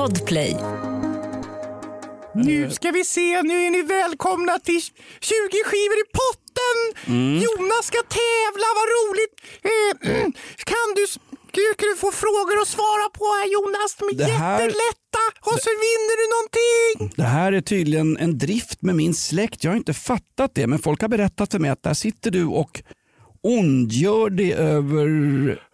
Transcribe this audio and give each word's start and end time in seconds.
Podplay. 0.00 0.56
Nu 2.34 2.70
ska 2.70 2.90
vi 2.90 3.04
se, 3.04 3.42
nu 3.42 3.54
är 3.66 3.70
ni 3.70 3.82
välkomna 3.82 4.58
till 4.58 4.80
20 5.20 5.64
skivor 5.64 5.98
i 6.04 6.06
potten! 6.20 6.78
Jonas 7.44 7.84
ska 7.86 7.98
tävla, 8.22 8.66
vad 8.78 8.86
roligt! 8.96 9.34
Eh, 9.70 10.22
kan 10.72 10.88
du, 10.96 11.06
kan 11.76 11.88
du 11.90 11.96
få 11.96 12.12
frågor 12.12 12.62
att 12.62 12.68
svara 12.68 13.08
på 13.18 13.24
här 13.24 13.46
Jonas? 13.52 13.96
De 13.98 14.04
är 14.08 14.14
Det 14.14 14.32
här- 14.32 14.52
jättelätta 14.62 15.22
och 15.40 15.58
så 15.64 15.70
vinner 15.86 16.16
du 16.20 16.26
någonting! 16.34 17.14
Det 17.16 17.28
här 17.36 17.52
är 17.52 17.60
tydligen 17.60 18.16
en 18.16 18.38
drift 18.38 18.82
med 18.82 18.94
min 18.96 19.14
släkt. 19.14 19.64
Jag 19.64 19.70
har 19.70 19.76
inte 19.76 19.94
fattat 19.94 20.50
det, 20.54 20.66
men 20.66 20.78
folk 20.78 21.00
har 21.02 21.08
berättat 21.08 21.50
för 21.52 21.58
mig 21.58 21.70
att 21.70 21.82
där 21.82 21.94
sitter 21.94 22.30
du 22.30 22.44
och 22.44 22.82
ondgör 23.42 24.30
dig 24.30 24.54
över... 24.54 25.06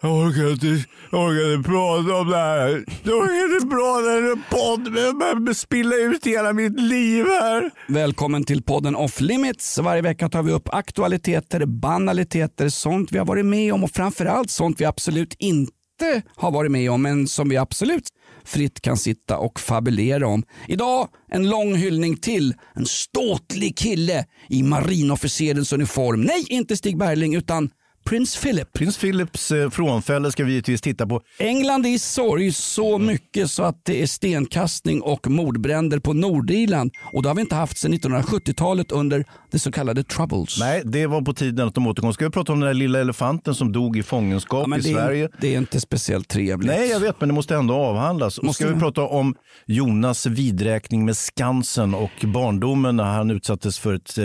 Jag 0.03 0.13
orkar 0.13 0.53
inte, 0.53 0.89
jag 1.11 1.21
orkar 1.21 1.55
inte 1.55 1.69
prata 1.69 2.21
om 2.21 2.31
det 2.31 2.37
här. 2.37 2.85
Jag 3.03 3.19
orkar 3.19 3.55
inte 3.55 3.67
prata 3.67 4.19
om 4.19 4.31
en 4.33 4.43
podd, 4.51 4.99
jag 4.99 5.19
behöver 5.19 5.53
spilla 5.53 5.97
ut 5.97 6.27
hela 6.27 6.53
mitt 6.53 6.81
liv 6.81 7.25
här. 7.25 7.71
Välkommen 7.89 8.45
till 8.45 8.63
podden 8.63 8.97
Off 8.97 9.21
Limits. 9.21 9.79
Varje 9.79 10.03
vecka 10.03 10.29
tar 10.29 10.43
vi 10.43 10.53
upp 10.53 10.69
aktualiteter, 10.75 11.67
banaliteter, 11.67 12.69
sånt 12.69 13.13
vi 13.13 13.19
har 13.19 13.27
varit 13.27 13.47
med 13.47 13.75
om 13.75 13.85
och 13.85 13.91
framförallt 13.91 14.51
sånt 14.51 14.81
vi 14.81 14.85
absolut 14.85 15.37
inte 15.39 16.23
har 16.37 16.51
varit 16.51 16.71
med 16.71 16.91
om 16.91 17.03
men 17.03 17.27
som 17.27 17.49
vi 17.49 17.57
absolut 17.57 18.09
fritt 18.47 18.81
kan 18.81 18.97
sitta 18.97 19.39
och 19.39 19.61
fabulera 19.61 20.29
om. 20.29 20.43
Idag 20.69 21.09
en 21.29 21.49
lång 21.49 21.75
hyllning 21.75 22.17
till 22.17 22.55
en 22.75 22.87
ståtlig 22.87 23.79
kille 23.79 24.25
i 24.49 24.63
marinofficerens 24.63 25.73
uniform. 25.73 26.23
Nej, 26.23 26.47
inte 26.49 26.77
Stig 26.77 26.99
Bergling 26.99 27.35
utan 27.35 27.71
Prins 28.07 28.37
Philip. 28.43 28.73
Prins 28.73 28.99
Philips 28.99 29.51
eh, 29.51 29.71
frånfälle 29.71 30.33
ska 30.33 30.45
vi 30.45 30.51
givetvis 30.51 30.81
titta 30.81 31.07
på. 31.07 31.21
England 31.39 31.87
är 31.87 31.91
i 31.91 31.99
sorg 31.99 32.53
så 32.53 32.99
mycket 32.99 33.51
så 33.51 33.63
att 33.63 33.85
det 33.85 34.03
är 34.03 34.07
stenkastning 34.07 35.03
och 35.03 35.31
mordbränder 35.31 35.99
på 35.99 36.13
Nordirland. 36.13 36.91
Och 37.13 37.23
det 37.23 37.29
har 37.29 37.35
vi 37.35 37.41
inte 37.41 37.55
haft 37.55 37.79
sedan 37.79 37.95
1970-talet 37.95 38.93
under 38.93 39.25
det 39.51 39.59
så 39.59 39.73
kallade 39.73 40.03
troubles. 40.05 40.59
Nej, 40.61 40.83
det 40.85 41.07
var 41.07 41.23
på 41.23 41.35
tiden 41.35 41.69
att 41.69 41.75
de 41.75 41.87
återkom. 41.87 42.13
Ska 42.13 42.25
vi 42.25 42.31
prata 42.31 42.53
om 42.53 42.61
den 42.61 42.67
där 42.67 42.75
lilla 42.75 43.01
elefanten 43.01 43.55
som 43.55 43.73
dog 43.73 43.97
i 43.97 44.03
fångenskap 44.03 44.67
Ja, 44.71 44.77
i 44.77 44.81
det, 44.81 44.89
Sverige? 44.89 45.25
är, 45.25 45.31
det 45.41 45.55
är 45.55 45.59
inte 45.59 45.81
speciellt 45.81 46.29
trevligt. 46.29 46.71
Nej, 46.71 46.91
jag 46.91 47.01
vet, 47.01 47.21
men 47.21 47.29
det 47.29 47.35
måste 47.35 47.55
ändå 47.57 47.75
avhandlas. 47.75 48.39
Och 48.39 48.45
Måste 48.45 48.63
ska 48.65 48.75
vi 48.75 48.81
prata 48.81 49.03
om 49.03 49.35
Jonas 49.67 50.27
vidräkning 50.27 51.05
med 51.05 51.17
Skansen 51.17 51.95
och 51.95 52.11
barndomen 52.25 52.97
när 52.97 53.05
han 53.05 53.31
utsattes 53.31 53.79
för 53.79 53.95
ett 53.95 54.19
eh, 54.19 54.25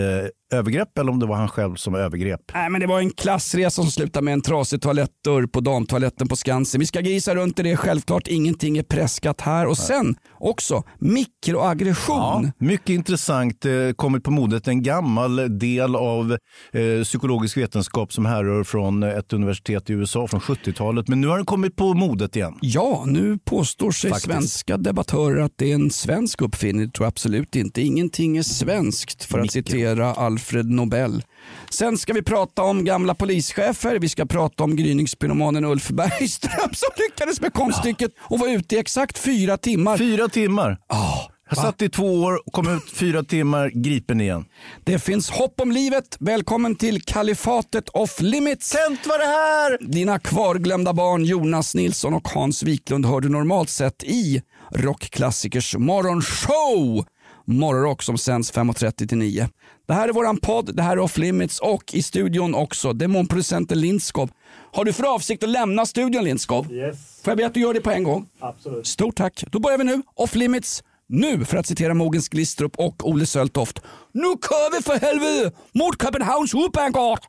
övergrepp 0.52 0.98
eller 0.98 1.12
om 1.12 1.20
det 1.20 1.26
var 1.26 1.36
han 1.36 1.48
själv 1.50 1.76
som 1.76 1.96
övergrep. 1.96 2.40
Nej, 2.54 2.70
men 2.70 2.82
det 2.82 2.88
var 2.88 3.00
en 3.00 3.10
klassresa 3.10 3.70
som 3.70 3.92
slutade 3.92 4.24
med 4.26 4.34
en 4.34 4.42
trasig 4.42 4.82
toalettdörr 4.82 5.48
på 5.48 5.60
damtoaletten 5.60 6.28
på 6.28 6.36
Skansen. 6.36 6.80
Vi 6.80 6.86
ska 6.86 7.00
grisa 7.02 7.36
runt 7.36 7.60
i 7.60 7.64
det 7.64 7.78
självklart. 7.78 8.28
Ingenting 8.28 8.78
är 8.78 8.84
preskat 8.84 9.42
här. 9.42 9.66
Och 9.66 9.78
sen 9.78 10.16
också 10.40 10.84
mikroaggression. 11.00 12.52
Mycket 12.58 12.90
intressant, 12.90 13.66
eh, 13.66 13.72
kommit 13.96 14.24
på 14.24 14.32
modet. 14.32 14.68
En 14.68 14.84
gammal 14.84 15.60
del 15.60 15.96
av 15.96 16.32
eh, 16.74 17.04
psykologisk 17.04 17.58
vetenskap 17.58 18.14
som 18.14 18.26
härrör 18.26 18.64
från 18.64 19.04
ett 19.04 19.34
universitet 19.34 19.90
i 19.90 19.94
USA 19.94 20.28
från 20.28 20.40
70-talet. 20.40 21.08
Men 21.08 21.22
nu 21.22 21.28
har 21.28 21.36
den 21.38 21.46
kommit 21.46 21.76
på 21.76 21.94
modet 21.94 22.36
igen. 22.36 22.54
Ja, 22.62 23.04
nu 23.08 23.38
påstår 23.46 23.92
sig 23.92 24.10
Faktiskt. 24.10 24.32
svenska 24.32 24.78
debattörer 24.78 25.42
att 25.42 25.54
det 25.56 25.72
är 25.72 25.76
en 25.76 25.90
svensk 25.92 26.42
uppfinning. 26.42 26.86
Det 26.86 26.92
tror 26.94 27.06
jag 27.06 27.12
absolut 27.12 27.56
inte. 27.56 27.82
Ingenting 27.82 28.38
är 28.38 28.44
svenskt 28.44 29.24
för 29.24 29.38
att 29.40 29.44
Mikro. 29.44 29.52
citera 29.52 30.14
Alfred 30.42 30.70
Nobel. 30.72 31.24
Sen 31.70 31.98
ska 31.98 32.14
vi 32.14 32.22
prata 32.22 32.62
om 32.62 32.86
gamla 32.86 33.16
polischefer. 33.16 34.00
Vi 34.00 34.10
ska 34.10 34.26
prata 34.26 34.64
om 34.64 34.76
gryningspyromanen 34.76 35.66
Ulf 35.66 35.90
Bergström 35.90 36.70
som 36.74 36.90
lyckades 36.98 37.42
med 37.42 37.54
konststycket 37.54 38.12
och 38.20 38.40
var 38.40 38.48
ute 38.48 38.76
i 38.76 38.80
exakt 38.80 39.18
fyra 39.18 39.58
timmar. 39.58 39.98
Fyra 39.98 40.28
timmar. 40.28 40.78
Ah, 40.88 41.18
Jag 41.50 41.58
satt 41.58 41.82
i 41.82 41.90
två 41.90 42.24
år 42.24 42.42
och 42.48 42.54
kom 42.54 42.76
ut 42.78 42.92
fyra 42.94 43.24
timmar 43.24 43.72
gripen 43.74 44.22
igen. 44.22 44.46
det 44.84 45.00
finns 45.00 45.30
hopp 45.30 45.60
om 45.62 45.72
livet. 45.72 46.18
Välkommen 46.20 46.76
till 46.76 47.02
kalifatet 47.02 47.90
off 47.90 48.22
limits. 48.22 48.68
Sent 48.70 49.08
var 49.08 49.18
det 49.20 49.26
här! 49.26 49.78
Dina 49.92 50.20
kvarglömda 50.20 50.94
barn 50.94 51.26
Jonas 51.26 51.76
Nilsson 51.76 52.14
och 52.14 52.28
Hans 52.28 52.64
Wiklund 52.64 53.06
hör 53.06 53.22
du 53.22 53.30
normalt 53.30 53.70
sett 53.70 54.04
i 54.04 54.42
rockklassikers 54.76 55.76
morgonshow. 55.78 57.06
Morgonrock 57.46 58.04
som 58.04 58.18
sänds 58.18 58.54
5.30 58.54 59.08
till 59.08 59.18
9. 59.18 59.50
Det 59.88 59.94
här 59.94 60.10
är 60.10 60.14
våran 60.14 60.38
podd, 60.38 60.76
det 60.76 60.84
här 60.84 60.92
är 60.92 61.00
Off 61.00 61.18
Limits 61.18 61.60
och 61.60 61.94
i 61.94 62.02
studion 62.04 62.56
också 62.56 62.94
demonproducenten 62.94 63.80
Lindskov. 63.82 64.30
Har 64.74 64.86
du 64.86 64.94
för 64.94 65.14
avsikt 65.16 65.44
att 65.44 65.50
lämna 65.50 65.86
studion 65.86 66.24
Lindskov? 66.24 66.72
Yes, 66.74 67.22
Får 67.24 67.32
jag 67.32 67.38
be 67.38 67.46
att 67.46 67.54
du 67.54 67.60
gör 67.60 67.74
det 67.74 67.82
på 67.82 67.92
en 67.92 68.04
gång? 68.04 68.26
absolut. 68.40 68.88
Stort 68.88 69.16
tack. 69.16 69.44
Då 69.52 69.60
börjar 69.60 69.78
vi 69.78 69.84
nu. 69.84 70.02
Off 70.16 70.36
Limits 70.36 70.84
nu, 71.08 71.46
för 71.46 71.58
att 71.58 71.68
citera 71.68 71.94
Mogens 71.94 72.30
Glistrup 72.30 72.76
och 72.80 73.10
Olle 73.10 73.26
Söltoft. 73.26 73.80
Nu 74.12 74.22
kör 74.24 74.78
vi 74.78 74.84
för 74.84 75.00
helvete 75.00 75.58
mot 75.74 76.02
Köpenhamns 76.02 76.54
Hovedbanegård! 76.54 77.20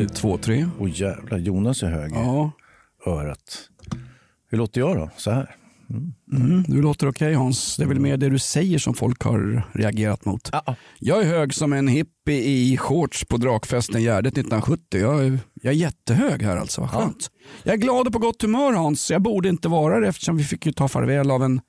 En, 0.00 0.08
två, 0.08 0.38
tre. 0.38 0.68
Åh 0.78 0.90
jävlar, 0.92 1.38
Jonas 1.38 1.82
är 1.82 1.90
hög 1.90 2.12
Ja, 2.14 2.50
örat. 3.06 3.68
Hur 4.50 4.58
låter 4.58 4.80
jag 4.80 4.96
då? 4.96 5.10
Så 5.16 5.30
här? 5.30 5.56
mm, 6.32 6.64
du 6.68 6.82
låter 6.82 7.08
okej 7.08 7.34
Hans. 7.34 7.76
Det 7.76 7.82
är 7.82 7.86
väl 7.88 8.00
mer 8.00 8.16
det 8.16 8.28
du 8.28 8.38
säger 8.38 8.78
som 8.78 8.94
folk 8.94 9.22
har 9.22 9.62
reagerat 9.72 10.24
mot. 10.24 10.50
Jag 10.98 11.22
är 11.22 11.24
hög 11.26 11.54
som 11.54 11.72
en 11.72 11.88
hippie 11.88 12.40
i 12.44 12.76
shorts 12.76 13.24
på 13.24 13.36
Drakfesten 13.36 14.02
Gärdet 14.02 14.32
1970. 14.32 15.00
Jag 15.00 15.24
är, 15.24 15.38
jag 15.54 15.72
är 15.72 15.76
jättehög 15.76 16.42
här 16.42 16.56
alltså, 16.56 16.80
vad 16.80 16.90
skönt. 16.90 17.30
Jag 17.62 17.72
är 17.74 17.78
glad 17.78 18.06
och 18.06 18.12
på 18.12 18.18
gott 18.18 18.42
humör 18.42 18.72
Hans. 18.72 19.10
Jag 19.10 19.22
borde 19.22 19.48
inte 19.48 19.68
vara 19.68 20.00
det 20.00 20.08
eftersom 20.08 20.36
vi 20.36 20.44
fick 20.44 20.66
ju 20.66 20.72
ta 20.72 20.88
farväl 20.88 21.30
av 21.30 21.42
en 21.42 21.60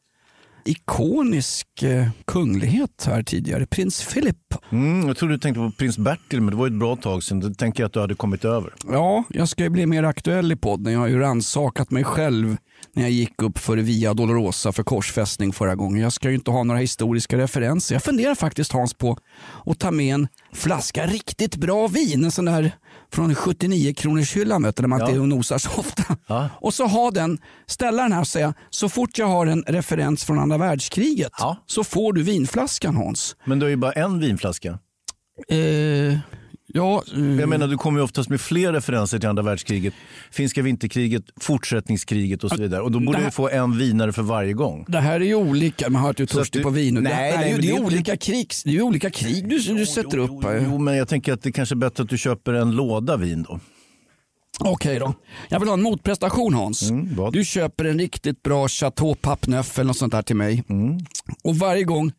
ikonisk 0.68 1.84
eh, 1.84 2.08
kunglighet 2.26 3.06
här 3.08 3.24
tidigare, 3.24 3.66
prins 3.66 4.14
Philip. 4.14 4.38
Mm, 4.72 5.08
jag 5.08 5.18
trodde 5.18 5.34
du 5.34 5.40
tänkte 5.40 5.60
på 5.60 5.72
prins 5.78 5.98
Bertil, 5.98 6.42
men 6.42 6.50
det 6.50 6.56
var 6.56 6.68
ett 6.68 6.74
bra 6.74 6.96
tag 6.96 7.24
sedan. 7.24 7.40
Det 7.40 7.54
tänker 7.54 7.84
jag 7.84 7.88
att 7.88 7.94
du 7.94 8.00
hade 8.00 8.16
kommit 8.16 8.46
över. 8.46 8.74
Ja, 8.92 9.24
jag 9.30 9.50
ska 9.50 9.64
ju 9.64 9.70
bli 9.70 9.86
mer 9.86 10.04
aktuell 10.04 10.52
i 10.52 10.56
podden. 10.56 10.94
Jag 10.94 11.00
har 11.00 11.08
ju 11.08 11.20
rannsakat 11.20 11.92
mig 11.92 12.04
själv 12.04 12.58
när 12.94 13.04
jag 13.04 13.12
gick 13.12 13.42
upp 13.42 13.58
för 13.58 13.78
Via 13.78 14.14
Dolorosa 14.14 14.72
för 14.72 14.84
korsfästning 14.84 15.54
förra 15.54 15.76
gången. 15.76 16.02
Jag 16.04 16.14
ska 16.14 16.30
ju 16.30 16.36
inte 16.36 16.52
ha 16.52 16.64
några 16.64 16.80
historiska 16.80 17.38
referenser. 17.38 17.96
Jag 17.96 18.04
funderar 18.04 18.36
faktiskt 18.36 18.72
Hans 18.72 18.94
på 18.94 19.18
att 19.66 19.80
ta 19.80 19.92
med 19.92 20.14
en 20.16 20.28
flaska 20.54 21.06
riktigt 21.08 21.56
bra 21.56 21.88
vin. 21.88 22.24
En 22.24 22.32
sån 22.32 22.46
där 22.46 22.72
från 23.14 23.36
79 23.36 23.94
kronors 23.94 24.36
hyllan 24.36 24.64
vet 24.64 24.76
du, 24.76 24.82
där 24.82 24.88
man 24.88 25.00
Ja. 25.00 25.10
inte 25.10 25.20
nosar 25.22 25.58
så 25.58 25.70
ofta. 25.80 26.04
Ja. 26.28 26.50
Och 26.62 26.74
så 26.74 26.86
ha 26.88 27.12
den, 27.12 27.38
ställa 27.68 28.04
den 28.04 28.12
här 28.12 28.22
och 28.22 28.28
säga 28.28 28.54
så 28.70 28.90
fort 28.90 29.18
jag 29.18 29.28
har 29.28 29.48
en 29.48 29.64
referens 29.68 30.24
från 30.26 30.40
andra 30.40 30.58
världskriget 30.58 31.32
Ja. 31.40 31.58
så 31.66 31.84
får 31.84 32.14
du 32.14 32.24
vinflaskan 32.24 32.96
Hans. 32.96 33.36
Men 33.46 33.60
du 33.60 33.66
har 33.66 33.70
ju 33.70 33.76
bara 33.76 33.92
en 33.92 34.20
vinflaska. 34.20 34.80
Eh, 35.50 36.18
ja, 36.78 37.04
eh, 37.16 37.40
Jag 37.40 37.50
menar, 37.50 37.68
du 37.68 37.78
kommer 37.78 38.00
ju 38.00 38.04
oftast 38.04 38.30
med 38.30 38.42
fler 38.42 38.74
referenser 38.74 39.20
till 39.20 39.30
andra 39.30 39.44
världskriget. 39.44 39.94
Finska 40.32 40.62
vinterkriget, 40.62 41.24
fortsättningskriget 41.42 42.44
och 42.44 42.50
så 42.50 42.58
vidare. 42.62 42.82
Och 42.82 42.92
då 42.92 43.00
borde 43.00 43.18
här- 43.18 43.26
du 43.26 43.32
få 43.32 43.50
en 43.50 43.78
vinare 43.78 44.14
för 44.14 44.22
varje 44.22 44.54
gång. 44.54 44.86
Det 44.88 45.00
här 45.00 45.20
är 45.20 45.26
ju 45.26 45.36
olika, 45.36 45.90
man 45.90 46.04
Så 46.04 46.24
att 46.24 46.30
törstig 46.30 46.60
du- 46.60 46.64
på 46.64 46.70
vin. 46.70 46.94
Nej, 46.94 47.04
det, 47.04 47.10
nej, 47.10 47.32
det, 47.38 47.44
är 47.44 47.56
ju- 47.56 47.62
det 47.62 47.68
är 47.68 47.72
inte- 47.72 47.84
olika 47.84 48.18
krigs, 48.18 48.64
det 48.64 48.70
är 48.70 48.74
ju 48.74 48.82
olika 48.82 49.10
krig 49.10 49.50
du, 49.50 49.60
du 49.60 49.86
sätter 49.86 50.18
upp. 50.18 50.30
Jo, 50.44 50.52
jo, 50.66 50.78
men 50.78 50.96
jag 50.98 51.08
tänker 51.08 51.34
att 51.34 51.42
det 51.44 51.52
kanske 51.52 51.76
är 51.76 51.78
bättre 51.78 52.04
att 52.04 52.10
du 52.10 52.18
köper 52.18 52.54
en 52.54 52.72
låda 52.72 53.18
vin 53.18 53.44
då. 53.44 53.60
Okej 54.60 55.00
då. 55.00 55.14
Jag 55.50 55.60
vill 55.60 55.70
ha 55.70 55.74
en 55.74 55.82
motprestation 55.82 56.54
Hans. 56.54 56.90
Mm, 56.90 57.32
du 57.32 57.46
köper 57.46 57.86
en 57.86 58.00
riktigt 58.00 58.44
bra 58.44 58.68
Chateau 58.68 59.16
Pappnöff 59.16 59.80
eller 59.80 59.88
något 59.88 59.98
sånt 59.98 60.12
där 60.12 60.22
till 60.22 60.36
mig. 60.36 60.64
Mm. 60.70 60.98
Och 61.44 61.56
varje 61.56 61.84
gång 61.84 62.08
eh, 62.08 62.12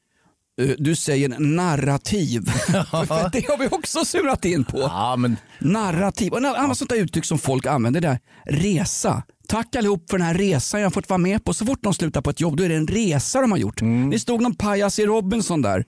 du 0.79 0.95
säger 0.97 1.29
narrativ, 1.39 2.41
för 2.91 3.31
det 3.33 3.47
har 3.49 3.59
vi 3.59 3.69
också 3.71 4.05
surat 4.05 4.45
in 4.45 4.65
på. 4.65 4.79
Ja, 4.79 5.17
men 5.17 5.37
Narrativ, 5.59 6.33
och 6.33 6.39
annat 6.39 6.79
sånt 6.79 6.91
där 6.91 6.97
uttryck 6.97 7.25
som 7.25 7.39
folk 7.39 7.67
använder 7.67 8.01
där, 8.01 8.19
resa. 8.47 9.23
Tack 9.49 9.77
allihop 9.77 10.11
för 10.11 10.19
den 10.19 10.27
här 10.27 10.35
resan 10.35 10.81
jag 10.81 10.87
har 10.87 10.91
fått 10.91 11.09
vara 11.09 11.19
med 11.19 11.45
på. 11.45 11.55
Så 11.55 11.67
fort 11.67 11.79
de 11.83 11.95
slutar 11.95 12.21
på 12.21 12.31
ett 12.31 12.41
jobb 12.41 12.57
då 12.57 12.65
är 12.65 12.69
det 12.69 12.75
en 12.75 12.87
resa 12.87 13.41
de 13.41 13.51
har 13.51 13.59
gjort. 13.59 13.81
Det 14.13 14.19
stod 14.19 14.41
någon 14.41 14.55
pajas 14.55 14.99
i 14.99 15.07
Robinson 15.07 15.63
där. 15.63 15.85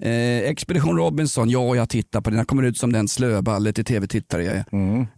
Eh, 0.00 0.50
Expedition 0.50 0.96
Robinson, 0.96 1.50
ja 1.50 1.76
jag 1.76 1.88
tittar 1.88 2.20
på 2.20 2.30
den. 2.30 2.38
Jag 2.38 2.46
kommer 2.48 2.62
ut 2.62 2.78
som 2.78 2.92
den 2.92 3.08
slöballe 3.08 3.72
till 3.72 3.84
tv-tittare 3.84 4.44
jag 4.44 4.54
är. 4.54 4.64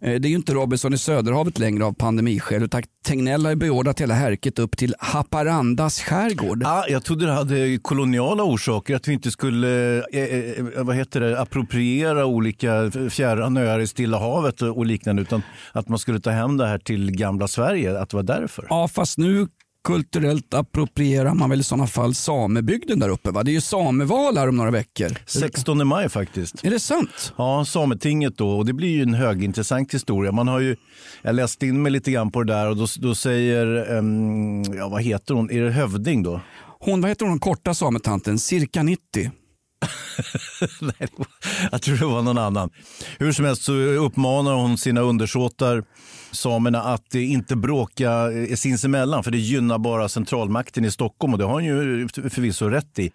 Eh, 0.01 0.19
det 0.19 0.27
är 0.27 0.29
ju 0.29 0.35
inte 0.35 0.53
Robinson 0.53 0.93
i 0.93 0.97
Söderhavet 0.97 1.59
längre 1.59 1.85
av 1.85 1.93
pandemiskäl 1.93 2.63
utan 2.63 2.83
Tegnell 3.05 3.45
har 3.45 3.49
ju 3.49 3.55
beordrat 3.55 4.01
hela 4.01 4.13
härket 4.13 4.59
upp 4.59 4.77
till 4.77 4.95
Haparandas 4.99 6.01
skärgård. 6.01 6.63
ah, 6.65 6.85
jag 6.89 7.03
trodde 7.03 7.25
det 7.25 7.31
hade 7.31 7.77
koloniala 7.81 8.43
orsaker. 8.43 8.95
Att 8.95 9.07
vi 9.07 9.13
inte 9.13 9.31
skulle 9.31 9.97
eh, 9.97 10.23
eh, 10.23 10.83
vad 10.83 10.95
heter 10.95 11.19
det, 11.19 11.39
appropriera 11.41 12.25
olika 12.25 12.91
fjärran 13.09 13.57
öar 13.57 13.79
i 13.79 13.87
Stilla 13.87 14.19
havet 14.19 14.61
och 14.61 14.77
och 14.77 14.85
liknande. 14.85 15.21
Utan 15.21 15.41
att 15.71 15.89
man 15.89 15.99
skulle 15.99 16.19
ta 16.19 16.29
hem 16.29 16.57
det 16.57 16.67
här 16.67 16.77
till 16.77 17.11
gamla 17.11 17.47
Sverige. 17.47 17.99
Att 17.99 18.09
det 18.09 18.17
var 18.17 18.23
därför. 18.23 18.67
Ja 18.69 18.87
fast 18.87 19.17
nu 19.17 19.47
kulturellt 19.83 20.53
approprierar 20.53 21.33
man 21.33 21.49
väl 21.49 21.59
i 21.59 21.63
sådana 21.63 21.87
fall 21.87 22.15
samebygden 22.15 22.99
där 22.99 23.09
uppe? 23.09 23.31
Va? 23.31 23.43
Det 23.43 23.51
är 23.51 23.53
ju 23.53 23.61
sameval 23.61 24.37
här 24.37 24.49
om 24.49 24.57
några 24.57 24.71
veckor. 24.71 25.17
16 25.25 25.87
maj 25.87 26.09
faktiskt. 26.09 26.65
Är 26.65 26.69
det 26.69 26.79
sant? 26.79 27.33
Ja, 27.37 27.65
Sametinget 27.65 28.37
då. 28.37 28.49
Och 28.49 28.65
det 28.65 28.73
blir 28.73 28.89
ju 28.89 29.01
en 29.01 29.13
högintressant 29.13 29.93
historia. 29.93 30.31
Man 30.31 30.47
har 30.47 30.59
ju, 30.59 30.75
jag 31.21 31.35
läste 31.35 31.67
in 31.67 31.81
mig 31.81 31.91
lite 31.91 32.11
grann 32.11 32.31
på 32.31 32.43
det 32.43 32.53
där 32.53 32.69
och 32.69 32.77
då, 32.77 32.85
då 32.99 33.15
säger, 33.15 33.91
um, 33.91 34.63
ja 34.63 34.89
vad 34.89 35.01
heter 35.01 35.33
hon, 35.33 35.51
är 35.51 35.61
det 35.61 35.71
Hövding 35.71 36.23
då? 36.23 36.41
Hon, 36.79 37.01
vad 37.01 37.09
heter 37.11 37.25
hon, 37.25 37.39
korta 37.39 37.73
sametanten? 37.73 38.39
Cirka 38.39 38.83
90. 38.83 39.31
Nej, 40.81 41.09
jag 41.71 41.81
tror 41.81 41.97
det 41.97 42.05
var 42.05 42.21
någon 42.21 42.37
annan. 42.37 42.69
Hur 43.19 43.31
som 43.31 43.45
helst 43.45 43.63
så 43.63 43.73
uppmanar 43.73 44.53
hon 44.53 44.77
sina 44.77 45.01
undersåtar, 45.01 45.83
samerna, 46.31 46.81
att 46.81 47.15
inte 47.15 47.55
bråka 47.55 48.31
eh, 48.31 48.55
sinsemellan 48.55 49.23
för 49.23 49.31
det 49.31 49.37
gynnar 49.37 49.77
bara 49.77 50.09
centralmakten 50.09 50.85
i 50.85 50.91
Stockholm 50.91 51.33
och 51.33 51.39
det 51.39 51.45
har 51.45 51.53
hon 51.53 51.65
ju 51.65 52.07
förvisso 52.07 52.69
rätt 52.69 52.99
i. 52.99 53.11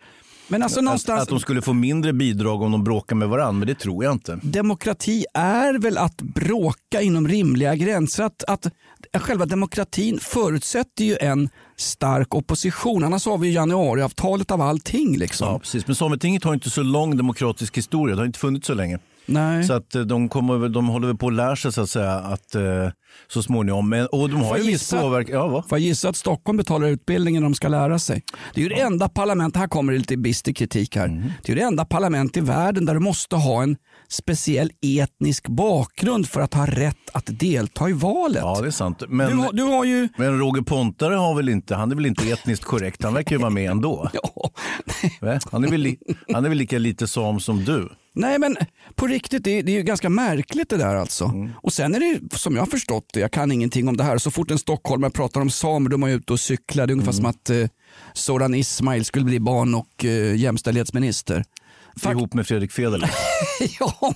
Men 0.48 0.62
alltså 0.62 0.80
någonstans... 0.80 1.16
att, 1.16 1.22
att 1.22 1.28
de 1.28 1.40
skulle 1.40 1.62
få 1.62 1.72
mindre 1.72 2.12
bidrag 2.12 2.62
om 2.62 2.72
de 2.72 2.84
bråkar 2.84 3.16
med 3.16 3.28
varandra, 3.28 3.52
men 3.52 3.68
det 3.68 3.74
tror 3.74 4.04
jag 4.04 4.12
inte. 4.12 4.38
Demokrati 4.42 5.24
är 5.34 5.78
väl 5.78 5.98
att 5.98 6.16
bråka 6.16 7.00
inom 7.02 7.28
rimliga 7.28 7.74
gränser. 7.74 8.24
Att, 8.24 8.44
att, 8.44 8.66
själva 9.14 9.46
demokratin 9.46 10.18
förutsätter 10.18 11.04
ju 11.04 11.16
en 11.20 11.48
stark 11.76 12.34
opposition. 12.34 13.04
Annars 13.04 13.26
har 13.26 13.38
vi 13.38 13.52
januariavtalet 13.52 14.50
av 14.50 14.60
allting. 14.60 15.16
Liksom. 15.16 15.48
Ja, 15.48 15.58
precis. 15.58 15.86
Men 15.86 15.96
Sametinget 15.96 16.44
har 16.44 16.54
inte 16.54 16.70
så 16.70 16.82
lång 16.82 17.16
demokratisk 17.16 17.76
historia. 17.76 18.16
Det 18.16 18.20
har 18.20 18.26
inte 18.26 18.38
funnits 18.38 18.66
så 18.66 18.74
länge. 18.74 18.98
Nej. 19.26 19.64
Så 19.64 19.72
att 19.72 19.94
eh, 19.94 20.02
de, 20.02 20.28
kommer, 20.28 20.68
de 20.68 20.88
håller 20.88 21.06
väl 21.06 21.16
på 21.16 21.26
att 21.26 21.34
lära 21.34 21.56
sig 21.56 21.72
så 21.72 21.80
att 21.80 21.90
säga 21.90 22.12
att 22.12 22.54
eh, 22.54 22.62
så 23.28 23.42
småningom. 23.42 23.88
Men, 23.88 24.06
och 24.06 24.30
de 24.30 24.40
har 24.40 24.56
ju 24.56 24.62
viss 24.62 24.90
påverkan. 24.90 25.34
Ja, 25.34 25.48
va? 25.48 25.64
Får 25.68 25.78
jag 25.78 25.86
gissa 25.86 26.08
att 26.08 26.16
Stockholm 26.16 26.56
betalar 26.56 26.88
utbildningen 26.88 27.42
de 27.42 27.54
ska 27.54 27.68
lära 27.68 27.98
sig? 27.98 28.22
Det 28.54 28.60
är 28.60 28.62
ju 28.62 28.68
det 28.68 28.80
enda 28.80 29.08
parlament, 29.08 29.56
här 29.56 29.68
kommer 29.68 29.92
det 29.92 29.98
lite 29.98 30.16
bister 30.16 30.52
kritik 30.52 30.96
här. 30.96 31.04
Mm. 31.04 31.32
Det 31.42 31.52
är 31.52 31.56
det 31.56 31.62
enda 31.62 31.84
parlament 31.84 32.36
i 32.36 32.40
världen 32.40 32.84
där 32.84 32.94
du 32.94 33.00
måste 33.00 33.36
ha 33.36 33.62
en 33.62 33.76
speciell 34.08 34.70
etnisk 34.82 35.48
bakgrund 35.48 36.28
för 36.28 36.40
att 36.40 36.54
ha 36.54 36.66
rätt 36.66 37.10
att 37.12 37.24
delta 37.26 37.88
i 37.88 37.92
valet. 37.92 38.42
Ja, 38.42 38.60
det 38.60 38.66
är 38.66 38.70
sant. 38.70 39.02
Men, 39.08 39.30
du 39.30 39.36
har, 39.36 39.52
du 39.52 39.62
har 39.62 39.84
ju... 39.84 40.08
men 40.16 40.38
Roger 40.38 40.62
Pontare 40.62 41.14
har 41.14 41.34
väl 41.34 41.48
inte, 41.48 41.74
han 41.74 41.90
är 41.90 41.96
väl 41.96 42.06
inte 42.06 42.30
etniskt 42.30 42.64
korrekt? 42.64 43.02
Han 43.02 43.14
verkar 43.14 43.36
ju 43.36 43.40
vara 43.40 43.50
med 43.50 43.70
ändå. 43.70 44.10
ja. 44.12 44.50
han, 45.50 45.64
är 45.64 45.70
väl, 45.70 45.96
han 46.32 46.44
är 46.44 46.48
väl 46.48 46.58
lika 46.58 46.78
lite 46.78 47.06
sam 47.06 47.40
som 47.40 47.64
du? 47.64 47.88
Nej 48.16 48.38
men 48.38 48.56
på 48.94 49.06
riktigt, 49.06 49.44
det 49.44 49.50
är, 49.50 49.62
det 49.62 49.72
är 49.72 49.76
ju 49.76 49.82
ganska 49.82 50.08
märkligt 50.08 50.68
det 50.68 50.76
där 50.76 50.94
alltså. 50.94 51.24
Mm. 51.24 51.50
Och 51.56 51.72
sen 51.72 51.94
är 51.94 52.00
det 52.00 52.36
som 52.38 52.54
jag 52.54 52.62
har 52.62 52.66
förstått 52.66 53.10
det, 53.12 53.20
jag 53.20 53.30
kan 53.30 53.52
ingenting 53.52 53.88
om 53.88 53.96
det 53.96 54.04
här, 54.04 54.18
så 54.18 54.30
fort 54.30 54.50
en 54.50 54.58
stockholmare 54.58 55.10
pratar 55.10 55.40
om 55.40 55.50
samer, 55.50 55.90
de 55.90 56.02
är 56.02 56.08
ute 56.08 56.32
och 56.32 56.40
cyklar, 56.40 56.86
det 56.86 56.90
är 56.90 56.92
ungefär 56.92 57.12
mm. 57.12 57.22
som 57.22 57.26
att 57.26 57.50
eh, 57.50 57.68
Soran 58.12 58.54
Ismail 58.54 59.04
skulle 59.04 59.24
bli 59.24 59.40
barn 59.40 59.74
och 59.74 60.04
eh, 60.04 60.36
jämställdhetsminister. 60.36 61.44
Fakt 62.00 62.18
Ihop 62.18 62.34
med 62.34 62.46
Fredrik 62.46 62.72
Federley. 62.72 63.10
ja, 63.80 64.14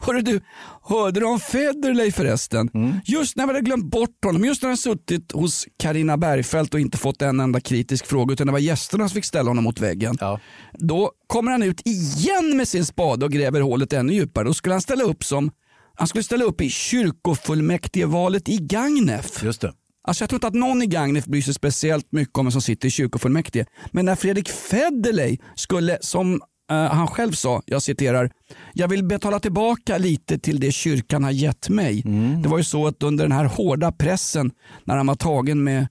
Hörru 0.00 0.20
du, 0.20 0.40
hörde 0.82 1.20
du 1.20 1.26
om 1.26 1.40
Federley 1.40 2.12
förresten? 2.12 2.70
Mm. 2.74 2.94
Just 3.04 3.36
när 3.36 3.46
vi 3.46 3.52
hade 3.52 3.64
glömt 3.64 3.84
bort 3.84 4.24
honom, 4.24 4.44
just 4.44 4.62
när 4.62 4.68
han 4.68 4.76
suttit 4.76 5.32
hos 5.32 5.66
Karina 5.76 6.16
Bergfeldt 6.16 6.74
och 6.74 6.80
inte 6.80 6.98
fått 6.98 7.22
en 7.22 7.40
enda 7.40 7.60
kritisk 7.60 8.06
fråga 8.06 8.32
utan 8.32 8.46
det 8.46 8.52
var 8.52 8.58
gästerna 8.58 9.08
som 9.08 9.14
fick 9.14 9.24
ställa 9.24 9.50
honom 9.50 9.64
mot 9.64 9.80
väggen. 9.80 10.16
Ja. 10.20 10.40
Då 10.72 11.12
kommer 11.26 11.52
han 11.52 11.62
ut 11.62 11.80
igen 11.84 12.56
med 12.56 12.68
sin 12.68 12.84
spade 12.84 13.24
och 13.24 13.32
gräver 13.32 13.60
hålet 13.60 13.92
ännu 13.92 14.12
djupare. 14.12 14.44
Då 14.44 14.54
skulle 14.54 14.74
han 14.74 14.80
ställa 14.80 15.04
upp 15.04 15.24
som 15.24 15.50
han 15.94 16.08
skulle 16.08 16.24
ställa 16.24 16.44
upp 16.44 16.60
i 16.60 16.70
kyrkofullmäktigevalet 16.70 18.48
i 18.48 18.58
Gagnef. 18.58 19.42
Just 19.42 19.60
det. 19.60 19.72
Alltså 20.06 20.22
jag 20.22 20.28
tror 20.28 20.36
inte 20.36 20.46
att 20.46 20.54
någon 20.54 20.82
i 20.82 20.86
Gagnef 20.86 21.24
bryr 21.24 21.42
sig 21.42 21.54
speciellt 21.54 22.12
mycket 22.12 22.38
om 22.38 22.46
vem 22.46 22.52
som 22.52 22.62
sitter 22.62 22.88
i 22.88 22.90
kyrkofullmäktige. 22.90 23.66
Men 23.90 24.04
när 24.04 24.14
Fredrik 24.14 24.48
Federley 24.48 25.38
skulle, 25.54 25.98
som 26.00 26.40
Uh, 26.72 26.78
han 26.78 27.06
själv 27.06 27.32
sa, 27.32 27.62
jag 27.66 27.82
citerar, 27.82 28.30
jag 28.72 28.88
vill 28.88 29.04
betala 29.04 29.40
tillbaka 29.40 29.98
lite 29.98 30.38
till 30.38 30.60
det 30.60 30.72
kyrkan 30.72 31.24
har 31.24 31.30
gett 31.30 31.68
mig. 31.68 32.02
Mm. 32.04 32.42
Det 32.42 32.48
var 32.48 32.58
ju 32.58 32.64
så 32.64 32.86
att 32.86 33.02
under 33.02 33.24
den 33.24 33.32
här 33.32 33.44
hårda 33.44 33.92
pressen 33.92 34.50
när 34.84 34.96
han 34.96 35.06
var 35.06 35.14
tagen 35.14 35.64
med 35.64 35.88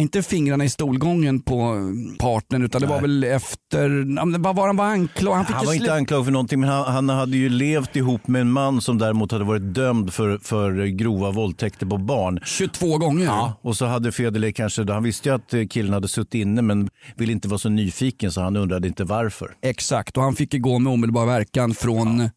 inte 0.00 0.22
fingrarna 0.22 0.64
i 0.64 0.68
stolgången 0.68 1.40
på 1.40 1.74
partnern 2.18 2.62
utan 2.62 2.80
det 2.80 2.86
Nej. 2.86 2.94
var 2.94 3.02
väl 3.02 3.24
efter, 3.24 4.38
vad 4.38 4.56
var 4.56 4.66
han 4.66 4.76
var 4.76 4.84
anklagad? 4.84 5.46
Han, 5.46 5.56
han 5.56 5.66
var 5.66 5.74
inte 5.74 5.94
anklagad 5.94 6.24
för 6.24 6.32
någonting 6.32 6.60
men 6.60 6.68
han, 6.68 6.84
han, 6.94 7.08
hade 7.08 7.36
ju 7.36 7.48
levt 7.48 7.96
ihop 7.96 8.26
med 8.26 8.40
en 8.40 8.52
man 8.52 8.80
som 8.80 8.98
däremot 8.98 9.32
hade 9.32 9.44
varit 9.44 9.74
dömd 9.74 10.12
för, 10.12 10.38
för 10.38 10.86
grova 10.86 11.30
våldtäkter 11.30 11.86
på 11.86 11.98
barn. 11.98 12.40
22 12.44 12.98
gånger? 12.98 13.24
Ja, 13.24 13.60
och 13.62 13.76
så 13.76 13.86
hade 13.86 14.12
Federley 14.12 14.52
kanske, 14.52 14.92
han 14.92 15.02
visste 15.02 15.28
ju 15.28 15.34
att 15.34 15.70
killen 15.70 15.92
hade 15.92 16.08
suttit 16.08 16.34
inne 16.34 16.62
men 16.62 16.88
ville 17.16 17.32
inte 17.32 17.48
vara 17.48 17.58
så 17.58 17.68
nyfiken 17.68 18.32
så 18.32 18.40
han 18.40 18.56
undrade 18.56 18.88
inte 18.88 19.04
varför. 19.04 19.54
Exakt 19.62 20.16
och 20.16 20.22
han 20.22 20.34
fick 20.34 20.60
gå 20.60 20.78
med 20.78 20.92
omedelbar 20.92 21.26
verkan 21.26 21.74
från 21.74 22.20
ja 22.20 22.28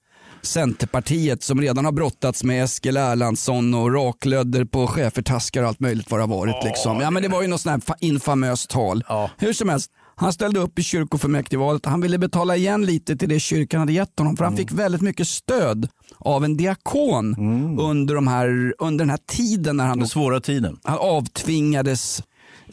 Centerpartiet 0.46 1.44
som 1.44 1.62
redan 1.62 1.86
har 1.86 1.92
brottats 1.92 2.44
med 2.44 2.64
Eskil 2.64 2.98
Erlandsson 2.98 3.74
och 3.74 3.94
raklödder 3.94 4.66
på 4.66 4.88
schäfertaskar 4.88 5.62
och 5.62 5.68
allt 5.68 5.80
möjligt 5.80 6.12
vad 6.12 6.20
det 6.20 6.24
har 6.24 6.28
varit. 6.28 6.64
Liksom. 6.64 7.00
Ja, 7.00 7.12
men 7.12 7.24
det 7.24 7.30
var 7.30 7.42
ju 7.42 7.48
något 7.48 7.62
sånt 7.62 7.90
här 7.90 7.96
infamöst 8.00 8.70
tal. 8.70 9.04
Ja. 9.08 9.30
Hur 9.38 9.54
som 9.54 9.70
helst, 9.70 9.92
han 10.16 10.34
ställde 10.34 10.60
upp 10.60 10.80
i 10.80 10.84
kyrkofullmäktigevalet. 10.84 11.86
Han 11.86 12.02
ville 12.02 12.18
betala 12.18 12.56
igen 12.56 12.86
lite 12.86 13.16
till 13.16 13.30
det 13.30 13.40
kyrkan 13.40 13.80
hade 13.80 13.94
gett 13.94 14.20
honom 14.20 14.38
för 14.38 14.44
han 14.44 14.54
mm. 14.54 14.68
fick 14.68 14.80
väldigt 14.80 15.02
mycket 15.02 15.28
stöd 15.28 15.88
av 16.18 16.46
en 16.46 16.58
diakon 16.58 17.34
mm. 17.34 17.80
under, 17.80 18.16
de 18.16 18.28
här, 18.28 18.74
under 18.80 19.06
den 19.06 19.10
här 19.10 19.20
tiden 19.28 19.78
när 19.78 19.86
han, 19.86 20.00
den 20.00 20.08
svåra 20.08 20.40
tiden. 20.40 20.78
han 20.84 20.98
avtvingades 20.98 22.24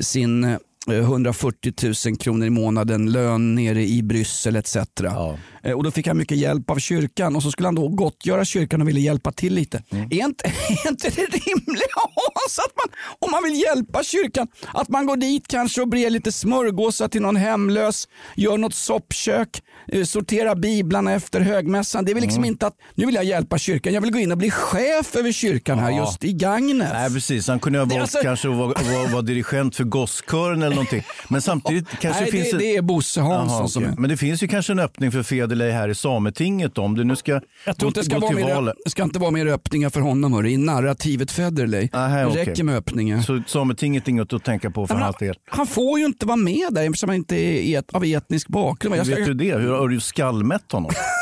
sin 0.00 0.56
140 0.88 1.72
eh, 1.82 1.92
000 2.06 2.16
kronor 2.16 2.46
i 2.46 2.50
månaden, 2.50 3.12
lön 3.12 3.54
nere 3.54 3.84
i 3.86 4.02
Bryssel 4.02 4.56
etc. 4.56 4.76
Ja. 5.02 5.36
Eh, 5.62 5.72
och 5.72 5.84
då 5.84 5.90
fick 5.90 6.06
han 6.06 6.18
mycket 6.18 6.38
hjälp 6.38 6.70
av 6.70 6.78
kyrkan 6.78 7.36
och 7.36 7.42
så 7.42 7.50
skulle 7.50 7.68
han 7.68 7.74
då 7.74 7.88
gottgöra 7.88 8.44
kyrkan 8.44 8.82
och 8.82 8.88
ville 8.88 9.00
hjälpa 9.00 9.32
till 9.32 9.54
lite. 9.54 9.82
Mm. 9.90 10.08
Är, 10.10 10.24
inte, 10.24 10.44
är 10.84 10.88
inte 10.88 11.10
det 11.10 11.22
rimligt 11.22 11.92
Hans, 12.34 12.58
att 12.58 12.76
man, 12.76 12.96
om 13.18 13.30
man 13.30 13.42
vill 13.44 13.60
hjälpa 13.60 14.02
kyrkan, 14.02 14.48
att 14.74 14.88
man 14.88 15.06
går 15.06 15.16
dit 15.16 15.48
kanske 15.48 15.82
och 15.82 15.88
brer 15.88 16.10
lite 16.10 16.32
smörgåsar 16.32 17.08
till 17.08 17.22
någon 17.22 17.36
hemlös, 17.36 18.08
gör 18.36 18.58
något 18.58 18.74
soppkök, 18.74 19.62
eh, 19.92 20.04
sorterar 20.04 20.54
biblarna 20.54 21.12
efter 21.12 21.40
högmässan. 21.40 22.04
Det 22.04 22.12
är 22.12 22.14
väl 22.14 22.22
liksom 22.22 22.40
mm. 22.40 22.52
inte 22.52 22.66
att 22.66 22.76
nu 22.94 23.06
vill 23.06 23.14
jag 23.14 23.24
hjälpa 23.24 23.58
kyrkan, 23.58 23.92
jag 23.92 24.00
vill 24.00 24.12
gå 24.12 24.18
in 24.18 24.32
och 24.32 24.38
bli 24.38 24.50
chef 24.50 25.16
över 25.16 25.32
kyrkan 25.32 25.78
ja. 25.78 25.84
här 25.84 25.90
just 25.90 26.24
i 26.24 26.32
Gagnef. 26.32 26.88
Nej 26.92 27.10
precis, 27.10 27.48
han 27.48 27.60
kunde 27.60 27.78
ha 27.78 27.86
valt 27.86 28.00
alltså... 28.00 28.18
kanske 28.22 28.50
att 28.50 28.56
vara, 28.56 28.74
vara, 28.92 29.08
vara 29.08 29.22
dirigent 29.22 29.76
för 29.76 29.84
gosskören 29.84 30.62
eller 30.62 30.76
någonting. 30.76 31.02
Men 31.28 31.42
samtidigt 31.42 31.88
kanske 32.00 32.22
Nej, 32.22 32.30
finns 32.30 32.50
det, 32.50 32.58
det 32.58 32.76
är 32.76 32.82
Bosse 32.82 33.20
Hansson 33.20 33.58
Aha, 33.58 33.68
som 33.68 33.84
är. 33.84 33.94
Men 33.98 34.10
det 34.10 34.16
finns 34.16 34.42
ju 34.42 34.48
kanske 34.48 34.72
en 34.72 34.78
öppning 34.78 35.12
för 35.12 35.22
Federley 35.52 35.70
här 35.70 35.88
i 35.88 35.94
Sametinget 35.94 36.78
om 36.78 36.94
du 36.94 37.04
nu 37.04 37.16
ska 37.16 37.40
Jag 37.64 37.76
tror 37.76 37.88
inte 37.88 38.00
det 38.00 38.04
ska, 38.04 38.18
vara 38.18 38.32
mer, 38.32 38.74
det 38.84 38.90
ska 38.90 39.02
inte 39.02 39.18
vara 39.18 39.30
mer 39.30 39.46
öppningar 39.46 39.90
för 39.90 40.00
honom 40.00 40.32
hörru, 40.32 40.50
i 40.50 40.56
narrativet 40.56 41.30
Federley. 41.30 41.88
Aha, 41.92 42.16
det 42.16 42.24
räcker 42.24 42.52
okay. 42.52 42.64
med 42.64 42.76
öppningar. 42.76 43.20
Så 43.20 43.42
Sametinget 43.46 44.08
är 44.08 44.10
inget 44.10 44.32
att 44.32 44.44
tänka 44.44 44.70
på 44.70 44.86
för 44.86 44.94
hans 44.94 45.16
del? 45.16 45.34
Han 45.50 45.66
får 45.66 45.98
ju 45.98 46.06
inte 46.06 46.26
vara 46.26 46.36
med 46.36 46.68
där 46.70 46.82
eftersom 46.82 47.08
han 47.08 47.16
inte 47.16 47.36
är 47.36 47.78
et, 47.78 47.94
av 47.94 48.04
etnisk 48.04 48.48
bakgrund. 48.48 48.96
Hur 48.96 49.16
vet 49.16 49.26
du 49.26 49.34
det? 49.34 49.56
Hur 49.56 49.72
har 49.72 49.88
du 49.88 50.00
skallmätt 50.00 50.72
honom? 50.72 50.90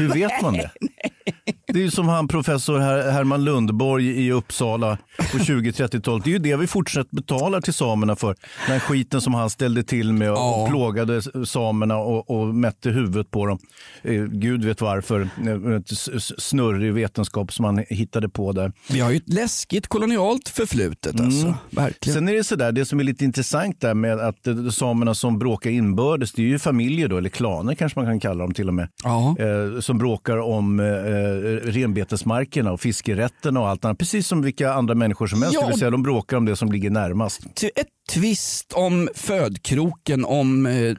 Hur 0.00 0.08
vet 0.08 0.42
man 0.42 0.54
det? 0.54 0.70
Det 1.72 1.78
är 1.78 1.82
ju 1.82 1.90
som 1.90 2.08
han 2.08 2.28
professor 2.28 2.78
Herman 3.10 3.44
Lundborg 3.44 4.26
i 4.26 4.32
Uppsala 4.32 4.98
på 5.32 5.38
20-30-talet. 5.38 6.24
Det 6.24 6.30
är 6.30 6.32
ju 6.32 6.38
det 6.38 6.56
vi 6.56 6.66
fortsätter 6.66 7.16
betala 7.16 7.60
till 7.60 7.74
samerna 7.74 8.16
för. 8.16 8.36
Den 8.68 8.80
skiten 8.80 9.20
som 9.20 9.34
han 9.34 9.50
ställde 9.50 9.82
till 9.82 10.12
med 10.12 10.30
och 10.30 10.38
ja. 10.38 10.66
plågade 10.70 11.46
samerna 11.46 11.96
och, 11.96 12.30
och 12.30 12.54
mätte 12.54 12.90
huvudet 12.90 13.30
på 13.30 13.46
dem. 13.46 13.58
Eh, 14.02 14.24
Gud 14.24 14.64
vet 14.64 14.80
varför. 14.80 15.28
Ett 15.76 15.88
snurrig 16.38 16.92
vetenskap 16.92 17.52
som 17.52 17.64
han 17.64 17.84
hittade 17.88 18.28
på 18.28 18.52
där. 18.52 18.72
Vi 18.90 19.00
har 19.00 19.10
ju 19.10 19.16
ett 19.16 19.28
läskigt 19.28 19.86
kolonialt 19.86 20.48
förflutet. 20.48 21.14
Mm. 21.14 21.26
Alltså. 21.26 21.54
Verkligen. 21.70 22.14
Sen 22.14 22.28
är 22.28 22.32
det 22.32 22.44
sådär, 22.44 22.72
det 22.72 22.84
som 22.84 23.00
är 23.00 23.04
lite 23.04 23.24
intressant 23.24 23.80
där 23.80 23.94
med 23.94 24.20
att 24.20 24.74
samerna 24.74 25.14
som 25.14 25.38
bråkar 25.38 25.70
inbördes, 25.70 26.32
det 26.32 26.42
är 26.42 26.46
ju 26.46 26.58
familjer 26.58 27.08
då, 27.08 27.16
eller 27.18 27.28
klaner 27.28 27.74
kanske 27.74 27.98
man 27.98 28.06
kan 28.06 28.20
kalla 28.20 28.44
dem 28.44 28.54
till 28.54 28.68
och 28.68 28.74
med. 28.74 28.88
Ja. 29.04 29.36
Eh, 29.38 29.80
som 29.90 29.98
bråkar 29.98 30.36
om 30.36 30.80
eh, 30.80 30.84
renbetesmarkerna 31.70 32.72
och 32.72 32.80
fiskerätterna 32.80 33.60
och 33.60 33.68
allt 33.68 33.84
annat. 33.84 33.98
Precis 33.98 34.26
som 34.26 34.42
vilka 34.42 34.72
andra 34.72 34.94
människor 34.94 35.26
som 35.26 35.42
helst. 35.42 35.54
Ja, 35.54 35.60
det 35.60 35.66
vill 35.66 35.78
säga 35.78 35.90
de 35.90 36.02
bråkar 36.02 36.36
om 36.36 36.44
det 36.44 36.56
som 36.56 36.72
ligger 36.72 36.90
närmast. 36.90 37.40
Ett 37.74 37.86
tvist 38.10 38.72
om 38.72 39.08
födkroken, 39.14 40.24
om 40.24 40.66
eh, 40.66 40.94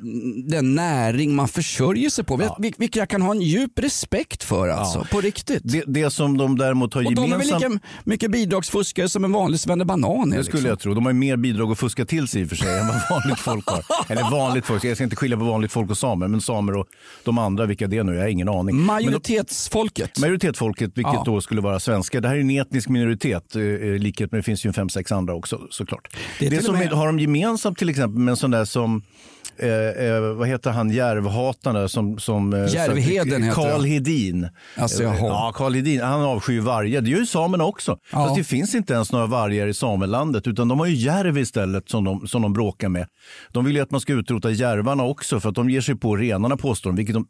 den 0.45 0.75
näring 0.75 1.35
man 1.35 1.47
försörjer 1.47 2.09
sig 2.09 2.23
på. 2.23 2.41
Ja. 2.41 2.57
Vilket 2.59 2.95
jag 2.95 3.09
kan 3.09 3.21
ha 3.21 3.31
en 3.31 3.41
djup 3.41 3.79
respekt 3.79 4.43
för 4.43 4.67
alltså, 4.67 4.99
ja. 4.99 5.05
på 5.11 5.21
riktigt. 5.21 5.61
Det, 5.63 5.83
det, 5.87 6.09
som 6.09 6.37
de 6.37 6.57
däremot 6.57 6.93
har 6.93 7.01
gemensamt... 7.01 7.29
de 7.29 7.33
är 7.33 7.59
väl 7.59 7.71
lika 7.71 7.79
mycket 8.03 8.31
bidragsfuskare 8.31 9.09
som 9.09 9.23
en 9.23 9.31
vanlig 9.31 9.59
svennebanan 9.59 10.29
Det 10.29 10.43
skulle 10.43 10.43
liksom. 10.43 10.65
jag 10.65 10.79
tro. 10.79 10.93
De 10.93 11.05
har 11.05 11.13
mer 11.13 11.37
bidrag 11.37 11.71
att 11.71 11.79
fuska 11.79 12.05
till 12.05 12.27
sig 12.27 12.41
i 12.41 12.45
och 12.45 12.49
för 12.49 12.55
sig 12.55 12.79
än 12.79 12.87
vad 12.87 13.01
vanligt 13.09 13.39
folk 13.39 13.67
har. 13.67 13.83
Eller 14.11 14.31
vanligt 14.31 14.65
folk, 14.65 14.83
jag 14.83 14.97
ska 14.97 15.03
inte 15.03 15.15
skilja 15.15 15.37
på 15.37 15.43
vanligt 15.43 15.71
folk 15.71 15.89
och 15.89 15.97
samer, 15.97 16.27
men 16.27 16.41
samer 16.41 16.75
och 16.75 16.87
de 17.23 17.37
andra, 17.37 17.65
vilka 17.65 17.87
det 17.87 17.97
är 17.97 18.03
nu, 18.03 18.13
jag 18.13 18.21
har 18.21 18.27
ingen 18.27 18.49
aning. 18.49 18.80
Majoritetsfolket. 18.85 20.11
Men 20.17 20.21
de, 20.21 20.27
minoritetsfolket, 20.27 20.91
vilket 20.97 21.13
Ja. 21.13 21.23
då 21.25 21.41
skulle 21.41 21.61
vara 21.61 21.79
svenskar. 21.79 22.21
Det 22.21 22.27
här 22.27 22.35
är 22.35 22.39
en 22.39 22.49
etnisk 22.49 22.89
minoritet, 22.89 23.55
eh, 23.55 23.61
i 23.61 23.99
likhet 23.99 24.31
med 24.31 24.39
det 24.39 24.43
finns 24.43 24.65
ju 24.65 24.73
fem, 24.73 24.89
sex 24.89 25.11
andra 25.11 25.33
också 25.33 25.59
såklart. 25.69 26.07
Det 26.39 26.49
Det, 26.49 26.61
som 26.63 26.75
med- 26.75 26.89
har 26.91 27.05
de 27.05 27.19
gemensamt 27.19 27.77
till 27.77 27.89
exempel 27.89 28.19
med 28.19 28.31
en 28.31 28.37
sån 28.37 28.51
där 28.51 28.65
som 28.65 29.01
Eh, 29.61 30.05
eh, 30.05 30.21
vad 30.21 30.47
heter 30.47 30.71
han, 30.71 30.89
Järvhatarna 30.89 31.87
som... 31.87 32.19
som 32.19 32.53
eh, 32.53 32.73
Järvheden 32.73 33.43
heter 33.43 33.71
han. 33.71 33.85
Hedin. 33.85 34.49
Alltså, 34.77 35.03
ja, 35.03 35.51
Carl 35.55 35.73
Hedin. 35.73 36.01
Han 36.01 36.21
avskyr 36.21 36.59
vargar. 36.59 37.01
Det 37.01 37.09
gör 37.09 37.19
ju 37.19 37.25
samerna 37.25 37.65
också. 37.65 37.97
Ja. 38.11 38.25
Fast 38.25 38.35
det 38.35 38.43
finns 38.43 38.75
inte 38.75 38.93
ens 38.93 39.11
några 39.11 39.25
vargar 39.25 39.67
i 39.67 39.73
samelandet 39.73 40.47
utan 40.47 40.67
de 40.67 40.79
har 40.79 40.85
ju 40.85 40.95
järv 40.95 41.37
istället 41.37 41.89
som 41.89 42.03
de, 42.03 42.27
som 42.27 42.41
de 42.41 42.53
bråkar 42.53 42.89
med. 42.89 43.07
De 43.51 43.65
vill 43.65 43.75
ju 43.75 43.81
att 43.81 43.91
man 43.91 44.01
ska 44.01 44.13
utrota 44.13 44.51
järvarna 44.51 45.03
också 45.03 45.39
för 45.39 45.49
att 45.49 45.55
de 45.55 45.69
ger 45.69 45.81
sig 45.81 45.95
på 45.95 46.15
renarna 46.15 46.57
påstår 46.57 46.91
de. 46.91 47.03
De 47.13 47.25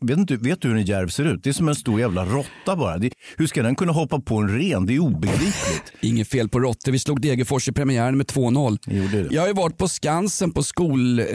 vet, 0.00 0.18
inte, 0.18 0.36
vet 0.36 0.62
du 0.62 0.68
hur 0.68 0.76
en 0.76 0.84
järv 0.84 1.08
ser 1.08 1.24
ut? 1.24 1.44
Det 1.44 1.50
är 1.50 1.54
som 1.54 1.68
en 1.68 1.74
stor 1.74 2.00
jävla 2.00 2.24
råtta 2.24 2.76
bara. 2.76 2.98
Det, 2.98 3.10
hur 3.36 3.46
ska 3.46 3.62
den 3.62 3.74
kunna 3.74 3.92
hoppa 3.92 4.20
på 4.20 4.36
en 4.36 4.58
ren? 4.58 4.86
Det 4.86 4.94
är 4.94 4.98
obegripligt. 4.98 5.92
Inget 6.00 6.28
fel 6.28 6.48
på 6.48 6.60
råttor. 6.60 6.92
Vi 6.92 6.98
slog 6.98 7.20
Degerfors 7.20 7.68
i 7.68 7.72
premiären 7.72 8.16
med 8.16 8.26
2-0. 8.26 8.78
Gjorde 8.86 9.22
det. 9.22 9.34
Jag 9.34 9.42
har 9.42 9.48
ju 9.48 9.54
varit 9.54 9.78
på 9.78 9.88
Skansen 9.88 10.52
på 10.52 10.62
skol, 10.62 11.18
eh, 11.18 11.26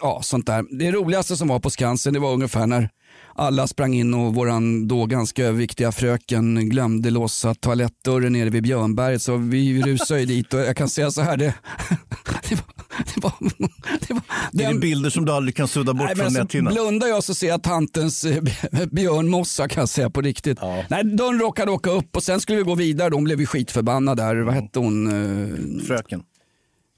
ja 0.00 0.20
sånt 0.22 0.46
där. 0.46 0.78
Det 0.78 0.92
roligaste 0.92 1.36
som 1.36 1.48
var 1.48 1.60
på 1.60 1.70
Skansen 1.70 2.12
det 2.14 2.20
var 2.20 2.32
ungefär 2.32 2.66
när 2.66 2.88
alla 3.36 3.66
sprang 3.66 3.94
in 3.94 4.14
och 4.14 4.34
våran 4.34 4.88
då 4.88 5.06
ganska 5.06 5.44
överviktiga 5.44 5.92
fröken 5.92 6.68
glömde 6.68 7.10
låsa 7.10 7.54
toalettdörren 7.54 8.32
nere 8.32 8.50
vid 8.50 8.62
Björnberget 8.62 9.22
så 9.22 9.36
vi 9.36 9.82
rusade 9.82 10.20
ju 10.20 10.26
dit 10.26 10.54
och 10.54 10.60
jag 10.60 10.76
kan 10.76 10.88
säga 10.88 11.10
så 11.10 11.22
här 11.22 11.36
det, 11.36 11.44
det 12.48 12.54
var, 12.54 12.64
det 13.14 13.20
var, 13.20 13.32
det 14.08 14.14
var 14.14 14.22
Det 14.52 14.64
är 14.64 14.68
den- 14.68 14.80
bilder 14.80 15.10
som 15.10 15.24
du 15.24 15.32
aldrig 15.32 15.56
kan 15.56 15.68
sudda 15.68 15.92
bort 15.94 16.06
Nej, 16.06 16.16
från 16.16 16.26
alltså, 16.26 16.42
näthinnan. 16.42 16.72
blundar 16.74 17.06
jag 17.06 17.24
så 17.24 17.34
ser 17.34 17.48
jag 17.48 17.62
tantens 17.62 18.24
eh, 18.24 18.42
björnmossa 18.90 19.68
kan 19.68 19.80
jag 19.80 19.88
säga 19.88 20.10
på 20.10 20.20
riktigt. 20.20 20.58
Ja. 20.60 20.84
Nej, 20.90 21.04
dörren 21.04 21.38
råkade 21.40 21.70
åka 21.70 21.90
upp 21.90 22.16
och 22.16 22.22
sen 22.22 22.40
skulle 22.40 22.58
vi 22.58 22.64
gå 22.64 22.74
vidare. 22.74 23.10
De 23.10 23.24
blev 23.24 23.40
ju 23.40 23.46
skitförbannade 23.46 24.22
där. 24.22 24.36
Vad 24.36 24.54
hette 24.54 24.78
hon? 24.78 25.06
Eh, 25.78 25.84
Fröken. 25.86 26.22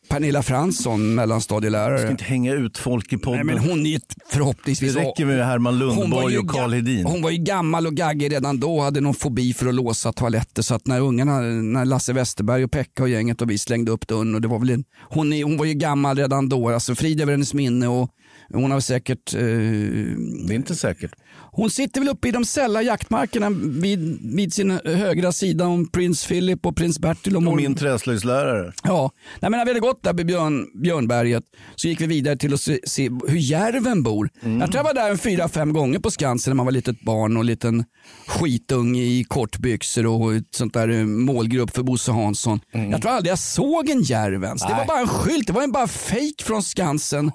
Pernilla 0.08 0.42
Fransson, 0.42 1.14
mellanstadielärare. 1.14 1.98
ska 1.98 2.10
inte 2.10 2.24
hänga 2.24 2.52
ut 2.54 2.78
folk 2.78 3.12
i 3.12 3.16
podden. 3.16 3.46
Nej, 3.46 3.54
men 3.56 3.68
hon 3.70 3.86
är 3.86 4.00
förhoppningsvis... 4.32 4.94
det 4.94 5.00
räcker 5.00 5.24
med 5.26 5.46
Herman 5.46 5.78
Lundborg 5.78 6.38
och 6.38 6.50
Carl 6.50 6.70
ga- 6.70 6.74
Hedin. 6.74 7.06
Hon 7.06 7.22
var 7.22 7.30
ju 7.30 7.36
gammal 7.36 7.86
och 7.86 7.94
gaggig 7.94 8.32
redan 8.32 8.60
då 8.60 8.80
hade 8.80 9.00
någon 9.00 9.14
fobi 9.14 9.54
för 9.54 9.66
att 9.66 9.74
låsa 9.74 10.12
toaletter 10.12 10.62
så 10.62 10.74
att 10.74 10.86
när 10.86 11.00
ungarna, 11.00 11.40
när 11.40 11.84
Lasse 11.84 12.12
Westerberg 12.12 12.64
och 12.64 12.70
Pekka 12.70 13.02
och 13.02 13.08
gänget 13.08 13.42
och 13.42 13.50
vi 13.50 13.58
slängde 13.58 13.90
upp 13.92 14.08
dörren 14.08 14.34
och 14.34 14.40
det 14.40 14.48
var 14.48 14.58
väl 14.58 14.70
en, 14.70 14.84
hon, 15.00 15.32
är, 15.32 15.44
hon 15.44 15.56
var 15.58 15.64
ju 15.64 15.74
gammal 15.74 16.16
redan 16.16 16.48
då, 16.48 16.68
alltså 16.68 16.94
frid 16.94 17.20
över 17.20 17.32
hennes 17.32 17.54
minne 17.54 17.88
och 17.88 18.10
hon 18.52 18.70
har 18.70 18.80
säkert 18.80 19.34
eh, 19.34 19.40
Det 19.40 20.52
är 20.52 20.54
inte 20.54 20.74
säkert. 20.74 21.10
hon 21.52 21.70
sitter 21.70 22.00
väl 22.00 22.08
uppe 22.08 22.28
i 22.28 22.30
de 22.30 22.44
sälla 22.44 22.82
jaktmarkerna 22.82 23.50
vid, 23.80 24.18
vid 24.36 24.52
sin 24.52 24.70
högra 24.84 25.32
sida 25.32 25.66
om 25.66 25.88
prins 25.88 26.26
Philip 26.26 26.66
och 26.66 26.76
prins 26.76 26.98
Bertil. 26.98 27.36
Och 27.36 27.46
Och 27.46 27.56
min 27.56 27.74
träslöjdslärare. 27.74 28.72
Ja, 28.82 29.10
Nej, 29.40 29.50
men 29.50 29.58
när 29.58 29.64
vi 29.64 29.70
hade 29.70 29.80
gått 29.80 30.02
där 30.02 30.12
vid 30.14 30.26
Björn, 30.26 30.66
Björnberget 30.82 31.44
så 31.76 31.88
gick 31.88 32.00
vi 32.00 32.06
vidare 32.06 32.36
till 32.36 32.54
att 32.54 32.60
se, 32.60 32.78
se 32.86 33.10
hur 33.28 33.38
järven 33.38 34.02
bor. 34.02 34.30
Mm. 34.42 34.60
Jag 34.60 34.72
tror 34.72 34.78
jag 34.78 34.94
var 34.94 34.94
där 35.02 35.10
en 35.10 35.18
fyra, 35.18 35.48
fem 35.48 35.72
gånger 35.72 35.98
på 35.98 36.10
Skansen 36.10 36.50
när 36.50 36.56
man 36.56 36.66
var 36.66 36.72
litet 36.72 37.00
barn 37.00 37.36
och 37.36 37.44
liten 37.44 37.84
skitung 38.26 38.96
i 38.96 39.24
kortbyxor 39.28 40.06
och 40.06 40.34
ett 40.34 40.54
sånt 40.54 40.74
där 40.74 40.88
eh, 40.88 41.04
målgrupp 41.04 41.74
för 41.76 41.82
Bosse 41.82 42.12
Hansson. 42.12 42.60
Jag 42.72 43.02
tror 43.02 43.12
aldrig 43.12 43.30
jag 43.30 43.38
såg 43.38 43.88
en 43.88 44.02
järv 44.02 44.44
ens. 44.44 44.62
Det 44.62 44.68
var 44.68 44.74
Mm. 44.76 44.86
Bara 44.86 45.00
en 45.00 45.08
skylt, 45.08 45.46
det 45.46 45.52
var 45.52 45.62
ju 45.62 45.68
bara 45.72 45.86
fake 45.86 46.42
från 46.44 46.62
Skansen. 46.62 47.30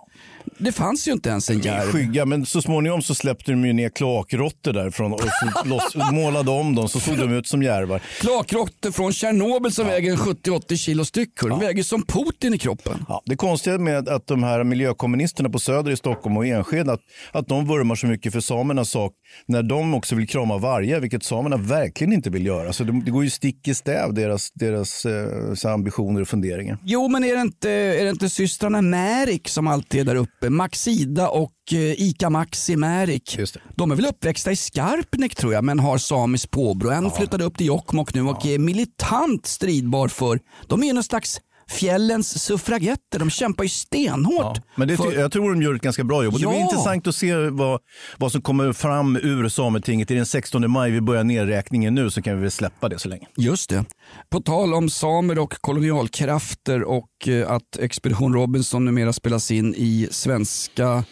Det 0.57 0.71
fanns 0.71 1.07
ju 1.07 1.11
inte 1.11 1.29
ens 1.29 1.49
en 1.49 1.59
järv. 1.59 1.91
Skygga, 1.91 2.25
men 2.25 2.45
så 2.45 2.61
småningom 2.61 3.01
så 3.01 3.15
släppte 3.15 3.51
de 3.51 3.65
ju 3.65 3.73
ner 3.73 3.89
kloakråttor 3.89 4.73
därifrån 4.73 5.13
och 5.13 5.21
loss, 5.65 5.95
målade 6.11 6.51
om 6.51 6.75
dem 6.75 6.89
så 6.89 6.99
såg 6.99 7.17
de 7.17 7.33
ut 7.33 7.47
som 7.47 7.63
järvar. 7.63 8.01
Klakråttor 8.19 8.91
från 8.91 9.13
Tjernobyl 9.13 9.71
som 9.71 9.87
väger 9.87 10.15
70-80 10.15 10.75
kilo 10.75 11.05
styck. 11.05 11.41
De 11.41 11.59
väger 11.59 11.83
som 11.83 12.03
Putin 12.03 12.53
i 12.53 12.57
kroppen. 12.57 13.05
Ja, 13.07 13.21
det 13.25 13.35
konstiga 13.35 13.77
med 13.77 14.09
att 14.09 14.27
de 14.27 14.43
här 14.43 14.63
miljökommunisterna 14.63 15.49
på 15.49 15.59
Söder 15.59 15.91
i 15.91 15.97
Stockholm 15.97 16.37
och 16.37 16.45
Enskede, 16.45 16.93
att, 16.93 17.01
att 17.31 17.47
de 17.47 17.67
vurmar 17.67 17.95
så 17.95 18.07
mycket 18.07 18.33
för 18.33 18.39
samernas 18.39 18.89
sak 18.89 19.13
när 19.45 19.63
de 19.63 19.93
också 19.93 20.15
vill 20.15 20.27
krama 20.27 20.57
vargar, 20.57 20.99
vilket 20.99 21.23
samerna 21.23 21.57
verkligen 21.57 22.13
inte 22.13 22.29
vill 22.29 22.45
göra. 22.45 22.73
Så 22.73 22.83
det, 22.83 23.01
det 23.05 23.11
går 23.11 23.23
ju 23.23 23.29
stick 23.29 23.67
i 23.67 23.73
stäv, 23.73 24.13
deras, 24.13 24.51
deras 24.51 25.05
eh, 25.05 25.73
ambitioner 25.73 26.21
och 26.21 26.27
funderingar. 26.27 26.77
Jo, 26.83 27.07
men 27.07 27.23
är 27.23 27.35
det 27.35 27.41
inte, 27.41 27.69
är 27.69 28.03
det 28.03 28.09
inte 28.09 28.29
systrarna 28.29 28.81
Märik 28.81 29.49
som 29.49 29.67
alltid 29.67 30.01
är 30.01 30.05
där 30.05 30.15
uppe? 30.15 30.30
Maxida 30.49 31.29
och 31.29 31.53
eh, 31.71 31.77
Ica 31.79 32.29
Maxi 32.29 32.75
Märik. 32.75 33.37
De 33.75 33.91
är 33.91 33.95
väl 33.95 34.05
uppväxta 34.05 34.51
i 34.51 34.55
Skarpnäck 34.55 35.35
tror 35.35 35.53
jag, 35.53 35.63
men 35.63 35.79
har 35.79 35.97
samiskt 35.97 36.51
påbrå. 36.51 36.89
En 36.89 37.11
flyttade 37.11 37.43
upp 37.43 37.57
till 37.57 37.67
Jokkmokk 37.67 38.13
nu 38.13 38.21
och 38.21 38.45
är 38.45 38.59
militant 38.59 39.45
stridbar 39.45 40.07
för, 40.07 40.39
de 40.67 40.83
är 40.83 40.87
ju 40.87 40.93
någon 40.93 41.03
slags 41.03 41.41
fjällens 41.71 42.43
suffragetter. 42.43 43.19
De 43.19 43.29
kämpar 43.29 43.63
ju 43.63 43.69
stenhårt. 43.69 44.59
Men 44.75 44.87
det, 44.87 44.97
för- 44.97 45.11
jag 45.19 45.31
tror 45.31 45.49
de 45.53 45.61
gör 45.61 45.73
ett 45.73 45.81
ganska 45.81 46.03
bra 46.03 46.23
jobb. 46.23 46.33
Och 46.33 46.39
Det 46.39 46.47
blir 46.47 46.57
Ja. 46.57 46.63
intressant 46.63 47.07
att 47.07 47.15
se 47.15 47.35
vad, 47.35 47.79
vad 48.17 48.31
som 48.31 48.41
kommer 48.41 48.73
fram 48.73 49.15
ur 49.15 49.49
Sametinget. 49.49 50.07
Det 50.07 50.13
är 50.13 50.15
den 50.15 50.25
16 50.25 50.71
maj, 50.71 50.91
vi 50.91 51.01
börjar 51.01 51.23
nedräkningen 51.23 51.95
nu 51.95 52.09
så 52.11 52.21
kan 52.21 52.35
vi 52.35 52.41
väl 52.41 52.51
släppa 52.51 52.89
det 52.89 52.99
så 52.99 53.09
länge. 53.09 53.27
Just 53.37 53.69
det. 53.69 53.85
På 54.29 54.39
tal 54.39 54.73
om 54.73 54.89
samer 54.89 55.39
och 55.39 55.53
kolonialkrafter 55.61 56.83
och 56.83 57.27
eh, 57.27 57.51
att 57.51 57.77
Expedition 57.79 58.33
Robinson 58.33 58.85
numera 58.85 59.13
spelas 59.13 59.51
in 59.51 59.73
i 59.77 60.07
svenska 60.11 61.03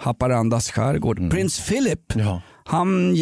Haparandas 0.00 0.70
skärgård. 0.70 1.30
Prins 1.30 1.60
Philip, 1.68 2.14
Mm. 2.14 2.26
Ja. 2.26 2.42
han 2.64 3.08
eh, 3.10 3.14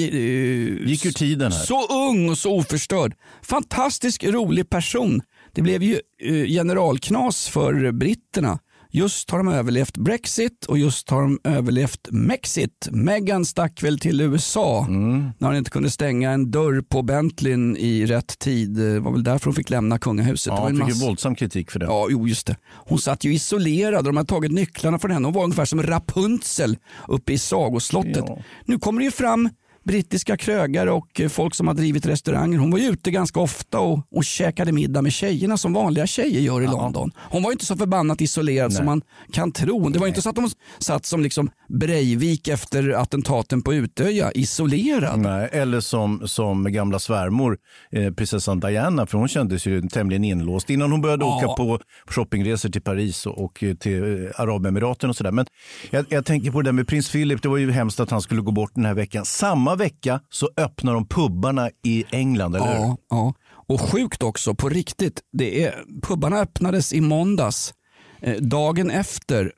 Gick 0.88 1.06
ur 1.06 1.12
tiden 1.12 1.52
här. 1.52 1.58
så 1.60 1.86
ung 2.10 2.28
och 2.30 2.38
så 2.38 2.52
oförstörd. 2.58 3.14
Fantastisk 3.42 4.24
rolig 4.24 4.70
person. 4.70 5.22
Det 5.56 5.62
blev 5.62 5.82
ju 5.82 6.00
eh, 6.22 6.46
generalknas 6.46 7.48
för 7.48 7.92
britterna. 7.92 8.58
Just 8.90 9.30
har 9.30 9.38
de 9.38 9.48
överlevt 9.48 9.96
Brexit 9.96 10.64
och 10.68 10.78
just 10.78 11.10
har 11.10 11.22
de 11.22 11.38
överlevt 11.44 12.08
Mexit. 12.10 12.88
Meghan 12.90 13.44
stack 13.44 13.82
väl 13.82 13.98
till 13.98 14.20
USA 14.20 14.84
Mm. 14.88 15.30
när 15.38 15.48
hon 15.48 15.56
inte 15.56 15.70
kunde 15.70 15.90
stänga 15.90 16.30
en 16.30 16.50
dörr 16.50 16.80
på 16.82 17.02
Bentleyn 17.02 17.76
i 17.76 18.06
rätt 18.06 18.38
tid. 18.38 18.70
Det 18.70 19.00
var 19.00 19.12
väl 19.12 19.24
därför 19.24 19.44
hon 19.44 19.54
fick 19.54 19.70
lämna 19.70 19.98
kungahuset. 19.98 20.52
det 20.52 20.56
Ja, 20.56 20.62
han 20.62 20.70
fick 20.76 20.78
ju 20.88 20.94
massa- 20.94 21.06
våldsam 21.06 21.34
kritik 21.34 21.70
för 21.70 21.78
det. 21.78 21.86
Ja, 21.86 22.06
jo 22.10 22.28
just 22.28 22.46
det. 22.46 22.56
Hon 22.74 22.98
satt 22.98 23.24
ju 23.24 23.34
isolerad 23.34 23.98
och 23.98 24.04
de 24.04 24.16
hade 24.16 24.28
tagit 24.28 24.52
nycklarna 24.52 24.98
från 24.98 25.10
henne. 25.10 25.26
Hon 25.26 25.34
var 25.34 25.44
ungefär 25.44 25.64
som 25.64 25.82
Rapunzel 25.82 26.76
uppe 27.08 27.32
i 27.32 27.38
sagoslottet. 27.38 28.24
Ja. 28.26 28.38
Nu 28.64 28.78
kommer 28.78 29.00
det 29.00 29.04
ju 29.04 29.10
fram 29.10 29.48
brittiska 29.86 30.36
krögare 30.36 30.90
och 30.90 31.20
eh, 31.20 31.28
folk 31.28 31.54
som 31.54 31.66
har 31.66 31.74
drivit 31.74 32.06
restauranger. 32.06 32.58
Hon 32.58 32.70
var 32.70 32.78
ju 32.78 32.84
ute 32.88 33.10
ganska 33.10 33.40
ofta 33.40 33.78
och, 33.80 34.06
och 34.10 34.24
käkade 34.24 34.72
middag 34.72 35.02
med 35.02 35.12
tjejerna 35.12 35.56
som 35.56 35.72
vanliga 35.72 36.06
tjejer 36.06 36.40
gör 36.40 36.62
i 36.62 36.66
London. 36.66 37.10
Hon 37.30 37.42
var 37.42 37.52
inte 37.52 37.64
så 37.66 37.76
förbannat 37.76 38.20
isolerad 38.20 38.72
som 38.72 38.86
man 38.86 39.02
kan 39.32 39.52
tro. 39.52 39.88
Det 39.88 39.98
var 39.98 40.06
ju 40.06 40.08
inte 40.08 40.22
så 40.22 40.28
att 40.30 40.36
hon 40.36 40.50
satt 40.78 41.06
som 41.06 41.22
liksom 41.22 41.50
Breivik 41.68 42.48
efter 42.48 42.90
attentaten 42.90 43.62
på 43.62 43.74
Utöja, 43.74 44.32
isolerad. 44.32 45.18
Nej, 45.20 45.48
eller 45.52 45.80
som, 45.80 46.28
som 46.28 46.72
gamla 46.72 46.98
svärmor, 46.98 47.58
eh, 47.92 48.12
prinsessan 48.12 48.60
Diana, 48.60 49.06
för 49.06 49.18
hon 49.18 49.28
kändes 49.28 49.66
ju 49.66 49.82
tämligen 49.82 50.24
inlåst 50.24 50.70
innan 50.70 50.90
hon 50.92 51.00
började 51.00 51.24
Ja. 51.24 51.36
åka 51.36 51.46
på 51.46 51.80
shoppingresor 52.06 52.68
till 52.68 52.82
Paris 52.82 53.26
och, 53.26 53.44
och 53.44 53.64
till 53.80 54.24
eh, 54.24 54.40
Arabemiraten 54.40 55.10
och 55.10 55.16
sådär. 55.16 55.32
Men 55.32 55.46
jag, 55.90 56.04
jag 56.08 56.24
tänker 56.26 56.50
på 56.50 56.62
det 56.62 56.68
där 56.68 56.72
med 56.72 56.88
prins 56.88 57.10
Philip, 57.12 57.42
det 57.42 57.48
var 57.48 57.56
ju 57.56 57.70
hemskt 57.70 58.00
att 58.00 58.10
han 58.10 58.22
skulle 58.22 58.40
gå 58.40 58.52
bort 58.52 58.70
den 58.74 58.84
här 58.84 58.94
veckan. 58.94 59.24
Samma 59.24 59.75
vecka 59.76 60.20
så 60.30 60.50
öppnar 60.56 60.94
de 60.94 61.08
pubbarna 61.08 61.70
i 61.84 62.04
England, 62.10 62.56
eller 62.56 62.66
hur? 62.66 62.74
Ja, 62.74 62.96
ja. 63.10 63.34
Och 63.68 63.80
sjukt 63.80 64.22
också, 64.22 64.54
på 64.54 64.68
riktigt. 64.68 65.20
Det 65.32 65.64
är, 65.64 65.84
pubbarna 66.02 66.36
öppnades 66.36 66.92
i 66.92 67.00
måndags. 67.00 67.74
Eh, 68.20 68.36
dagen 68.36 68.90
efter 68.90 69.52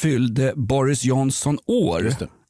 fyllde 0.00 0.52
Boris 0.56 1.04
Johnson 1.04 1.58
år. 1.66 2.02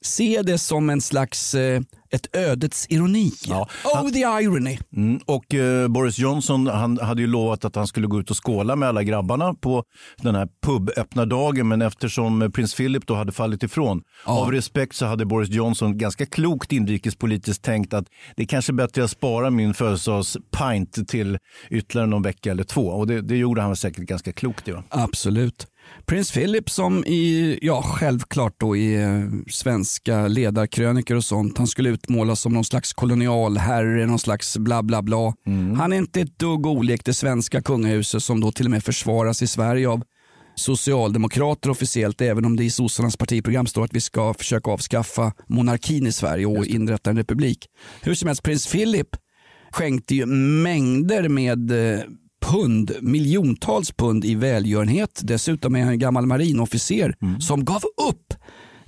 Se 0.06 0.42
det 0.42 0.58
som 0.58 0.90
en 0.90 1.00
slags 1.00 1.54
eh, 1.54 1.80
ett 2.10 2.36
ödets 2.36 2.86
ironi. 2.88 3.32
Ja, 3.46 3.68
Oh 3.84 4.10
the 4.10 4.18
irony. 4.18 4.78
Mm, 4.96 5.20
och 5.26 5.54
eh, 5.54 5.88
Boris 5.88 6.18
Johnson 6.18 6.66
han 6.66 6.98
hade 6.98 7.22
ju 7.22 7.26
lovat 7.28 7.64
att 7.64 7.76
han 7.76 7.86
skulle 7.86 8.06
gå 8.06 8.20
ut 8.20 8.30
och 8.30 8.46
skåla 8.46 8.76
med 8.76 8.88
alla 8.88 9.02
grabbarna 9.02 9.54
på 9.54 9.84
den 10.16 10.34
här 10.34 10.48
puböppnardagen. 10.62 11.68
Men 11.68 11.82
eftersom 11.82 12.52
prins 12.54 12.74
Philip 12.74 13.06
då 13.06 13.14
hade 13.14 13.32
fallit 13.32 13.62
ifrån, 13.62 14.02
av 14.24 14.52
respekt 14.52 14.96
så 14.96 15.06
hade 15.06 15.24
Boris 15.26 15.48
Johnson 15.48 15.98
ganska 15.98 16.26
klokt 16.26 16.72
inrikespolitiskt 16.72 17.64
tänkt 17.64 17.94
att 17.94 18.06
det 18.36 18.42
är 18.42 18.46
kanske 18.46 18.72
bättre 18.72 19.04
att 19.04 19.10
spara 19.10 19.50
min 19.50 19.74
födelsedagspint 19.74 21.08
till 21.08 21.38
ytterligare 21.70 22.06
någon 22.06 22.22
vecka 22.22 22.50
eller 22.50 22.64
två. 22.64 22.86
Och 22.86 23.06
det, 23.06 23.20
det 23.20 23.36
gjorde 23.36 23.62
han 23.62 23.76
säkert 23.76 24.04
ganska 24.04 24.32
klokt. 24.32 24.68
Va? 24.68 24.84
Absolut. 24.88 25.66
Prins 26.06 26.32
Philip 26.32 26.70
som 26.70 27.04
i, 27.04 27.58
ja 27.62 27.82
självklart 27.82 28.54
då 28.60 28.76
i 28.76 29.02
eh, 29.02 29.22
svenska 29.50 30.28
ledarkrönikor 30.28 31.16
och 31.16 31.24
sånt, 31.24 31.58
han 31.58 31.66
skulle 31.66 31.88
utmålas 31.88 32.40
som 32.40 32.52
någon 32.52 32.64
slags 32.64 32.92
kolonialherre, 32.92 34.06
någon 34.06 34.18
slags 34.18 34.58
bla 34.58 34.82
bla 34.82 35.02
bla. 35.02 35.34
Han 35.76 35.92
är 35.92 35.96
inte 35.96 36.20
ett 36.20 36.38
dugg 36.38 36.66
olik 36.66 37.04
det 37.04 37.14
svenska 37.14 37.62
kungahuset 37.62 38.22
som 38.22 38.40
då 38.40 38.52
till 38.52 38.66
och 38.66 38.70
med 38.70 38.84
försvaras 38.84 39.42
i 39.42 39.46
Sverige 39.46 39.88
av 39.88 40.02
socialdemokrater 40.54 41.70
officiellt, 41.70 42.20
även 42.20 42.44
om 42.44 42.56
det 42.56 42.64
i 42.64 42.70
sossarnas 42.70 43.16
partiprogram 43.16 43.66
står 43.66 43.84
att 43.84 43.94
vi 43.94 44.00
ska 44.00 44.34
försöka 44.34 44.70
avskaffa 44.70 45.32
monarkin 45.48 46.06
i 46.06 46.12
Sverige 46.12 46.46
och 46.46 46.66
inrätta 46.66 47.10
en 47.10 47.16
republik. 47.16 47.66
Hur 48.02 48.14
som 48.14 48.26
helst, 48.26 48.42
prins 48.42 48.66
Philip 48.66 49.08
skänkte 49.70 50.14
ju 50.14 50.26
mängder 50.26 51.28
med 51.28 51.70
eh, 51.70 52.00
pund, 52.50 52.92
miljontals 53.00 53.92
pund 53.92 54.24
i 54.24 54.34
välgörenhet. 54.34 55.20
Dessutom 55.22 55.76
är 55.76 55.80
han 55.80 55.88
en 55.88 55.98
gammal 55.98 56.26
marinofficer 56.26 57.14
Mm. 57.22 57.40
som 57.40 57.64
gav 57.64 57.82
upp 58.08 58.34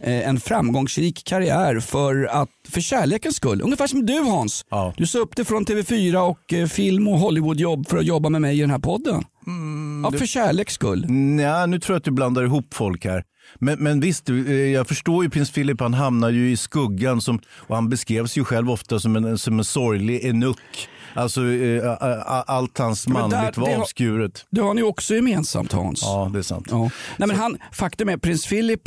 eh, 0.01 0.29
en 0.29 0.41
framgångsrik 0.41 1.25
karriär 1.25 1.81
för, 1.81 2.25
att, 2.25 2.49
för 2.69 2.81
kärlekens 2.81 3.37
skull. 3.37 3.61
Ungefär 3.63 3.87
som 3.87 4.07
du 4.07 4.21
Hans. 4.21 4.65
Ja. 4.71 4.95
Du 4.97 5.07
sa 5.07 5.19
upp 5.19 5.37
dig 5.37 5.45
från 5.45 5.65
TV4 5.67 6.17
och 6.17 6.53
eh, 6.53 6.67
film 6.67 7.09
och 7.09 7.19
Hollywoodjobb 7.19 7.89
för 7.89 7.99
att 7.99 8.07
jobba 8.07 8.29
med 8.29 8.41
mig 8.41 8.59
i 8.59 8.61
den 8.61 8.71
här 8.71 8.79
podden. 8.79 9.25
Mm, 9.47 10.05
ja, 10.13 10.19
för 10.19 10.27
kärleks 10.27 10.75
skull. 10.75 11.07
Nej, 11.09 11.69
nu 11.69 11.79
tror 11.81 11.95
jag 11.95 11.99
att 11.99 12.05
du 12.05 12.11
blandar 12.11 12.45
ihop 12.45 12.75
folk 12.75 13.05
här. 13.05 13.23
Men, 13.55 13.79
men 13.83 14.01
visst, 14.01 14.29
eh, 14.29 14.53
jag 14.53 14.89
förstår 14.89 15.25
ju 15.25 15.31
prins 15.31 15.51
Philip, 15.51 15.81
han 15.81 15.95
hamnar 15.95 16.31
ju 16.31 16.51
i 16.51 16.57
skuggan 16.57 17.21
som, 17.21 17.41
och 17.51 17.75
han 17.75 17.89
beskrevs 17.89 18.39
ju 18.39 18.45
själv 18.45 18.71
ofta 18.71 19.01
som 19.01 19.17
en, 19.17 19.39
som 19.39 19.59
en 19.59 19.65
sorglig 19.65 20.25
enuck. 20.25 20.89
Alltså 21.15 21.45
eh, 21.53 21.97
allt 22.47 22.79
hans 22.79 23.09
men 23.09 23.31
där- 23.31 23.37
manligt 23.37 23.57
var 23.57 23.75
avskuret. 23.77 24.47
Det 24.51 24.61
har 24.61 24.75
ni 24.75 24.83
också 24.83 25.15
gemensamt 25.15 25.73
Hans. 25.73 26.03
Ja, 26.03 26.31
det 26.33 26.39
är 26.39 26.43
sant. 26.43 26.67
Ja. 26.71 26.91
Nej, 27.17 27.29
men 27.29 27.37
han, 27.37 27.59
faktum 27.73 28.09
är 28.09 28.17
prins 28.17 28.47
Philip 28.47 28.81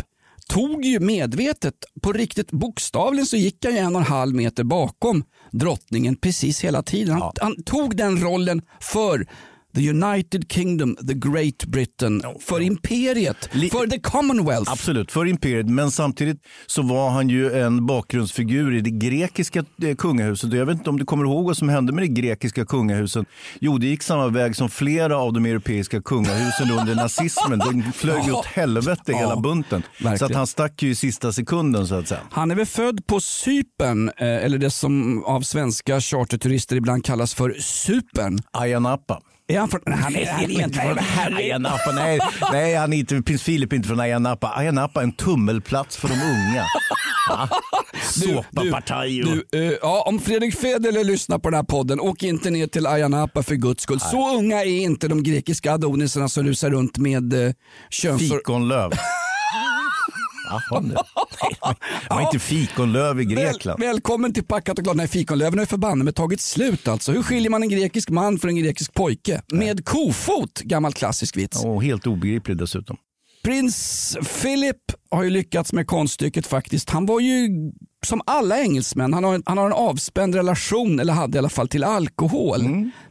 tog 0.49 0.85
ju 0.85 0.99
medvetet, 0.99 1.73
på 2.01 2.13
riktigt 2.13 2.51
bokstavligen 2.51 3.25
så 3.25 3.37
gick 3.37 3.65
han 3.65 3.73
ju 3.73 3.79
en 3.79 3.95
och 3.95 4.01
en 4.01 4.07
halv 4.07 4.35
meter 4.35 4.63
bakom 4.63 5.23
drottningen 5.51 6.15
precis 6.15 6.63
hela 6.63 6.83
tiden. 6.83 7.21
Han, 7.21 7.31
han 7.41 7.63
tog 7.63 7.97
den 7.97 8.23
rollen 8.23 8.61
för 8.79 9.25
the 9.75 9.89
United 9.89 10.51
Kingdom, 10.51 10.95
the 10.95 11.13
Great 11.13 11.65
Britain, 11.65 12.23
för 12.39 12.61
imperiet, 12.61 13.49
Li- 13.51 13.69
för 13.69 13.87
the 13.87 13.99
Commonwealth. 13.99 14.71
Absolut, 14.71 15.11
för 15.11 15.25
imperiet. 15.25 15.69
Men 15.69 15.91
samtidigt 15.91 16.37
så 16.67 16.81
var 16.81 17.09
han 17.09 17.29
ju 17.29 17.53
en 17.61 17.85
bakgrundsfigur 17.85 18.75
i 18.75 18.81
det 18.81 18.89
grekiska 18.91 19.63
eh, 19.83 19.95
kungahuset. 19.95 20.53
Jag 20.53 20.65
vet 20.65 20.77
inte 20.77 20.89
om 20.89 20.99
du 20.99 21.05
kommer 21.05 21.23
ihåg 21.25 21.45
vad 21.45 21.57
som 21.57 21.69
hände 21.69 21.93
med 21.93 22.03
det 22.03 22.07
grekiska 22.07 22.65
kungahuset. 22.65 23.25
Jo, 23.59 23.77
det 23.77 23.87
gick 23.87 24.03
samma 24.03 24.27
väg 24.27 24.55
som 24.55 24.69
flera 24.69 25.17
av 25.17 25.33
de 25.33 25.45
europeiska 25.45 26.01
kungahusen 26.01 26.71
under 26.79 26.95
nazismen. 26.95 27.59
De 27.59 27.83
flög 27.95 28.21
Ja. 28.27 28.39
åt 28.39 28.45
helvete 28.45 29.13
hela 29.13 29.35
bunten. 29.39 29.83
Så 29.97 30.03
verkligen. 30.03 30.31
att 30.31 30.37
han 30.37 30.47
stack 30.47 30.83
ju 30.83 30.89
i 30.89 30.95
sista 30.95 31.33
sekunden 31.33 31.87
så 31.87 31.95
att 31.95 32.07
säga. 32.07 32.21
Han 32.31 32.51
är 32.51 32.55
väl 32.55 32.65
född 32.65 33.07
på 33.07 33.19
Cypern, 33.21 34.09
eh, 34.09 34.13
eller 34.27 34.57
det 34.57 34.69
som 34.71 35.23
av 35.25 35.41
svenska 35.41 36.01
charterturister 36.01 36.75
ibland 36.75 37.05
kallas 37.05 37.33
för 37.33 37.55
Supern. 37.59 38.39
Ayia 38.51 38.79
Napa. 38.79 39.19
Är 39.47 39.59
han 39.59 39.69
från... 39.69 39.81
Han 39.85 40.15
är, 40.15 40.31
han 40.31 40.43
är 40.43 40.63
inte 40.63 40.79
från... 40.79 41.35
Ayia 41.35 41.57
Napa, 41.57 41.91
nej, 41.95 42.19
nej, 42.51 42.75
han 42.75 42.93
är 42.93 42.97
inte, 42.97 43.21
prins 43.21 43.43
Philip 43.43 43.71
är 43.71 43.75
inte 43.75 43.87
från 43.87 43.99
Ayia 43.99 44.19
Napa. 44.19 44.53
Ayia 44.55 44.71
Napa 44.71 44.99
är 44.99 45.03
en 45.03 45.11
tummelplats 45.11 45.97
för 45.97 46.07
de 46.07 46.13
unga. 46.13 46.65
Såpapartaj 48.03 49.23
och... 49.23 49.37
Du, 49.51 49.67
eh, 49.67 49.77
ja, 49.81 50.03
om 50.07 50.19
Fredrik 50.19 50.55
Federley 50.55 51.03
lyssnar 51.03 51.39
på 51.39 51.49
den 51.49 51.57
här 51.57 51.63
podden, 51.63 51.99
åk 51.99 52.23
inte 52.23 52.49
ner 52.49 52.67
till 52.67 52.87
Ayia 52.87 53.07
Napa 53.07 53.43
för 53.43 53.55
guds 53.55 53.83
skull. 53.83 53.99
Så 53.99 54.37
unga 54.37 54.61
är 54.63 54.81
inte 54.81 55.07
de 55.07 55.23
grekiska 55.23 55.73
adonisarna 55.73 56.29
som 56.29 56.43
rusar 56.43 56.69
runt 56.69 56.97
med 56.97 57.33
eh, 57.33 57.53
könsorgan. 57.89 58.37
Fikonlöv. 58.37 58.91
Det? 60.51 60.79
Nej, 60.81 61.75
det 62.09 62.13
var 62.15 62.21
inte 62.21 62.39
fikonlöv 62.39 63.21
i 63.21 63.25
Väl, 63.25 63.35
Grekland. 63.35 63.79
välkommen 63.79 64.33
till 64.33 64.43
Packat 64.43 64.77
och 64.77 64.83
glad. 64.83 64.97
Nej, 64.97 65.07
fikonlöven 65.07 65.59
har 65.59 65.63
ju 65.63 65.67
förbanne 65.67 66.03
med 66.03 66.15
tagit 66.15 66.41
slut 66.41 66.87
alltså. 66.87 67.11
Hur 67.11 67.23
skiljer 67.23 67.49
man 67.49 67.63
en 67.63 67.69
grekisk 67.69 68.09
man 68.09 68.39
från 68.39 68.49
en 68.49 68.55
grekisk 68.57 68.93
pojke? 68.93 69.41
Med 69.51 69.85
kofot, 69.85 70.61
gammal 70.61 70.93
klassisk 70.93 71.37
vits. 71.37 71.63
Och 71.65 71.83
helt 71.83 72.07
obegriplig 72.07 72.57
dessutom. 72.57 72.97
Prins 73.43 74.17
Philip 74.41 74.77
har 75.11 75.23
ju 75.23 75.29
lyckats 75.29 75.73
med 75.73 75.87
konststycket 75.87 76.47
faktiskt. 76.47 76.89
Han 76.89 77.05
var 77.05 77.19
ju 77.19 77.49
som 78.05 78.21
alla 78.25 78.59
engelsmän, 78.59 79.13
han 79.13 79.23
har, 79.23 79.35
en, 79.35 79.43
han 79.45 79.57
har 79.57 79.65
en 79.65 79.73
avspänd 79.73 80.35
relation, 80.35 80.99
eller 80.99 81.13
hade 81.13 81.37
i 81.37 81.39
alla 81.39 81.49
fall 81.49 81.67
till 81.67 81.83
alkohol. 81.83 82.61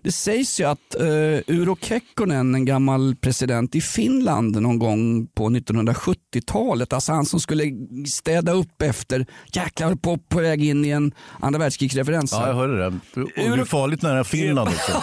Det 0.02 0.12
sägs 0.12 0.60
ju 0.60 0.64
att 0.64 0.96
uh, 1.00 1.06
Urho 1.46 1.76
Kekkonen, 1.80 2.54
en 2.54 2.64
gammal 2.64 3.16
president 3.20 3.74
i 3.74 3.80
Finland 3.80 4.62
någon 4.62 4.78
gång 4.78 5.26
på 5.26 5.48
1970-talet, 5.48 6.92
alltså 6.92 7.12
han 7.12 7.26
som 7.26 7.40
skulle 7.40 7.64
städa 8.08 8.52
upp 8.52 8.82
efter, 8.82 9.26
jäklar 9.52 9.94
på 9.94 10.18
på 10.18 10.40
väg 10.40 10.64
in 10.64 10.84
i 10.84 10.88
en 10.88 11.12
andra 11.40 11.58
världskrigsreferens. 11.58 12.32
Ja, 12.32 12.46
jag 12.46 12.54
hörde 12.54 12.76
det. 12.76 12.86
Och 13.22 13.56
det 13.56 13.60
är 13.60 13.64
farligt 13.64 14.02
nära 14.02 14.24
Finland 14.24 14.68
också. 14.68 15.02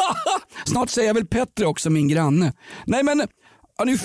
Snart 0.64 0.90
säger 0.90 1.08
jag 1.08 1.14
väl 1.14 1.26
Petter 1.26 1.64
också, 1.64 1.90
min 1.90 2.08
granne. 2.08 2.52
Nej 2.86 3.02
men 3.02 3.22
han, 3.78 3.88
är 3.88 3.92
eh, 3.92 3.98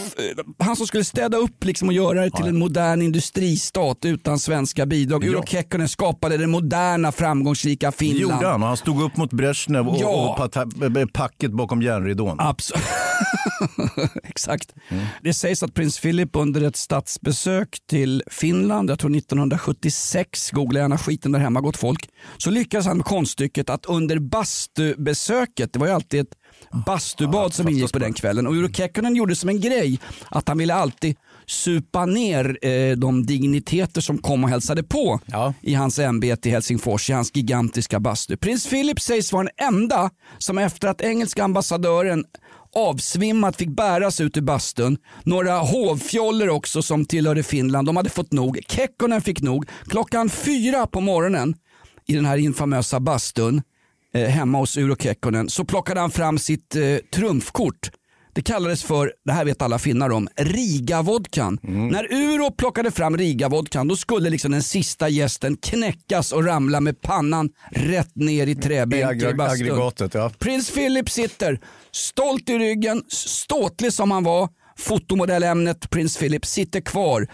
han 0.60 0.76
som 0.76 0.88
skulle 0.88 1.04
städa 1.04 1.38
upp 1.38 1.64
liksom 1.64 1.88
och 1.88 1.94
göra 1.94 2.22
det 2.24 2.32
till 2.32 2.46
en 2.46 2.58
modern 2.60 3.02
industristat 3.02 4.06
utan 4.06 4.40
svenska 4.40 4.86
bidrag. 4.86 5.24
Urho 5.24 5.44
Kekkonen 5.46 5.90
skapade 5.90 6.38
det 6.38 6.48
moderna 6.48 7.12
framgångsrika 7.12 7.86
Det 7.92 7.98
Finland. 7.98 8.22
gjorde 8.42 8.48
han 8.52 8.62
och 8.62 8.68
han 8.68 8.78
stod 8.78 9.02
upp 9.04 9.18
mot 9.18 9.32
Brezhnev 9.34 9.88
och, 9.88 9.98
Ja. 10.02 10.08
och 10.32 10.38
pata- 10.38 11.00
eh, 11.02 11.06
packet 11.08 11.52
bakom 11.52 11.82
järnridån. 11.82 12.40
Absolut. 12.40 12.84
Exakt. 14.24 14.74
Det 15.22 15.34
sägs 15.34 15.64
att 15.64 15.74
prins 15.74 16.00
Philip 16.00 16.30
under 16.36 16.62
ett 16.62 16.76
statsbesök 16.76 17.78
till 17.90 18.24
Finland, 18.32 18.90
jag 18.90 19.00
tror 19.00 19.16
1976, 19.16 20.52
googla 20.52 20.80
gärna 20.80 20.98
skiten 20.98 21.32
där 21.32 21.40
hemma 21.40 21.62
gott 21.62 21.78
folk, 21.78 22.10
så 22.38 22.50
lyckades 22.50 22.86
han 22.86 22.98
med 22.98 23.06
konststycket 23.06 23.70
att 23.70 23.86
under 23.86 24.20
bastubesöket, 24.20 25.74
det 25.74 25.80
var 25.80 25.88
ju 25.88 25.94
alltid 25.94 26.20
ett 26.22 26.34
bastubad 26.86 27.54
som 27.54 27.70
ingick 27.70 27.92
på 27.94 28.00
den 28.00 28.14
kvällen 28.14 28.48
och 28.48 28.54
Urho 28.54 28.70
Kekkonen 28.74 29.16
gjorde 29.16 29.36
som 29.36 29.50
en 29.50 29.62
grej 29.62 30.00
att 30.30 30.48
han 30.48 30.58
ville 30.58 30.74
alltid 30.74 31.16
supa 31.46 32.06
ner 32.06 32.58
eh, 32.68 32.92
de 32.98 33.26
digniteter 33.26 34.02
som 34.02 34.18
kom 34.18 34.44
och 34.44 34.50
hälsade 34.50 34.84
på 34.84 35.20
Ja. 35.26 35.54
i 35.62 35.74
hans 35.74 36.00
ämbete 36.00 36.50
i 36.50 36.52
Helsingfors 36.52 37.10
i 37.10 37.14
hans 37.14 37.32
gigantiska 37.36 38.00
bastu. 38.00 38.38
Prins 38.38 38.70
Philip 38.70 39.02
sägs 39.02 39.34
vara 39.34 39.44
den 39.44 39.68
enda 39.74 40.10
som 40.38 40.58
efter 40.58 40.88
att 40.88 41.02
engelska 41.02 41.44
ambassadören 41.44 42.26
avsvimmat 42.76 43.56
fick 43.56 43.70
bäras 43.70 44.22
ut 44.22 44.38
ur 44.38 44.42
bastun. 44.42 44.98
Några 45.24 45.58
hovfjoller 45.60 46.50
också 46.50 46.82
som 46.82 47.06
tillhörde 47.06 47.44
Finland, 47.44 47.88
de 47.88 47.98
hade 47.98 48.10
fått 48.10 48.32
nog. 48.32 48.60
Kekkonen 48.68 49.22
fick 49.22 49.42
nog. 49.42 49.66
Klockan 49.88 50.30
fyra 50.30 50.88
på 50.88 51.02
morgonen 51.02 51.56
i 52.08 52.14
den 52.16 52.26
här 52.26 52.38
infamösa 52.38 53.00
bastun 53.00 53.62
eh, 54.14 54.28
hemma 54.30 54.58
hos 54.58 54.78
Urho 54.78 54.96
Kekkonen 54.96 55.50
så 55.50 55.66
plockade 55.66 56.00
han 56.00 56.12
fram 56.12 56.38
sitt 56.40 56.76
eh, 56.76 56.82
trumfkort. 57.16 57.92
Det 58.36 58.42
kallades 58.42 58.84
för, 58.84 59.14
det 59.26 59.32
här 59.32 59.46
vet 59.46 59.62
alla 59.62 59.80
finnar 59.80 60.10
om, 60.10 60.28
Riga-vodkan. 60.38 61.60
När 61.62 62.14
Uro 62.14 62.52
plockade 62.52 62.92
fram 62.92 63.18
Riga-vodkan 63.18 63.88
då 63.88 63.96
skulle 63.96 64.30
liksom 64.30 64.52
den 64.52 64.64
sista 64.64 65.10
gästen 65.10 65.58
knäckas 65.58 66.32
och 66.32 66.46
ramla 66.46 66.80
med 66.82 67.02
pannan 67.02 67.50
rätt 67.72 68.16
ner 68.16 68.48
i 68.48 68.52
I 68.52 68.56
träbänken 68.56 69.10
i 69.20 69.24
aggre- 69.24 69.36
bastun. 69.36 69.68
ja. 70.14 70.32
Prins 70.40 70.72
Philip 70.72 71.10
sitter 71.10 71.60
stolt 71.92 72.50
i 72.50 72.58
ryggen, 72.58 73.04
ståtlig 73.08 73.94
som 73.94 74.12
han 74.12 74.24
var. 74.24 74.50
Fotomodellämnet 74.78 75.90
Prins 75.90 76.18
Philip 76.18 76.46
sitter 76.46 76.82
kvar. 76.82 77.28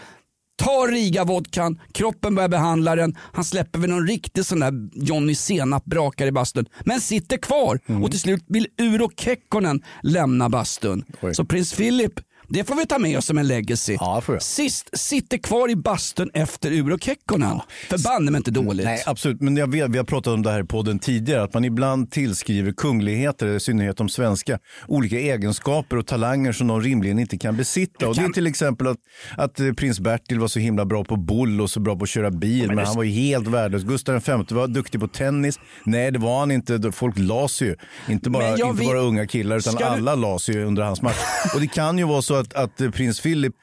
Tar 0.59 0.91
Riga-vodkan, 0.91 1.79
kroppen 1.93 2.35
börjar 2.35 2.49
behandla 2.49 2.95
den. 2.95 3.15
Han 3.33 3.43
släpper 3.43 3.79
väl 3.79 3.89
någon 3.89 4.07
riktig 4.07 4.45
sån 4.45 4.59
där 4.59 4.73
Johnny 4.93 5.35
Senap 5.35 5.85
brakar 5.85 6.27
i 6.27 6.31
bastun. 6.31 6.65
Men 6.85 7.01
sitter 7.01 7.37
kvar 7.37 7.79
Mm. 7.87 8.03
och 8.03 8.11
till 8.11 8.19
slut 8.19 8.43
vill 8.47 8.67
Uro 8.81 9.09
Kekkonen 9.17 9.81
lämna 10.03 10.49
bastun. 10.49 11.03
Oj. 11.21 11.35
Så 11.35 11.45
prins 11.45 11.73
Philip, 11.73 12.13
det 12.49 12.63
får 12.63 12.75
vi 12.75 12.85
ta 12.85 12.99
med 12.99 13.17
oss 13.17 13.25
som 13.25 13.37
en 13.37 13.47
legacy. 13.47 13.97
Ja, 13.99 14.21
jag. 14.27 14.41
Sist 14.41 14.89
sitter 14.93 15.37
kvar 15.37 15.69
i 15.69 15.75
bastun 15.75 16.29
efter 16.33 16.71
Uro 16.71 16.97
Kekkonen. 16.99 17.59
Förbanne 17.89 18.31
mig 18.31 18.37
inte 18.39 18.51
dåligt. 18.51 18.85
Nej, 18.85 19.03
absolut. 19.05 19.41
Men 19.41 19.57
jag 19.57 19.71
vet, 19.71 19.89
vi 19.89 19.97
har 19.97 20.05
pratat 20.05 20.33
om 20.33 20.41
det 20.41 20.51
här 20.51 20.59
i 20.59 20.63
podden 20.63 20.99
tidigare, 20.99 21.43
att 21.43 21.53
man 21.53 21.65
ibland 21.65 22.11
tillskriver 22.11 22.71
kungligheter, 22.71 23.47
i 23.47 23.59
synnerhet 23.59 23.97
de 23.97 24.09
svenska, 24.09 24.59
olika 24.87 25.19
egenskaper 25.19 25.97
och 25.97 26.07
talanger 26.07 26.51
som 26.51 26.67
de 26.67 26.81
rimligen 26.81 27.19
inte 27.19 27.37
kan 27.37 27.57
besitta. 27.57 28.07
Och 28.07 28.15
det 28.15 28.21
är 28.21 28.23
kan- 28.23 28.33
till 28.33 28.47
exempel 28.47 28.87
att, 28.87 28.97
att 29.37 29.59
eh, 29.59 29.71
prins 29.73 29.99
Bertil 29.99 30.39
var 30.39 30.47
så 30.47 30.59
himla 30.59 30.85
bra 30.85 31.03
på 31.03 31.15
boll 31.15 31.61
och 31.61 31.69
så 31.69 31.79
bra 31.79 31.95
på 31.95 32.03
att 32.03 32.09
köra 32.09 32.31
bil, 32.31 32.67
men, 32.67 32.85
han 32.85 32.95
var 32.95 33.03
ju 33.03 33.11
helt 33.11 33.47
värdelös. 33.47 33.83
Gustav 33.83 34.15
V 34.27 34.33
var 34.55 34.67
duktig 34.67 34.99
på 35.01 35.07
tennis. 35.07 35.59
Nej, 35.83 36.11
det 36.11 36.19
var 36.19 36.39
han 36.39 36.51
inte. 36.51 36.91
Folk 36.91 37.15
las 37.17 37.61
ju. 37.61 37.75
Inte 38.09 38.29
bara, 38.29 38.43
Men 38.51 38.67
inte 38.69 38.85
bara 38.85 38.99
unga 38.99 39.27
killar, 39.27 39.57
utan 39.57 39.73
Ska 39.73 39.83
du- 39.85 39.89
alla 39.91 40.15
las 40.15 40.49
ju 40.49 40.63
under 40.65 40.83
hans 40.83 41.01
match. 41.01 41.15
Och 41.53 41.59
det 41.61 41.67
kan 41.67 41.97
ju 41.97 42.03
vara 42.03 42.21
så 42.21 42.38
att, 42.39 42.53
att 42.53 42.93
prins 42.93 43.21
Philip 43.21 43.53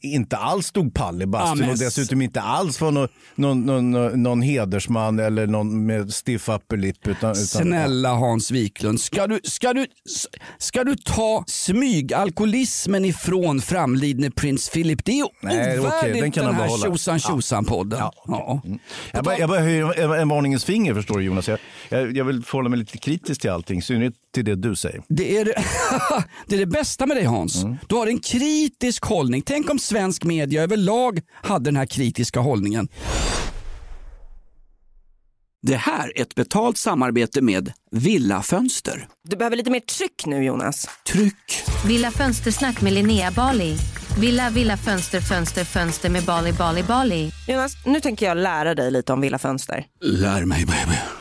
inte 0.00 0.36
alls 0.36 0.66
stod 0.66 0.94
pall 0.94 1.22
i 1.22 1.26
bastun 1.26 1.64
Ja, 1.66 1.72
och 1.72 1.78
dessutom 1.78 2.22
inte 2.22 2.40
alls 2.40 2.80
var 2.80 2.90
någon, 2.90 3.08
någon, 3.34 3.66
någon, 3.66 4.22
någon 4.22 4.42
hedersman 4.42 5.18
eller 5.18 5.46
någon 5.46 5.86
med 5.86 6.12
stiff 6.12 6.48
upper 6.48 6.76
lip. 6.76 6.96
Utan, 7.06 7.14
utan, 7.30 7.36
Snälla 7.36 8.08
Hans 8.14 8.50
Wiklund, 8.50 9.00
ska 9.00 9.26
du, 9.26 9.40
ska 9.44 9.72
du, 9.72 9.86
ska 10.58 10.84
du 10.84 10.96
ta 10.96 11.44
smygalkoholismen 11.46 13.04
ifrån 13.04 13.60
framlidne 13.60 14.30
prins 14.30 14.70
Philip? 14.70 15.04
Det 15.04 15.12
är 15.12 15.26
Nej, 15.42 15.80
ovärdigt 15.80 16.20
den 16.20 16.32
kan 16.32 16.44
den 16.44 16.54
här 16.54 16.62
behålla. 16.64 16.86
tjosan 16.86 17.18
tjosan-podden. 17.18 17.98
Ja, 17.98 18.12
Ja, 18.26 18.62
Jag 19.12 19.24
bara, 19.24 19.38
jag 19.38 19.48
bara 19.48 19.60
höjer 19.60 20.00
en, 20.00 20.12
en 20.20 20.28
varningens 20.28 20.64
finger 20.64 20.94
förstår 20.94 21.18
du 21.18 21.24
Jonas. 21.24 21.48
Jag, 21.48 21.58
jag, 21.88 22.16
jag 22.16 22.24
vill 22.24 22.44
förhålla 22.44 22.68
mig 22.68 22.78
lite 22.78 22.98
kritisk 22.98 23.40
till 23.40 23.50
allting, 23.50 23.82
synnerhet 23.82 24.14
till 24.34 24.44
det 24.44 24.54
du 24.56 24.76
säger. 24.76 25.02
Det, 25.08 25.38
är 25.38 25.44
det, 25.44 25.54
det 26.46 26.54
är 26.54 26.58
det 26.58 26.66
bästa 26.66 27.06
med 27.06 27.16
dig 27.16 27.24
Hans. 27.24 27.62
Mm. 27.62 27.76
Du 27.88 27.94
har 27.94 28.06
en 28.06 28.18
kritisk 28.18 29.04
hållning. 29.04 29.42
Tänk 29.42 29.70
om 29.70 29.78
svensk 29.78 30.24
media 30.24 30.62
överlag 30.62 31.20
hade 31.42 31.64
den 31.64 31.76
här 31.76 31.86
kritiska 31.86 32.40
hållningen. 32.40 32.88
Det 35.62 35.76
här 35.76 36.18
är 36.18 36.22
ett 36.22 36.34
betalt 36.34 36.78
samarbete 36.78 37.40
med 37.40 37.72
Villa 37.90 38.42
Fönster. 38.42 39.08
Du 39.28 39.36
behöver 39.36 39.56
lite 39.56 39.70
mer 39.70 39.80
tryck 39.80 40.26
nu 40.26 40.44
Jonas. 40.44 40.88
Tryck! 41.12 41.62
Villa 41.86 42.10
Fönstersnack 42.10 42.80
med 42.80 42.92
Linnea 42.92 43.30
Bali. 43.30 43.76
Villa, 44.20 44.50
villa, 44.50 44.76
fönster, 44.76 45.20
fönster, 45.20 45.64
fönster 45.64 46.10
med 46.10 46.24
Bali, 46.24 46.52
Bali, 46.52 46.82
Bali. 46.82 47.30
Jonas, 47.48 47.72
nu 47.86 48.00
tänker 48.00 48.26
jag 48.26 48.36
lära 48.36 48.74
dig 48.74 48.90
lite 48.90 49.12
om 49.12 49.20
Villa 49.20 49.38
Fönster. 49.38 49.84
Lär 50.00 50.44
mig 50.44 50.66
baby. 50.66 51.19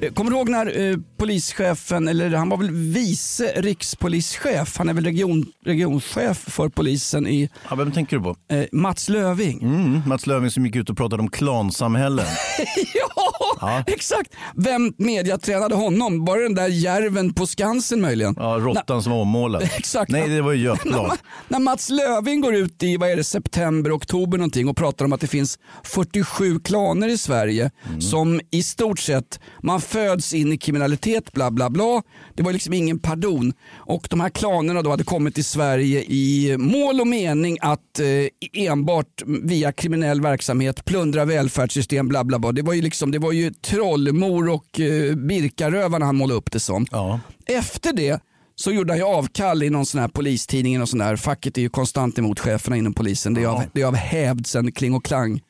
Eh, 0.00 0.12
kommer 0.12 0.30
du 0.30 0.36
ihåg 0.36 0.48
när 0.48 0.90
eh, 0.90 0.96
polischefen, 1.28 2.08
eller 2.08 2.30
han 2.30 2.48
var 2.48 2.56
väl 2.56 2.70
vice 2.70 3.52
rikspolischef, 3.56 4.78
han 4.78 4.88
är 4.88 4.94
väl 4.94 5.04
region, 5.04 5.46
regionchef 5.64 6.38
för 6.38 6.68
polisen 6.68 7.26
i 7.26 7.48
Ja, 7.70 7.74
vem 7.76 7.92
tänker 7.92 8.16
du 8.16 8.22
på? 8.22 8.36
eh, 8.50 8.64
Mats 8.72 9.08
Löving. 9.08 9.62
Mm, 9.62 10.02
Mats 10.06 10.26
Löfving 10.26 10.50
som 10.50 10.66
gick 10.66 10.76
ut 10.76 10.90
och 10.90 10.96
pratade 10.96 11.22
om 11.22 11.30
klansamhällen. 11.30 12.26
ja, 12.94 13.30
Ja. 13.60 13.84
exakt! 13.86 14.30
Vem 14.56 14.92
mediatränade 14.98 15.74
honom? 15.74 16.24
Var 16.24 16.36
det 16.36 16.42
den 16.42 16.54
där 16.54 16.68
järven 16.68 17.34
på 17.34 17.46
Skansen 17.46 18.00
möjligen? 18.00 18.34
Ja, 18.38 18.44
råttan 18.60 19.02
som 19.02 19.12
var 19.12 19.18
ommålad. 19.20 19.62
Exakt. 19.76 20.10
Nej, 20.10 20.28
det 20.28 20.42
var 20.42 20.52
ju 20.52 20.58
när, 20.62 20.64
Götblad. 20.70 21.06
Ma- 21.10 21.18
när 21.48 21.58
Mats 21.58 21.90
Löving 21.90 22.40
går 22.40 22.54
ut 22.54 22.82
i 22.82 22.96
vad 22.96 23.10
är 23.10 23.16
det, 23.16 23.24
september, 23.24 23.96
oktober 23.96 24.38
någonting 24.38 24.68
och 24.68 24.76
pratar 24.76 25.04
om 25.04 25.12
att 25.12 25.20
det 25.20 25.26
finns 25.26 25.58
47 25.84 26.60
klaner 26.60 27.08
i 27.08 27.18
Sverige 27.18 27.70
som 28.00 28.40
i 28.50 28.62
stort 28.62 28.98
sett, 28.98 29.40
man 29.62 29.80
föds 29.80 30.34
in 30.34 30.52
i 30.52 30.58
kriminalitet, 30.58 31.13
bla 31.32 31.50
bla 31.50 31.70
bla. 31.70 32.02
Det 32.34 32.42
var 32.42 32.52
liksom 32.52 32.72
ingen 32.72 32.98
pardon. 32.98 33.52
Och 33.74 34.06
de 34.10 34.20
här 34.20 34.30
klanerna 34.30 34.82
då 34.82 34.90
hade 34.90 35.04
kommit 35.04 35.34
till 35.34 35.44
Sverige 35.44 36.02
i 36.02 36.56
mål 36.58 37.00
och 37.00 37.06
mening 37.06 37.58
att 37.60 38.00
eh, 38.00 38.62
enbart 38.64 39.22
via 39.26 39.72
kriminell 39.72 40.20
verksamhet 40.20 40.84
plundra 40.84 41.24
välfärdssystem, 41.24 42.08
bla 42.08 42.24
bla 42.24 42.38
bla. 42.38 42.52
Det 42.52 42.62
var 42.62 42.74
ju, 42.74 42.82
liksom, 42.82 43.10
det 43.10 43.18
var 43.18 43.32
ju 43.32 43.50
trollmor 43.50 44.48
och 44.48 44.80
eh, 44.80 45.14
Birkarövarna 45.14 46.06
han 46.06 46.16
målade 46.16 46.38
upp 46.38 46.52
det 46.52 46.60
som. 46.60 46.86
Ja. 46.90 47.20
Efter 47.46 47.92
det 47.92 48.20
så 48.56 48.72
gjorde 48.72 48.92
han 48.92 48.98
ju 48.98 49.04
avkall 49.04 49.62
i 49.62 49.70
någon 49.70 49.86
sån 49.86 50.00
här 50.00 50.08
polistidning. 50.08 50.82
Och 50.82 50.88
sån 50.88 50.98
där. 50.98 51.16
Facket 51.16 51.58
är 51.58 51.62
ju 51.62 51.68
konstant 51.68 52.18
emot 52.18 52.40
cheferna 52.40 52.76
inom 52.76 52.94
polisen. 52.94 53.34
Det 53.34 53.42
är, 53.42 53.46
av, 53.46 53.62
det 53.72 53.82
är 53.82 53.86
av 53.86 53.94
hävd 53.94 54.46
sen 54.46 54.72
Kling 54.72 54.94
och 54.94 55.04
Klang. 55.04 55.40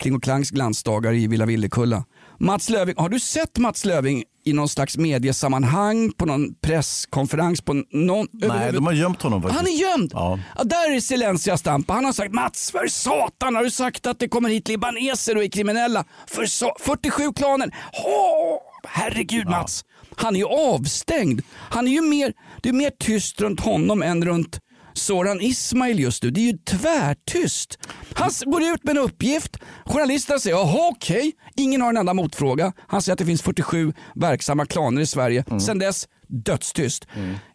Kling 0.00 0.14
och 0.14 0.22
Klangs 0.22 0.50
glansdagar 0.50 1.12
i 1.12 1.26
Villa 1.26 1.46
Villekulla. 1.46 2.04
Mats 2.38 2.68
Löving, 2.68 2.94
har 2.98 3.08
du 3.08 3.20
sett 3.20 3.58
Mats 3.58 3.84
Löving 3.84 4.24
i 4.46 4.52
någon 4.52 4.68
slags 4.68 4.96
mediesammanhang, 4.98 6.12
på 6.12 6.26
någon 6.26 6.54
presskonferens? 6.54 7.60
På 7.60 7.72
någon, 7.92 8.26
Nej, 8.32 8.72
de 8.72 8.86
har 8.86 8.92
gömt 8.92 9.22
honom 9.22 9.42
faktiskt. 9.42 9.60
han 9.62 9.72
är 9.72 9.80
gömd! 9.80 10.10
Ja. 10.14 10.38
Ja, 10.58 10.64
där 10.64 10.96
är 10.96 11.00
Silencia 11.00 11.56
Stampa. 11.56 11.92
Han 11.92 12.04
har 12.04 12.12
sagt 12.12 12.32
Mats, 12.34 12.70
för 12.70 12.86
satan 12.88 13.56
har 13.56 13.62
du 13.62 13.70
sagt 13.70 14.06
att 14.06 14.18
det 14.18 14.28
kommer 14.28 14.48
hit 14.48 14.68
libaneser 14.68 15.36
och 15.36 15.44
är 15.44 15.48
kriminella? 15.48 16.04
För 16.26 16.46
så, 16.46 16.72
47 16.80 17.32
klaner. 17.32 17.74
Åh, 18.06 18.58
herregud 18.88 19.48
Mats. 19.48 19.84
Han 20.16 20.34
är 20.36 20.40
ju 20.40 20.46
avstängd. 20.46 21.42
Han 21.52 21.88
är 21.88 21.92
ju 21.92 22.00
mer, 22.00 22.32
det 22.62 22.68
är 22.68 22.72
mer 22.72 22.90
tyst 22.98 23.40
runt 23.40 23.60
honom 23.60 24.02
än 24.02 24.24
runt 24.24 24.58
Soran 24.96 25.40
Ismail 25.40 26.00
just 26.00 26.22
nu. 26.22 26.30
Det 26.30 26.40
är 26.40 26.52
ju 26.52 26.58
tvärtyst. 26.58 27.78
Han 28.14 28.30
går 28.46 28.62
ut 28.62 28.84
med 28.84 28.96
en 28.96 29.02
uppgift. 29.02 29.56
Journalisterna 29.84 30.38
säger 30.38 30.56
jaha 30.56 30.88
okej. 30.90 31.32
Ingen 31.56 31.80
har 31.80 31.88
en 31.88 31.96
enda 31.96 32.14
motfråga. 32.14 32.72
Han 32.88 33.02
säger 33.02 33.12
att 33.12 33.18
det 33.18 33.24
finns 33.26 33.42
47 33.42 33.92
verksamma 34.14 34.66
klaner 34.66 35.00
i 35.02 35.06
Sverige. 35.06 35.44
Sen 35.60 35.78
dess 35.78 36.08
dödstyst. 36.28 37.06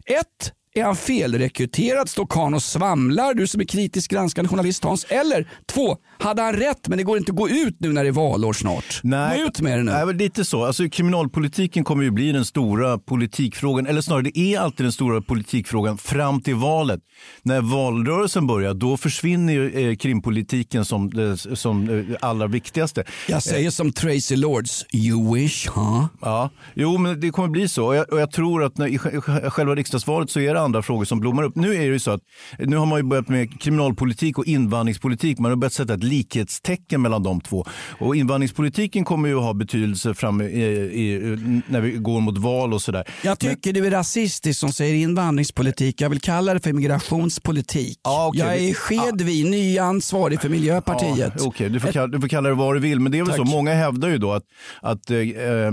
Ett, 0.06 0.52
är 0.74 0.84
han 0.84 0.96
felrekryterad? 0.96 2.08
Står 2.08 2.26
karln 2.26 2.54
och 2.54 2.62
svamlar? 2.62 3.34
Du 3.34 3.46
som 3.46 3.60
är 3.60 3.64
kritisk 3.64 4.10
granskande 4.10 4.48
journalist 4.48 4.84
Hans. 4.84 5.04
Eller 5.08 5.48
två, 5.72 5.96
hade 6.18 6.42
han 6.42 6.52
rätt 6.52 6.88
men 6.88 6.98
det 6.98 7.04
går 7.04 7.18
inte 7.18 7.32
att 7.32 7.36
gå 7.38 7.48
ut 7.48 7.76
nu 7.80 7.92
när 7.92 8.02
det 8.02 8.08
är 8.10 8.12
valår 8.12 8.52
snart? 8.52 9.00
Nej, 9.02 9.38
Gå 9.38 9.44
ut 9.46 9.60
med 9.60 9.78
det 9.78 9.82
nu. 9.84 9.92
Nej, 9.92 10.14
lite 10.14 10.44
så. 10.44 10.64
Alltså, 10.64 10.88
kriminalpolitiken 10.88 11.84
kommer 11.84 12.04
ju 12.04 12.10
bli 12.10 12.32
den 12.32 12.44
stora 12.44 12.98
politikfrågan, 12.98 13.86
eller 13.86 14.00
snarare 14.00 14.22
det 14.22 14.38
är 14.38 14.60
alltid 14.60 14.84
den 14.86 14.92
stora 14.92 15.22
politikfrågan 15.22 15.98
fram 15.98 16.40
till 16.40 16.54
valet. 16.54 17.00
När 17.42 17.60
valrörelsen 17.60 18.46
börjar, 18.46 18.74
då 18.74 18.96
försvinner 18.96 19.52
ju 19.52 19.90
eh, 19.90 19.96
krimpolitiken 19.96 20.84
som 20.84 21.10
det 21.10 21.36
som, 21.36 21.88
eh, 22.10 22.16
allra 22.20 22.46
viktigaste. 22.46 23.04
Jag 23.28 23.42
säger 23.42 23.70
som 23.70 23.92
Tracy 23.92 24.36
Lords, 24.36 24.86
you 24.94 25.34
wish, 25.34 25.68
huh? 25.74 26.04
Ja, 26.20 26.50
jo 26.74 26.98
men 26.98 27.20
det 27.20 27.30
kommer 27.30 27.48
bli 27.48 27.68
så. 27.68 27.86
Och 27.86 27.94
jag, 27.96 28.12
och 28.12 28.20
jag 28.20 28.30
tror 28.30 28.64
att 28.64 28.78
när, 28.78 28.86
i 28.86 28.98
sj- 28.98 29.50
själva 29.50 29.74
riksdagsvalet 29.74 30.30
så 30.30 30.40
är 30.40 30.54
det 30.54 30.60
andra 30.62 30.82
frågor 30.82 31.04
som 31.04 31.20
blommar 31.20 31.42
upp. 31.42 31.56
Nu 31.56 31.74
är 31.74 31.78
det 31.78 31.84
ju 31.84 31.98
så 31.98 32.10
att 32.10 32.20
nu 32.58 32.76
har 32.76 32.86
man 32.86 32.98
ju 32.98 33.02
börjat 33.02 33.28
med 33.28 33.60
kriminalpolitik 33.60 34.38
och 34.38 34.46
invandringspolitik. 34.46 35.38
Man 35.38 35.50
har 35.50 35.56
börjat 35.56 35.72
sätta 35.72 35.94
ett 35.94 36.04
likhetstecken 36.04 37.02
mellan 37.02 37.22
de 37.22 37.40
två. 37.40 37.66
Och 37.98 38.16
invandringspolitiken 38.16 39.04
kommer 39.04 39.28
ju 39.28 39.36
att 39.36 39.42
ha 39.42 39.52
betydelse 39.54 40.14
fram 40.14 40.40
i, 40.40 40.44
i, 40.44 41.38
när 41.66 41.80
vi 41.80 41.90
går 41.90 42.20
mot 42.20 42.38
val 42.38 42.74
och 42.74 42.82
sådär. 42.82 43.04
Jag 43.22 43.38
tycker 43.38 43.72
du 43.72 43.86
är 43.86 43.90
rasistisk 43.90 44.60
som 44.60 44.72
säger 44.72 44.94
invandringspolitik. 44.94 46.00
Jag 46.00 46.10
vill 46.10 46.20
kalla 46.20 46.54
det 46.54 46.60
för 46.60 46.72
migrationspolitik. 46.72 47.98
Ja, 48.04 48.26
okej. 48.28 48.40
Jag 48.40 48.56
är 48.58 48.74
Skedvi, 48.74 49.44
ny 49.50 49.78
ansvarig 49.78 50.40
för 50.40 50.48
Miljöpartiet. 50.48 51.32
Ja, 51.38 51.44
Okej, 51.46 51.68
du, 51.68 51.80
får 51.80 51.92
kalla, 51.92 52.06
du 52.06 52.20
får 52.20 52.28
kalla 52.28 52.48
det 52.48 52.54
vad 52.54 52.74
du 52.74 52.80
vill. 52.80 53.00
Men 53.00 53.12
det 53.12 53.18
är 53.18 53.22
väl 53.22 53.36
Tack. 53.36 53.48
så. 53.48 53.56
Många 53.56 53.74
hävdar 53.74 54.08
ju 54.08 54.18
då 54.18 54.32
att, 54.32 54.44
att, 54.80 55.10
eh, 55.10 55.18
eh, 55.18 55.72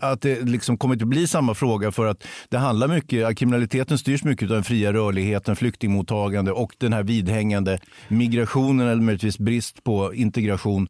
att 0.00 0.20
det 0.20 0.40
liksom 0.40 0.78
kommer 0.78 0.94
inte 0.94 1.06
bli 1.06 1.26
samma 1.26 1.54
fråga 1.54 1.92
för 1.92 2.06
att 2.06 2.24
det 2.48 2.58
handlar 2.58 2.88
mycket, 2.88 3.26
att 3.26 3.36
kriminalitet 3.36 3.63
kriminaliteten 3.64 3.98
styrs 3.98 4.24
mycket 4.24 4.50
av 4.50 4.54
den 4.54 4.64
fria 4.64 4.92
rörligheten, 4.92 5.56
flyktingmottagande 5.56 6.52
och 6.52 6.72
den 6.78 6.92
här 6.92 7.02
vidhängande 7.02 7.78
migrationen 8.08 8.88
eller 8.88 9.02
möjligtvis 9.02 9.38
brist 9.38 9.84
på 9.84 10.14
integration 10.14 10.86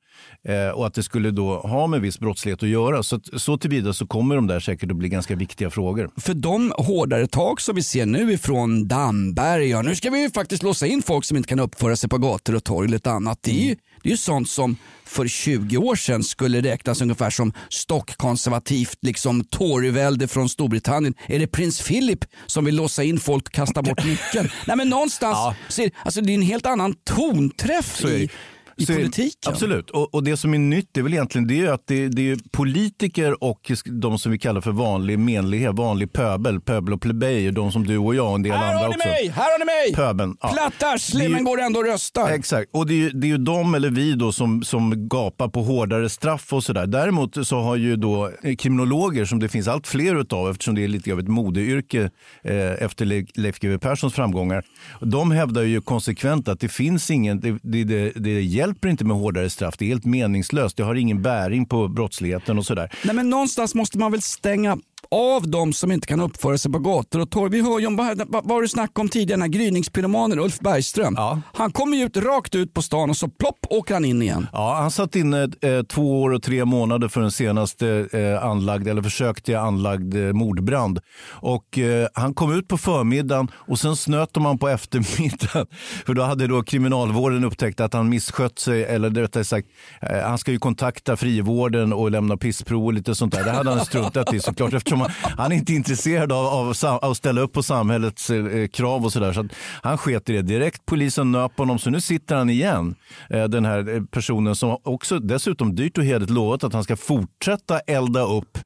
eh, 0.49 0.69
och 0.69 0.87
att 0.87 0.95
det 0.95 1.03
skulle 1.03 1.31
då 1.31 1.59
ha 1.59 1.87
med 1.87 2.01
viss 2.01 2.19
brottslighet 2.19 2.63
att 2.63 2.69
göra. 2.69 3.03
Så, 3.03 3.17
att, 3.17 3.41
så 3.41 3.59
tillvida 3.59 3.93
så 3.93 4.07
kommer 4.07 4.37
de 4.37 4.47
där 4.47 4.61
säkert 4.61 4.91
att 4.91 4.97
bli 4.97 5.09
ganska 5.09 5.37
viktiga 5.37 5.71
frågor. 5.71 6.11
För 6.17 6.35
de 6.35 6.73
hårdare 6.77 7.27
tag 7.27 7.61
som 7.61 7.75
vi 7.75 7.83
ser 7.83 8.07
nu 8.07 8.33
ifrån 8.33 8.89
Damberg, 8.89 9.69
ja, 9.69 9.83
nu 9.83 9.95
ska 9.95 10.11
vi 10.11 10.23
ju 10.23 10.31
faktiskt 10.31 10.63
låsa 10.63 10.87
in 10.87 11.03
folk 11.03 11.25
som 11.25 11.37
inte 11.37 11.49
kan 11.49 11.61
uppföra 11.61 11.97
sig 11.97 12.11
på 12.11 12.19
gator 12.19 12.55
och 12.55 12.65
torg 12.65 12.89
eller 12.89 13.09
annat. 13.09 13.39
Det 13.43 13.51
är 13.51 13.69
ju, 13.69 13.77
det 14.05 14.09
är 14.09 14.11
ju 14.11 14.17
sånt 14.17 14.49
som 14.49 14.77
för 15.05 15.29
20 15.29 15.77
år 15.77 15.97
sedan 15.97 16.25
skulle 16.25 16.61
räknas 16.61 17.03
ungefär 17.03 17.31
som 17.31 17.53
stockkonservativt 17.69 18.99
liksom 19.03 19.45
Toryvälde 19.45 20.29
från 20.29 20.49
Storbritannien. 20.49 21.15
Är 21.27 21.39
det 21.39 21.47
prins 21.47 21.83
Philip 21.83 22.25
som 22.47 22.65
vill 22.65 22.77
låsa 22.77 23.03
in 23.03 23.21
folk 23.21 23.47
och 23.47 23.53
kasta 23.53 23.83
bort 23.83 24.05
nyckeln? 24.05 24.51
Nej 24.67 24.77
men 24.77 24.89
någonstans, 24.89 25.35
Ja. 25.37 25.55
ser, 25.69 25.91
alltså 26.05 26.21
det 26.21 26.33
är 26.33 26.35
en 26.35 26.43
helt 26.43 26.67
annan 26.67 26.95
tonträff 27.05 27.97
Så 28.01 28.09
är 28.09 28.13
i, 28.13 28.29
i 28.77 28.87
politiken. 28.87 29.53
Absolut. 29.53 29.91
Och, 29.91 30.15
och 30.15 30.25
det 30.25 30.37
som 30.37 30.55
är 30.55 30.59
nytt 30.59 30.97
är 30.97 31.03
väl 31.03 31.13
egentligen 31.13 31.47
det 31.47 31.61
är 31.61 31.73
att 31.73 31.83
det, 31.87 32.09
det 32.09 32.31
är 32.31 32.39
politiker 32.53 33.45
och 33.45 33.71
de 33.85 34.19
som 34.19 34.33
vi 34.33 34.39
kallar 34.39 34.61
för 34.61 34.71
vanlig 34.73 35.19
menlighet, 35.19 35.75
vanlig 35.75 36.13
pöbel, 36.13 36.61
pöbel 36.61 36.95
och 36.95 37.01
plebejer, 37.01 37.53
de 37.53 37.73
som 37.73 37.87
du 37.87 37.99
och 37.99 38.15
jag 38.15 38.29
och 38.29 38.35
en 38.35 38.43
del 38.43 38.53
Här 38.53 38.75
andra 38.75 38.89
också. 38.89 39.09
mig! 39.09 39.29
Här 39.29 39.43
har 39.53 39.59
ni 39.59 39.65
mig! 39.65 39.95
Pöbeln. 39.95 40.37
ja. 40.41 40.49
Plattarsle 40.49 41.19
Det 41.21 41.25
är 41.25 41.29
ju- 41.29 41.35
men 41.35 41.45
går 41.45 41.61
ändå 41.61 41.81
och 41.81 41.87
röstar. 41.87 42.31
Exakt, 42.31 42.71
och 42.73 42.87
det 42.87 42.95
är, 42.95 42.97
ju, 42.99 43.11
det 43.11 43.27
är 43.27 43.29
ju 43.29 43.39
de 43.39 43.75
eller 43.75 43.91
vi 43.91 44.13
då 44.13 44.33
som, 44.33 44.63
som 44.63 45.09
gapar 45.09 45.49
på 45.49 45.63
hårdare 45.63 46.09
straff 46.09 46.53
och 46.53 46.65
sådär. 46.65 46.87
Däremot 46.87 47.47
så 47.47 47.61
har 47.61 47.77
ju 47.77 47.97
då 47.97 48.31
eh, 48.43 48.57
kriminologer, 48.57 49.25
som 49.25 49.39
det 49.39 49.49
finns 49.49 49.69
allt 49.69 49.87
fler 49.87 50.21
utav 50.21 50.51
eftersom 50.51 50.75
det 50.75 50.85
är 50.85 50.89
lite 50.89 51.13
av 51.13 51.19
ett 51.21 51.29
modeyrke 51.29 52.11
eh, 52.43 52.57
efter 52.85 53.05
Le- 53.05 53.27
Leif 53.35 53.59
GW 53.61 53.79
Perssons 53.79 54.15
framgångar. 54.15 54.65
De 55.01 55.31
hävdar 55.31 55.63
ju 55.63 55.81
konsekvent 55.81 56.49
att 56.49 56.61
det 56.61 56.69
finns 56.69 57.11
ingen, 57.11 57.41
det, 57.41 57.59
det, 57.63 57.85
det, 57.85 58.11
det 58.17 58.43
hjälper 58.65 58.89
inte 58.89 59.05
med 59.05 59.17
hårdare 59.17 59.51
straff. 59.51 59.75
Det 59.79 59.85
är 59.85 59.89
helt 59.89 60.05
meningslöst. 60.05 60.77
Det 60.77 60.83
har 60.83 60.95
ingen 60.95 61.23
bäring 61.23 61.67
på 61.67 61.89
brottsligheten 61.89 62.59
och 62.59 62.67
sådär. 62.67 62.93
Nej, 63.05 63.15
men 63.15 63.31
någonstans 63.31 63.75
måste 63.75 63.99
man 63.99 64.13
väl 64.13 64.23
stänga 64.23 64.79
av 65.15 65.49
de 65.49 65.73
som 65.73 65.93
inte 65.93 66.07
kan 66.07 66.21
uppföra 66.21 66.59
sig 66.59 66.73
på 66.73 66.79
gator 66.79 67.21
och 67.21 67.31
torg. 67.31 67.51
Vi 67.51 67.63
hör 67.63 67.79
ju 67.79 67.87
om 67.87 67.97
vad, 67.97 68.23
vad, 68.29 68.49
var 68.49 68.63
det 68.63 68.69
snack 68.69 68.99
om 68.99 69.09
tidigare, 69.09 69.37
den 69.37 69.43
här 69.43 69.49
gryningspyromanen 69.49 70.39
Ulf 70.39 70.59
Bergström. 70.59 71.15
Ja. 71.17 71.41
Han 71.53 71.73
kommer 71.73 71.97
ju 71.97 72.05
ut 72.05 72.17
rakt 72.17 72.55
ut 72.55 72.75
på 72.75 72.83
stan 72.83 73.11
och 73.11 73.17
så 73.17 73.29
plopp 73.29 73.59
åker 73.71 73.95
han 73.95 74.05
in 74.05 74.23
igen. 74.23 74.47
Ja, 74.53 74.75
han 74.75 74.91
satt 74.91 75.17
inne 75.17 75.43
eh, 75.43 75.83
två 75.83 76.23
år 76.23 76.31
och 76.31 76.43
tre 76.43 76.65
månader 76.65 77.09
för 77.09 77.21
den 77.21 77.31
senaste 77.31 78.09
eh, 78.13 78.45
anlagd, 78.45 78.89
eller 78.89 79.03
försökte 79.03 79.61
anlagd 79.61 80.17
eh, 80.17 80.33
mordbrand. 80.33 81.01
Och, 81.31 81.79
eh, 81.79 82.09
han 82.15 82.35
kom 82.35 82.53
ut 82.53 82.69
på 82.69 82.79
förmiddagen 82.79 83.51
och 83.55 83.79
sen 83.79 83.97
snöt 83.97 84.31
han 84.35 84.59
på 84.59 84.69
eftermiddagen. 84.75 85.67
För 86.07 86.15
då 86.15 86.23
hade 86.23 86.47
då 86.47 86.63
kriminalvården 86.63 87.45
upptäckt 87.45 87.81
att 87.81 87.93
han 87.93 88.09
misskött 88.09 88.59
sig, 88.59 88.85
eller 88.85 89.11
rättare 89.11 89.45
sagt, 89.45 89.69
eh, 90.03 90.21
han 90.21 90.39
ska 90.39 90.53
ju 90.53 90.59
kontakta 90.59 91.17
frivården 91.17 91.93
och 91.93 92.11
lämna 92.11 92.37
pissprov 92.37 92.85
och 92.85 92.93
lite 92.93 93.15
sånt 93.15 93.35
där. 93.35 93.45
Det 93.45 93.51
hade 93.51 93.71
han 93.71 93.85
struntat 93.85 94.35
i 94.35 94.41
såklart 94.41 94.73
eftersom 94.73 95.04
han, 95.05 95.33
han 95.39 95.53
är 95.53 95.57
inte 95.57 95.73
intresserad 95.73 96.33
av, 96.33 96.47
av, 96.47 96.75
av 96.85 97.11
att 97.11 97.17
ställa 97.17 97.41
upp 97.41 97.53
på 97.53 97.63
samhällets 97.63 98.31
eh, 98.31 98.67
krav 98.67 99.05
och 99.05 99.13
sådär. 99.13 99.33
Så 99.33 99.41
att 99.41 99.53
han 99.83 99.99
sket 99.99 100.31
i 100.31 100.33
det 100.33 100.43
direkt. 100.43 100.87
Polisen 100.87 101.33
nöp 101.33 101.59
honom 101.59 101.79
så 101.79 101.91
nu 101.91 102.01
sitter 102.01 102.37
han 102.37 102.51
igen. 102.51 102.95
Eh, 103.31 103.45
den 103.45 103.65
här 103.65 103.95
eh, 103.95 104.03
personen 104.03 104.57
som 104.57 104.79
också 104.83 105.19
dessutom 105.19 105.75
dyrt 105.75 105.99
och 105.99 106.05
heligt 106.05 106.31
lovat 106.31 106.65
att 106.65 106.73
han 106.73 106.85
ska 106.85 106.97
fortsätta 106.97 107.79
elda 107.79 108.21
upp 108.21 108.59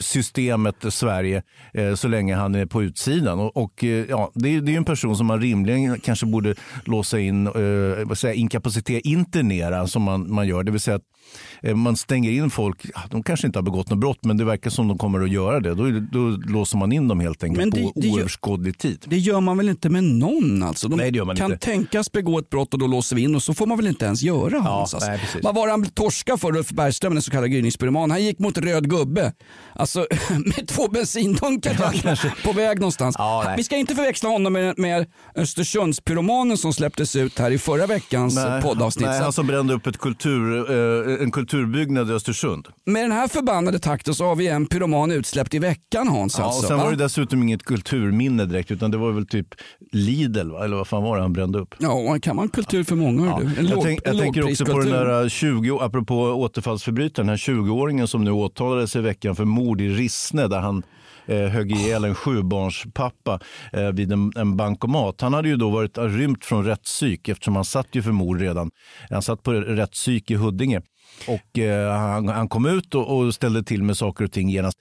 systemet 0.00 0.76
Sverige 0.88 1.42
eh, 1.74 1.94
så 1.94 2.08
länge 2.08 2.34
han 2.34 2.54
är 2.54 2.66
på 2.66 2.82
utsidan. 2.82 3.38
Och, 3.38 3.56
och, 3.56 3.84
eh, 3.84 4.06
ja, 4.08 4.30
det, 4.34 4.48
är, 4.48 4.60
det 4.60 4.72
är 4.72 4.76
en 4.76 4.84
person 4.84 5.16
som 5.16 5.26
man 5.26 5.40
rimligen 5.40 6.00
kanske 6.00 6.26
borde 6.26 6.54
låsa 6.84 7.20
in, 7.20 7.46
eh, 7.46 8.06
vad 8.06 8.18
säger, 8.18 9.06
internera 9.06 9.86
som 9.86 10.02
man, 10.02 10.34
man 10.34 10.48
gör. 10.48 10.62
Det 10.62 10.72
vill 10.72 10.80
säga 10.80 10.96
att 10.96 11.02
eh, 11.62 11.74
man 11.74 11.96
stänger 11.96 12.30
in 12.30 12.50
folk, 12.50 12.86
de 13.10 13.22
kanske 13.22 13.46
inte 13.46 13.58
har 13.58 13.64
begått 13.64 13.90
något 13.90 13.98
brott 13.98 14.24
men 14.24 14.36
det 14.36 14.44
verkar 14.44 14.70
som 14.70 14.88
de 14.88 14.98
kommer 14.98 15.20
att 15.20 15.30
göra 15.30 15.60
det. 15.60 15.65
Då, 15.74 15.84
det- 15.84 16.00
då 16.00 16.18
låser 16.52 16.78
man 16.78 16.92
in 16.92 17.08
dem 17.08 17.20
helt 17.20 17.44
enkelt 17.44 17.58
Men 17.58 17.70
det- 17.70 17.92
på 17.92 18.00
det 18.00 18.08
oöverskådlig 18.10 18.78
tid. 18.78 19.04
Det 19.08 19.18
gör 19.18 19.40
man 19.40 19.56
väl 19.56 19.68
inte 19.68 19.88
med 19.88 20.04
någon 20.04 20.62
alltså? 20.62 20.88
De 20.88 20.96
Nej, 20.96 21.10
det 21.10 21.16
gör 21.18 21.24
man 21.24 21.36
kan 21.36 21.52
inte. 21.52 21.64
tänkas 21.66 22.12
begå 22.12 22.38
ett 22.38 22.50
brott 22.50 22.72
och 22.74 22.78
då 22.80 22.86
låser 22.86 23.16
vi 23.16 23.22
in 23.22 23.34
och 23.34 23.42
så 23.42 23.54
får 23.54 23.66
man 23.66 23.76
väl 23.76 23.86
inte 23.86 24.04
ens 24.04 24.22
göra 24.22 24.60
Hans. 24.60 24.94
alltså. 24.94 25.10
nej. 25.10 25.20
Vad 25.42 25.54
var 25.54 25.68
han 25.68 25.84
torska 25.86 26.36
för 26.36 26.56
Ulf 26.56 26.70
Bergström, 26.70 27.12
den 27.14 27.22
så 27.22 27.30
kallade 27.30 27.48
gryningspyroman? 27.48 28.10
Han 28.10 28.24
gick 28.24 28.38
mot 28.38 28.58
röd 28.58 28.90
gubbe. 28.90 29.32
Alltså 29.74 30.06
med 30.56 30.68
två 30.68 30.88
bensindunkar 30.88 32.42
på 32.44 32.52
väg 32.52 32.78
någonstans. 32.80 33.14
Ja, 33.18 33.54
vi 33.56 33.64
ska 33.64 33.76
inte 33.76 33.94
förväxla 33.94 34.28
honom 34.28 34.52
med, 34.52 34.78
med 34.78 35.06
Östersundspyromanen 35.34 36.56
som 36.56 36.72
släpptes 36.72 37.16
ut 37.16 37.38
här 37.38 37.50
i 37.50 37.58
förra 37.58 37.86
veckans 37.86 38.34
Nej, 38.34 38.62
poddavsnitt. 38.62 39.06
nej, 39.06 39.20
han 39.22 39.32
som 39.32 39.46
brände 39.46 39.74
upp 39.74 39.86
ett 39.86 39.98
kultur, 39.98 40.70
eh, 40.70 41.22
en 41.22 41.30
kulturbyggnad 41.30 42.10
i 42.10 42.12
Östersund. 42.12 42.68
Med 42.84 43.04
den 43.04 43.12
här 43.12 43.28
förbannade 43.28 43.78
takten 43.78 44.14
så 44.14 44.24
har 44.24 44.36
vi 44.36 44.46
en 44.48 44.66
pyroman 44.66 45.10
utsläppt 45.12 45.54
i 45.56 45.58
veckan 45.58 46.08
Hans. 46.08 46.38
Ja, 46.38 46.44
och 46.44 46.50
alltså, 46.50 46.68
sen 46.68 46.76
va? 46.76 46.84
var 46.84 46.90
det 46.90 46.96
dessutom 46.96 47.42
inget 47.42 47.62
kulturminne 47.62 48.44
direkt 48.44 48.70
utan 48.70 48.90
det 48.90 48.96
var 48.96 49.12
väl 49.12 49.26
typ 49.26 49.46
Lidl, 49.92 50.50
va? 50.50 50.64
eller 50.64 50.76
vad 50.76 50.88
fan 50.88 51.02
var 51.02 51.16
det 51.16 51.22
han 51.22 51.32
brände 51.32 51.58
upp? 51.58 51.74
Ja, 51.78 52.18
kan 52.22 52.36
man 52.36 52.48
kultur 52.48 52.84
för 52.84 52.96
många? 52.96 53.38
du? 53.38 53.60
En 53.60 53.66
jag, 53.66 53.82
tänk, 53.82 54.00
jag 54.04 54.18
tänker 54.18 54.50
också 54.50 54.64
på 54.64 54.78
den 54.78 54.90
där 54.90 55.28
20, 55.28 55.78
apropå 55.80 56.14
återfallsförbrytaren, 56.14 57.26
den 57.26 57.28
här 57.28 57.54
20-åringen 57.54 58.06
som 58.06 58.24
nu 58.24 58.30
åtalades 58.30 58.96
i 58.96 59.00
veckan 59.00 59.36
för 59.36 59.44
mord 59.44 59.80
i 59.80 59.88
Rissne 59.88 60.48
där 60.48 60.60
han 60.60 60.82
eh, 61.26 61.38
högg 61.38 61.72
ihjäl 61.72 62.04
en 62.04 62.14
sjubarnspappa 62.14 63.40
eh, 63.72 63.88
vid 63.88 64.12
en, 64.12 64.32
en 64.36 64.56
bankomat. 64.56 65.20
Han 65.20 65.34
hade 65.34 65.48
ju 65.48 65.56
då 65.56 65.70
varit 65.70 65.98
rymt 65.98 66.44
från 66.44 66.64
rättspsyk 66.64 67.28
eftersom 67.28 67.56
han 67.56 67.64
satt 67.64 67.88
ju 67.92 68.02
för 68.02 68.12
mord 68.12 68.40
redan. 68.40 68.70
Han 69.10 69.22
satt 69.22 69.42
på 69.42 69.52
rättspsyk 69.52 70.30
i 70.30 70.34
Huddinge 70.34 70.82
och 71.28 71.58
eh, 71.58 71.98
han, 71.98 72.28
han 72.28 72.48
kom 72.48 72.66
ut 72.66 72.94
och, 72.94 73.16
och 73.16 73.34
ställde 73.34 73.62
till 73.62 73.82
med 73.82 73.96
saker 73.96 74.24
och 74.24 74.32
ting 74.32 74.48
genast. 74.48 74.78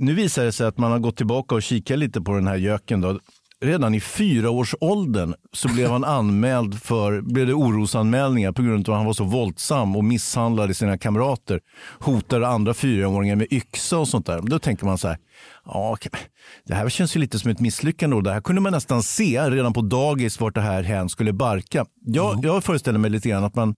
Nu 0.00 0.14
visar 0.14 0.44
det 0.44 0.52
sig 0.52 0.66
att 0.66 0.78
man 0.78 0.92
har 0.92 0.98
gått 0.98 1.16
tillbaka 1.16 1.54
och 1.54 1.62
kikat 1.62 1.98
lite 1.98 2.20
på 2.20 2.34
den 2.34 2.46
här 2.46 2.56
göken. 2.56 3.00
Då. 3.00 3.18
Redan 3.62 3.94
i 3.94 4.00
fyraårsåldern 4.00 5.34
så 5.52 5.68
blev 5.68 5.90
han 5.90 6.04
anmäld 6.18 6.82
för 6.82 7.20
blev 7.20 7.46
det 7.46 7.54
orosanmälningar 7.54 8.52
på 8.52 8.62
grund 8.62 8.88
av 8.88 8.94
att 8.94 8.98
han 8.98 9.06
var 9.06 9.12
så 9.12 9.24
våldsam 9.24 9.96
och 9.96 10.04
misshandlade 10.04 10.74
sina 10.74 10.98
kamrater. 10.98 11.60
Hotade 11.98 12.48
andra 12.48 12.74
fyraåringar 12.74 13.36
med 13.36 13.52
yxa 13.52 13.98
och 13.98 14.08
sånt 14.08 14.26
där. 14.26 14.40
Då 14.42 14.58
tänker 14.58 14.86
man 14.86 14.98
så 14.98 15.08
här, 15.08 15.18
ja, 15.64 15.96
det 16.66 16.74
här 16.74 16.88
känns 16.88 17.16
ju 17.16 17.20
lite 17.20 17.38
som 17.38 17.50
ett 17.50 17.60
misslyckande. 17.60 18.16
Och 18.16 18.22
det 18.22 18.32
här 18.32 18.40
kunde 18.40 18.60
man 18.60 18.72
nästan 18.72 19.02
se 19.02 19.50
redan 19.50 19.72
på 19.72 19.82
dagis 19.82 20.40
vart 20.40 20.54
det 20.54 20.60
här 20.60 20.82
hän 20.82 21.08
skulle 21.08 21.32
barka. 21.32 21.86
Jag, 22.06 22.44
jag 22.44 22.64
föreställer 22.64 22.98
mig 22.98 23.10
lite 23.10 23.28
grann 23.28 23.44
att 23.44 23.54
man, 23.54 23.74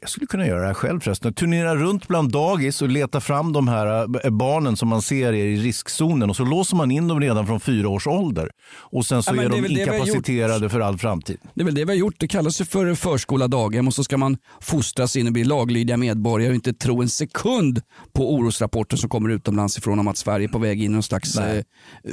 jag 0.00 0.10
skulle 0.10 0.26
kunna 0.26 0.46
göra 0.46 0.60
det 0.60 0.66
här 0.66 0.74
själv 0.74 1.00
förresten, 1.00 1.34
turnera 1.34 1.76
runt 1.76 2.08
bland 2.08 2.32
dagis 2.32 2.82
och 2.82 2.88
leta 2.88 3.20
fram 3.20 3.52
de 3.52 3.68
här 3.68 4.06
äh, 4.24 4.30
barnen 4.30 4.76
som 4.76 4.88
man 4.88 5.02
ser 5.02 5.32
är 5.32 5.44
i 5.44 5.56
riskzonen 5.56 6.30
och 6.30 6.36
så 6.36 6.44
låser 6.44 6.76
man 6.76 6.90
in 6.90 7.08
dem 7.08 7.20
redan 7.20 7.46
från 7.46 7.60
fyra 7.60 7.88
års 7.88 8.06
ålder. 8.06 8.50
Och 8.76 9.06
sen 9.06 9.22
så 9.22 9.36
Ja, 9.36 9.42
är 9.42 9.48
de 9.48 9.66
inkapaciterade 9.66 10.68
för 10.68 10.80
all 10.80 10.98
framtid. 10.98 11.38
Det 11.54 11.60
är 11.60 11.64
väl 11.64 11.74
det 11.74 11.84
vi 11.84 11.90
har 11.90 11.96
gjort. 11.96 12.14
Det 12.18 12.28
kallas 12.28 12.60
ju 12.60 12.64
för 12.64 12.94
förskola 12.94 13.48
daghem 13.48 13.86
och 13.86 13.94
så 13.94 14.04
ska 14.04 14.16
man 14.16 14.36
fostras 14.60 15.16
in 15.16 15.26
och 15.26 15.32
bli 15.32 15.44
laglydiga 15.44 15.96
medborgare 15.96 16.50
och 16.50 16.54
inte 16.54 16.72
tro 16.72 17.02
en 17.02 17.08
sekund 17.08 17.82
på 18.12 18.34
orosrapporter 18.34 18.96
som 18.96 19.10
kommer 19.10 19.30
utomlands 19.30 19.78
ifrån 19.78 19.98
om 19.98 20.08
att 20.08 20.16
Sverige 20.16 20.46
är 20.46 20.48
på 20.48 20.58
väg 20.58 20.82
in 20.82 20.90
i 20.90 20.94
någon 20.94 21.02
slags 21.02 21.36
eh, 21.36 21.62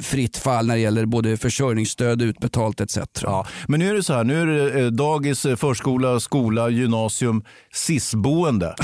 fritt 0.02 0.38
fall 0.38 0.68
när 0.68 0.76
det 0.76 0.82
gäller 0.82 1.06
både 1.06 1.38
försörjningsstöd, 1.38 2.22
utbetalt 2.22 2.82
etc. 2.82 2.98
Ja, 3.22 3.48
men 3.68 3.80
nu 3.80 3.90
är 3.90 3.94
det 3.94 4.04
så 4.04 4.14
här, 4.14 4.24
nu 4.24 4.42
är 4.42 4.46
det 4.46 4.82
eh, 4.82 4.88
dagis, 4.88 5.46
eh, 5.46 5.56
förskola, 5.56 6.20
skola, 6.20 6.70
gymnasium, 6.70 7.35
SIS-boende. 7.74 8.76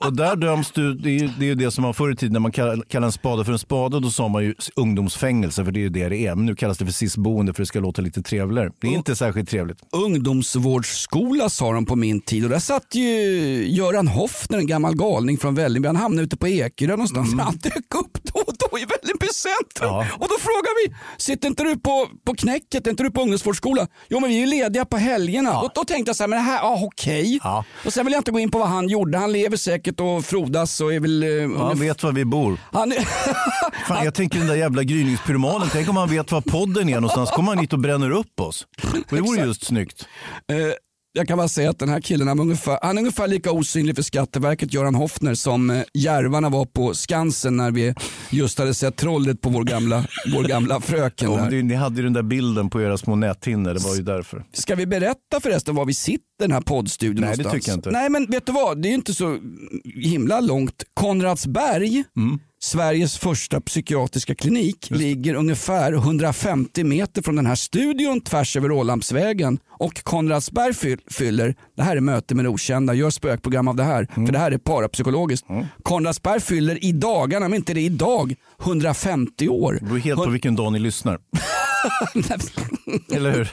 och 0.00 0.16
där 0.16 0.36
döms 0.36 0.70
du, 0.70 0.94
det 0.94 1.10
är 1.10 1.18
ju 1.18 1.30
det, 1.38 1.44
är 1.44 1.48
ju 1.48 1.54
det 1.54 1.70
som 1.70 1.84
var 1.84 1.92
förr 1.92 2.12
i 2.12 2.16
tiden 2.16 2.32
när 2.32 2.40
man 2.40 2.52
kall- 2.52 2.82
kallade 2.88 3.08
en 3.08 3.12
spade 3.12 3.44
för 3.44 3.52
en 3.52 3.58
spade, 3.58 4.00
då 4.00 4.10
sa 4.10 4.28
man 4.28 4.44
ju 4.44 4.54
ungdomsfängelse 4.76 5.64
för 5.64 5.72
det 5.72 5.78
är 5.78 5.82
ju 5.82 5.88
det 5.88 6.08
det 6.08 6.26
är. 6.26 6.34
Men 6.34 6.46
nu 6.46 6.56
kallas 6.56 6.78
det 6.78 6.84
för 6.84 6.92
SIS-boende 6.92 7.54
för 7.54 7.62
det 7.62 7.66
ska 7.66 7.80
låta 7.80 8.02
lite 8.02 8.22
trevligare. 8.22 8.70
Det 8.80 8.86
är 8.86 8.92
inte 8.92 9.16
särskilt 9.16 9.48
trevligt. 9.50 9.78
Ungdomsvårdsskola 9.92 11.48
sa 11.48 11.72
de 11.72 11.86
på 11.86 11.96
min 11.96 12.20
tid 12.20 12.44
och 12.44 12.50
där 12.50 12.58
satt 12.58 12.94
ju 12.94 13.04
Göran 13.68 14.08
Hoffner, 14.08 14.58
en 14.58 14.66
gammal 14.66 14.94
galning 14.96 15.38
från 15.38 15.54
Vällingby. 15.54 15.86
Han 15.86 15.96
hamnade 15.96 16.22
ute 16.24 16.36
på 16.36 16.48
Ekerö 16.48 16.90
någonstans. 16.90 17.34
Han 17.40 17.56
dök 17.56 17.94
upp 17.94 18.18
då 18.22 18.40
och 18.40 18.54
då 18.70 18.78
i 18.78 18.84
Vällingby 18.84 19.26
centrum. 19.26 19.88
Ja. 19.94 20.06
Och 20.12 20.28
då 20.28 20.34
frågar 20.40 20.88
vi, 20.88 20.94
sitter 21.18 21.48
inte 21.48 21.62
du 21.62 21.78
på, 21.78 22.08
på 22.26 22.34
knäcket, 22.34 22.86
är 22.86 22.90
inte 22.90 23.02
du 23.02 23.10
på 23.10 23.20
ungdomsvårdsskola? 23.20 23.86
Jo 24.08 24.20
men 24.20 24.30
vi 24.30 24.36
är 24.36 24.40
ju 24.40 24.46
lediga 24.46 24.84
på 24.84 24.96
helgerna. 24.96 25.60
Och 25.60 25.70
då 25.74 25.84
tänkte 25.84 26.08
jag 26.08 26.16
så 26.16 26.22
här, 26.22 26.28
men 26.28 26.38
det 26.38 26.42
här, 26.42 26.58
ja 26.58 26.78
okej. 26.82 27.40
Ja. 27.44 27.64
Och 27.84 27.92
sen 27.92 28.04
vill 28.06 28.12
jag 28.12 28.20
inte 28.20 28.30
gå 28.30 28.38
in 28.38 28.50
på 28.50 28.58
vad 28.58 28.68
han 28.68 28.88
gjorde. 28.88 29.18
Han 29.18 29.32
lever 29.32 29.56
säkert 29.56 30.00
och 30.00 30.24
frodas 30.24 30.80
och 30.80 30.94
är 30.94 31.00
väl... 31.00 31.22
eh, 31.22 31.58
Han 31.66 31.78
vet 31.80 32.02
var 32.02 32.12
vi 32.12 32.24
bor. 32.24 32.58
han, 32.72 32.92
Fan, 33.88 34.04
jag 34.04 34.14
tänker 34.14 34.38
den 34.38 34.48
där 34.48 34.54
jävla 34.54 34.82
gryningspyromanen. 34.82 35.68
Tänk 35.72 35.88
om 35.88 35.96
han 35.96 36.10
vet 36.10 36.32
var 36.32 36.40
podden 36.40 36.88
är 36.88 36.94
någonstans. 36.94 37.30
kommer 37.30 37.48
han 37.48 37.58
hit 37.58 37.72
och 37.72 37.78
bränner 37.78 38.10
upp 38.10 38.40
oss. 38.40 38.66
Det 39.10 39.20
vore 39.20 39.40
just 39.46 39.64
snyggt. 39.66 40.06
Eh, 40.52 40.56
Jag 41.16 41.28
kan 41.28 41.38
bara 41.38 41.48
säga 41.48 41.70
att 41.70 41.78
den 41.78 41.88
här 41.88 42.00
killen 42.00 42.28
han 42.28 42.38
är 42.38 42.42
ungefär, 42.42 42.78
han 42.82 42.96
är 42.98 43.00
ungefär 43.00 43.26
lika 43.28 43.50
osynlig 43.52 43.96
för 43.96 44.02
Skatteverket, 44.02 44.72
Göran 44.74 44.94
Hoffner, 44.94 45.34
som 45.34 45.70
eh, 45.70 45.82
järvarna 45.94 46.48
var 46.48 46.64
på 46.64 46.94
Skansen 46.94 47.56
när 47.56 47.70
vi 47.70 47.94
just 48.30 48.58
hade 48.58 48.74
sett 48.74 48.96
trollet 48.96 49.40
på 49.40 49.48
vår 49.48 49.64
gamla, 49.64 50.04
vår 50.34 50.42
gamla 50.44 50.80
fröken. 50.80 51.32
Ja, 51.32 51.44
ni 51.50 51.74
hade 51.74 51.96
ju 51.96 52.02
den 52.02 52.12
där 52.12 52.22
bilden 52.22 52.70
på 52.70 52.82
era 52.82 52.98
små 52.98 53.16
näthinnor, 53.16 53.74
det 53.74 53.80
var 53.84 53.94
ju 53.94 54.02
därför. 54.02 54.44
Ska 54.52 54.74
vi 54.74 54.86
berätta 54.86 55.40
förresten 55.42 55.74
var 55.74 55.84
vi 55.84 55.94
sitter 55.94 56.24
den 56.38 56.52
här 56.52 56.60
poddstudion 56.60 57.20
Nej, 57.26 57.36
det 57.36 57.42
någonstans? 57.42 57.52
tycker 57.64 57.70
jag 57.72 57.78
inte. 57.78 57.90
Nej 57.90 58.10
men 58.10 58.26
vet 58.30 58.46
du 58.46 58.52
vad, 58.52 58.82
det 58.82 58.88
är 58.88 58.90
ju 58.90 58.94
inte 58.94 59.14
så 59.14 59.38
himla 59.84 60.40
långt. 60.40 60.82
Konradsberg, 60.94 62.04
Mm. 62.16 62.38
Sveriges 62.62 63.18
första 63.18 63.60
psykiatriska 63.60 64.34
klinik, 64.34 64.86
ligger 64.90 65.34
ungefär 65.34 65.92
150 65.92 66.84
meter 66.84 67.22
från 67.22 67.36
den 67.36 67.46
här 67.46 67.54
studion 67.54 68.20
tvärs 68.20 68.56
över 68.56 68.68
Rålambsvägen. 68.68 69.58
Och 69.78 70.04
Konradsberg 70.04 70.72
fyll- 70.72 71.00
fyller, 71.10 71.54
det 71.76 71.82
här 71.82 71.96
är 71.96 72.00
möte 72.00 72.34
med 72.34 72.44
det 72.44 72.48
okända, 72.48 72.94
gör 72.94 73.10
spökprogram 73.10 73.68
av 73.68 73.76
det 73.76 73.82
här, 73.84 74.08
Mm. 74.16 74.26
för 74.26 74.32
det 74.32 74.38
här 74.38 74.50
är 74.52 74.58
parapsykologiskt. 74.58 75.46
Konradsberg 75.82 76.40
fyller 76.40 76.84
i 76.84 76.92
dagarna, 76.92 77.48
men 77.48 77.56
inte 77.56 77.74
det 77.74 77.80
idag, 77.80 78.34
150 78.62 79.48
år. 79.48 79.78
Det 79.80 79.86
beror 79.86 79.98
helt 79.98 80.24
på 80.24 80.30
vilken 80.30 80.54
dag 80.56 80.72
ni 80.72 80.78
lyssnar. 80.78 81.18
Eller 83.14 83.32
hur? 83.32 83.50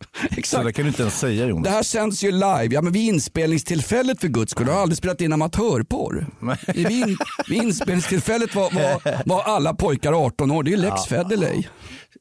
Så 0.20 0.38
Exakt. 0.38 0.64
det 0.64 0.72
kan 0.72 0.84
du 0.84 0.88
inte 0.88 1.02
ens 1.02 1.18
säga 1.18 1.46
Jonas. 1.46 1.64
Det 1.64 1.70
här 1.70 1.82
sänds 1.82 2.24
ju 2.24 2.30
live, 2.30 2.68
ja 2.70 2.82
men 2.82 2.92
vid 2.92 3.02
inspelningstillfället 3.08 4.20
för 4.20 4.28
guds 4.28 4.50
skull. 4.52 4.66
Jag 4.66 4.74
har 4.74 4.82
aldrig 4.82 4.98
spelat 4.98 5.20
in 5.20 5.32
amatörporr. 5.32 6.26
Vid, 6.74 6.90
in, 6.90 7.16
vid 7.48 7.62
inspelningstillfället 7.62 8.54
var, 8.54 8.70
var, 8.70 9.22
var 9.28 9.42
alla 9.42 9.74
pojkar 9.74 10.12
18 10.26 10.50
år. 10.50 10.62
Det 10.62 10.70
är 10.70 10.72
ju 10.72 10.82
lex 10.82 11.04
Federley. 11.06 11.62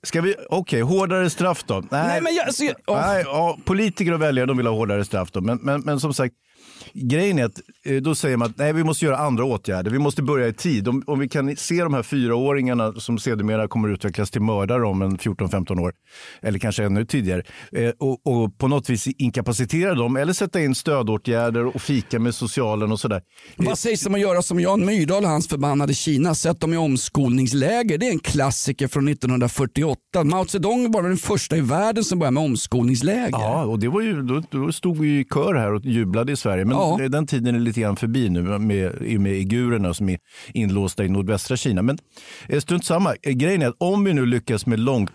Ska 0.04 0.22
vi, 0.22 0.36
okej, 0.50 0.82
hårdare 0.82 1.30
straff 1.30 1.64
då? 1.64 1.84
Nej, 1.92 2.22
men 2.22 2.36
jag, 2.36 2.48
jag, 2.60 2.76
åh. 2.88 3.02
Nej, 3.08 3.24
ja, 3.26 3.58
politiker 3.66 4.12
och 4.12 4.22
väljare 4.22 4.46
de 4.46 4.58
vill 4.58 4.68
ha 4.68 4.74
hårdare 4.74 5.06
straff. 5.06 5.32
Då. 5.32 5.42
Men, 5.42 5.60
men, 5.62 5.82
men 5.82 6.00
som 6.00 6.14
sagt, 6.14 6.36
grejen 6.94 7.40
är 7.40 7.46
att 7.46 7.62
eh, 7.86 7.96
då 7.96 8.16
säger 8.16 8.38
man 8.38 8.50
att 8.50 8.58
nej, 8.58 8.74
vi 8.74 8.84
måste 8.84 9.06
göra 9.06 9.18
andra 9.18 9.46
åtgärder. 9.46 9.92
Vi 9.92 10.00
måste 10.00 10.22
börja 10.22 10.48
i 10.48 10.54
tid. 10.54 10.88
Om, 10.88 11.04
om 11.08 11.20
vi 11.20 11.30
kan 11.30 11.56
se 11.56 11.84
de 11.84 11.94
här 11.94 12.04
fyraåringarna 12.04 12.94
som 12.94 13.20
sedermera 13.20 13.68
kommer 13.68 13.90
utvecklas 13.90 14.32
till 14.32 14.42
mördare 14.42 14.86
om 14.86 15.02
en 15.02 15.18
14-15 15.18 15.82
år, 15.82 15.94
eller 16.42 16.60
kanske 16.60 16.84
ännu 16.84 17.06
tidigare, 17.06 17.44
eh, 17.72 17.92
och, 18.00 18.28
och 18.28 18.58
på 18.58 18.68
något 18.68 18.90
vis 18.90 19.08
inkapacitera 19.08 19.96
dem 19.96 20.18
eller 20.18 20.34
sätta 20.34 20.62
in 20.62 20.76
stödåtgärder 20.76 21.66
och 21.76 21.82
fika 21.82 22.20
med 22.20 22.36
socialen 22.36 22.92
och 22.92 23.00
sådär. 23.00 23.22
Vad 23.56 23.78
sägs 23.78 24.06
om 24.06 24.16
att 24.16 24.22
göra 24.22 24.42
som 24.42 24.60
Jan 24.60 24.86
Myrdal 24.86 25.24
och 25.24 25.30
hans 25.30 25.48
förbannade 25.48 25.94
Kina, 25.94 26.36
sätt 26.36 26.60
dem 26.60 26.74
i 26.74 26.78
omskolningsläger. 26.78 27.98
Det 27.98 28.08
är 28.08 28.12
en 28.12 28.20
klassiker 28.20 28.88
från 28.88 29.08
1948. 29.08 30.24
Mao 30.24 30.46
Zedong 30.46 30.92
var 30.92 31.04
den 31.04 31.18
första 31.18 31.58
i 31.58 31.62
världen 31.62 32.04
som 32.04 32.20
började 32.20 32.34
med 32.34 32.44
omskolningsläger. 32.44 33.30
Ja, 33.32 33.66
och 33.66 33.80
det 33.80 33.88
var 33.88 34.02
ju, 34.02 34.22
då, 34.22 34.44
då 34.52 34.72
stod 34.72 34.98
vi 34.98 35.20
i 35.20 35.26
kör 35.34 35.56
här 35.56 35.74
och 35.74 35.86
jublade 35.86 36.32
i 36.32 36.36
Sverige. 36.36 36.66
Men 36.70 36.78
Ja. 37.04 37.10
den 37.10 37.28
tiden 37.28 37.56
är 37.56 37.60
lite 37.60 37.82
grann 37.82 37.96
förbi 37.96 38.30
nu 38.30 38.42
med, 38.42 39.20
med 39.22 39.34
igurerna 39.34 39.94
som 39.94 40.10
är 40.10 40.18
inlåsta 40.54 41.06
i 41.06 41.10
nordvästra 41.10 41.58
Kina. 41.58 41.82
Men 41.82 41.98
eh, 42.50 42.60
strunt 42.60 42.86
samma. 42.86 43.16
Eh, 43.22 43.32
Grejen 43.32 43.62
är 43.62 43.68
att 43.68 43.76
om 43.78 44.04
vi 44.04 44.14
nu 44.14 44.26
lyckas 44.26 44.66
med 44.66 44.80
långt, 44.80 45.12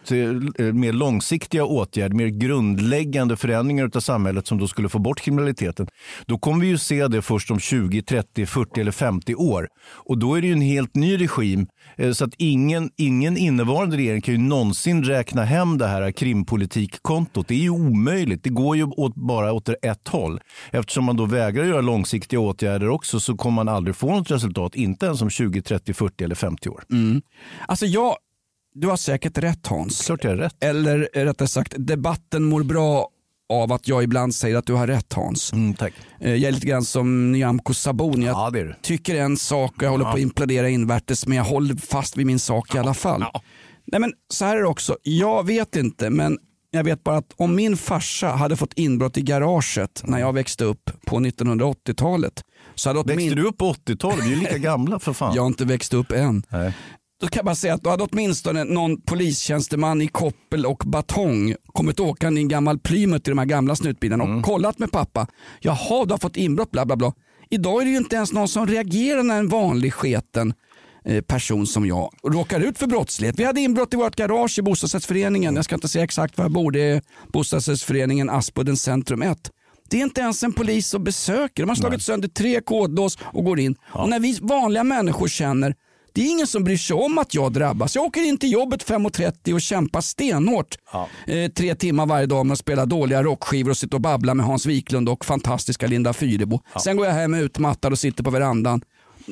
eh, 0.58 0.64
mer 0.72 0.92
långsiktiga 0.92 1.64
åtgärder, 1.64 2.16
mer 2.16 2.26
grundläggande 2.26 3.36
förändringar 3.36 3.90
av 3.94 4.00
samhället 4.00 4.46
som 4.46 4.58
då 4.58 4.68
skulle 4.68 4.88
få 4.88 4.98
bort 4.98 5.20
kriminaliteten, 5.20 5.86
då 6.26 6.38
kommer 6.38 6.60
vi 6.60 6.66
ju 6.66 6.78
se 6.78 7.08
det 7.08 7.22
först 7.22 7.50
om 7.50 7.58
20, 7.60 8.02
30, 8.02 8.46
40 8.46 8.80
eller 8.80 8.92
50 8.92 9.34
år. 9.34 9.68
Och 10.06 10.18
då 10.18 10.34
är 10.34 10.40
det 10.40 10.46
ju 10.46 10.52
en 10.52 10.60
helt 10.60 10.94
ny 10.94 11.16
regim. 11.20 11.66
Så 12.12 12.24
att 12.24 12.34
ingen, 12.38 12.90
ingen 12.96 13.36
innevarande 13.36 13.96
regering 13.96 14.20
kan 14.22 14.34
ju 14.34 14.40
någonsin 14.40 15.04
räkna 15.04 15.44
hem 15.44 15.78
det 15.78 15.86
här 15.86 16.10
krimpolitikkontot. 16.12 17.48
Det 17.48 17.54
är 17.54 17.58
ju 17.58 17.70
omöjligt. 17.70 18.42
Det 18.44 18.50
går 18.50 18.76
ju 18.76 18.84
åt, 18.84 19.14
bara 19.14 19.52
åt 19.52 19.68
ett 19.68 20.08
håll. 20.08 20.40
Eftersom 20.70 21.04
man 21.04 21.16
då 21.16 21.24
vägrar 21.44 21.64
göra 21.64 21.80
långsiktiga 21.80 22.40
åtgärder 22.40 22.88
också 22.88 23.20
så 23.20 23.37
kommer 23.37 23.54
man 23.64 23.68
aldrig 23.74 23.96
få 23.96 24.07
något 24.16 24.30
resultat. 24.30 24.74
Inte 24.74 25.07
ens 25.07 25.22
om 25.22 25.30
20, 25.30 25.62
30, 25.62 25.94
40 25.94 26.24
eller 26.24 26.35
50 26.35 26.68
år. 26.68 26.85
Alltså 27.68 27.87
jag, 27.87 28.16
du 28.74 28.87
har 28.88 28.96
säkert 28.96 29.38
rätt 29.38 29.66
Hans. 29.66 30.07
Klart 30.07 30.24
jag 30.24 30.33
är 30.33 30.37
rätt. 30.37 30.57
Eller 30.64 30.98
rättare 31.14 31.48
sagt, 31.48 31.74
debatten 31.78 32.44
mår 32.44 32.62
bra 32.62 33.09
av 33.52 33.72
att 33.72 33.88
jag 33.88 34.02
ibland 34.02 34.35
säger 34.35 34.57
att 34.57 34.66
du 34.66 34.72
har 34.72 34.87
rätt 34.87 35.12
Hans. 35.12 35.52
Mm, 35.52 35.74
tack. 35.74 35.92
Eh, 36.20 36.30
Jag 36.35 36.48
är 36.48 36.52
lite 36.52 36.66
grann 36.66 36.85
som 36.85 37.33
Nyamko 37.33 37.74
Sabuni. 37.74 38.26
Jag 38.26 38.35
Ja, 38.37 38.50
det 38.50 38.64
du. 38.64 38.74
tycker 38.83 39.14
en 39.14 39.37
sak 39.37 39.76
och 39.76 39.83
jag 39.83 39.90
håller 39.90 40.04
på 40.04 40.11
att 40.11 40.18
implodera 40.18 40.68
invärtes 40.68 41.26
men 41.26 41.37
jag 41.37 41.44
håller 41.44 41.74
fast 41.76 42.16
vid 42.16 42.26
min 42.26 42.38
sak 42.38 42.74
i 42.74 42.78
alla 42.78 42.94
fall. 42.94 43.24
Nej, 43.87 44.00
men 44.00 44.12
så 44.28 44.44
här 44.44 44.57
är 44.57 44.61
det 44.61 44.66
också, 44.68 44.96
jag 45.02 45.46
vet 45.46 45.76
inte 45.76 46.11
men 46.11 46.38
jag 46.74 46.84
vet 46.84 47.04
bara 47.04 47.16
att 47.16 47.32
om 47.37 47.54
min 47.54 47.76
farsa 47.76 48.28
hade 48.28 48.56
fått 48.56 48.72
inbrott 48.76 49.18
i 49.18 49.22
garaget 49.22 50.02
när 50.04 50.18
jag 50.18 50.32
växte 50.32 50.64
upp 50.64 50.90
på 51.06 51.16
1980-talet 51.16 52.42
så 52.74 52.88
hade 52.88 53.14
Växte 53.14 53.34
du 53.34 53.44
upp 53.44 53.58
på 53.58 53.72
80-talet? 53.72 54.24
Vi 54.24 54.32
är 54.32 54.37
ju 54.37 54.40
lika 54.40 54.58
gamla 54.58 54.98
för 54.98 55.12
fan. 55.12 55.32
jag 55.34 55.42
har 55.42 55.46
inte 55.46 55.64
växt 55.64 55.94
upp 55.94 56.12
än. 56.12 56.42
Nej. 56.48 56.74
Då 57.20 57.26
kan 57.28 57.38
jag 57.38 57.44
bara 57.44 57.54
säga 57.54 57.74
att 57.74 57.82
då 57.82 57.90
hade 57.90 58.02
åtminstone 58.02 58.64
någon 58.64 59.00
polistjänsteman 59.00 60.02
i 60.02 60.08
koppel 60.08 60.66
och 60.66 60.82
batong 60.87 61.54
kommit 61.72 62.00
åkande 62.00 62.40
i 62.40 62.42
en 62.42 62.48
gammal 62.48 62.78
Plymouth 62.78 63.28
i 63.28 63.30
de 63.30 63.38
här 63.38 63.46
gamla 63.46 63.76
snutbilarna 63.76 64.24
och 64.24 64.44
kollat 64.44 64.78
med 64.78 64.92
pappa. 64.92 65.26
Jaha, 65.60 66.04
du 66.04 66.12
har 66.12 66.18
fått 66.18 66.37
inbrott, 66.37 66.70
bla 66.70 66.87
bla 66.87 66.96
bla. 66.96 67.12
Idag 67.50 67.80
är 67.80 67.84
det 67.84 67.90
ju 67.90 67.96
inte 67.96 68.16
ens 68.16 68.32
någon 68.32 68.48
som 68.48 68.66
reagerar 68.66 69.22
när 69.22 69.38
en 69.38 69.48
vanlig 69.48 69.94
sketen 69.94 70.54
person 71.26 71.66
som 71.66 71.86
jag 71.86 72.10
råkar 72.22 72.60
ut 72.60 72.78
för 72.78 72.86
brottslighet. 72.86 73.38
Vi 73.38 73.44
hade 73.44 73.60
inbrott 73.60 73.94
i 73.94 73.96
vårt 73.96 74.16
garage 74.16 74.58
i 74.58 74.62
bostadsrättsföreningen. 74.62 75.56
Jag 75.56 75.64
ska 75.64 75.74
inte 75.74 75.88
säga 75.88 76.04
exakt 76.04 76.38
var 76.38 76.44
jag 76.44 76.52
bor. 76.52 76.70
Det 76.70 76.80
är 76.80 77.02
bostadsrättsföreningen 77.32 78.30
Aspudden 78.30 78.76
centrum 78.76 79.22
1. 79.22 79.50
Det 79.88 79.98
är 79.98 80.02
inte 80.02 80.20
ens 80.20 80.42
en 80.42 80.52
polis 80.52 80.88
som 80.88 81.04
besöker. 81.04 81.62
De 81.62 81.68
har 81.68 81.76
slagit 81.76 82.02
sönder 82.02 82.28
tre 82.28 82.60
kodlås 82.60 83.18
och 83.22 83.44
går 83.44 83.60
in. 83.60 83.76
Och 83.82 84.08
när 84.08 84.20
vi 84.20 84.38
vanliga 84.42 84.84
människor 84.84 85.28
känner 85.28 85.74
det 86.14 86.20
är 86.20 86.30
ingen 86.30 86.46
som 86.46 86.64
bryr 86.64 86.76
sig 86.76 86.96
om 86.96 87.18
att 87.18 87.34
jag 87.34 87.52
drabbas. 87.52 87.94
Jag 87.94 88.04
åker 88.04 88.20
in 88.20 88.38
till 88.38 88.52
jobbet 88.52 88.84
5.30 88.88 89.54
och 89.54 89.60
kämpar 89.60 90.00
stenhårt 90.00 90.76
eh, 91.26 91.50
tre 91.50 91.74
timmar 91.74 92.06
varje 92.06 92.26
dag 92.26 92.46
med 92.46 92.52
att 92.52 92.58
spela 92.58 92.86
dåliga 92.86 93.22
rockskivor 93.22 93.70
och 93.70 93.76
sitta 93.76 93.96
och 93.96 94.00
babbla 94.00 94.34
med 94.34 94.46
Hans 94.46 94.66
Wiklund 94.66 95.08
och 95.08 95.24
fantastiska 95.24 95.86
Linda 95.86 96.12
Fyrebo. 96.12 96.60
Sen 96.84 96.96
går 96.96 97.06
jag 97.06 97.12
hem 97.12 97.34
utmattad 97.34 97.92
och 97.92 97.98
sitter 97.98 98.24
på 98.24 98.30
verandan. 98.30 98.82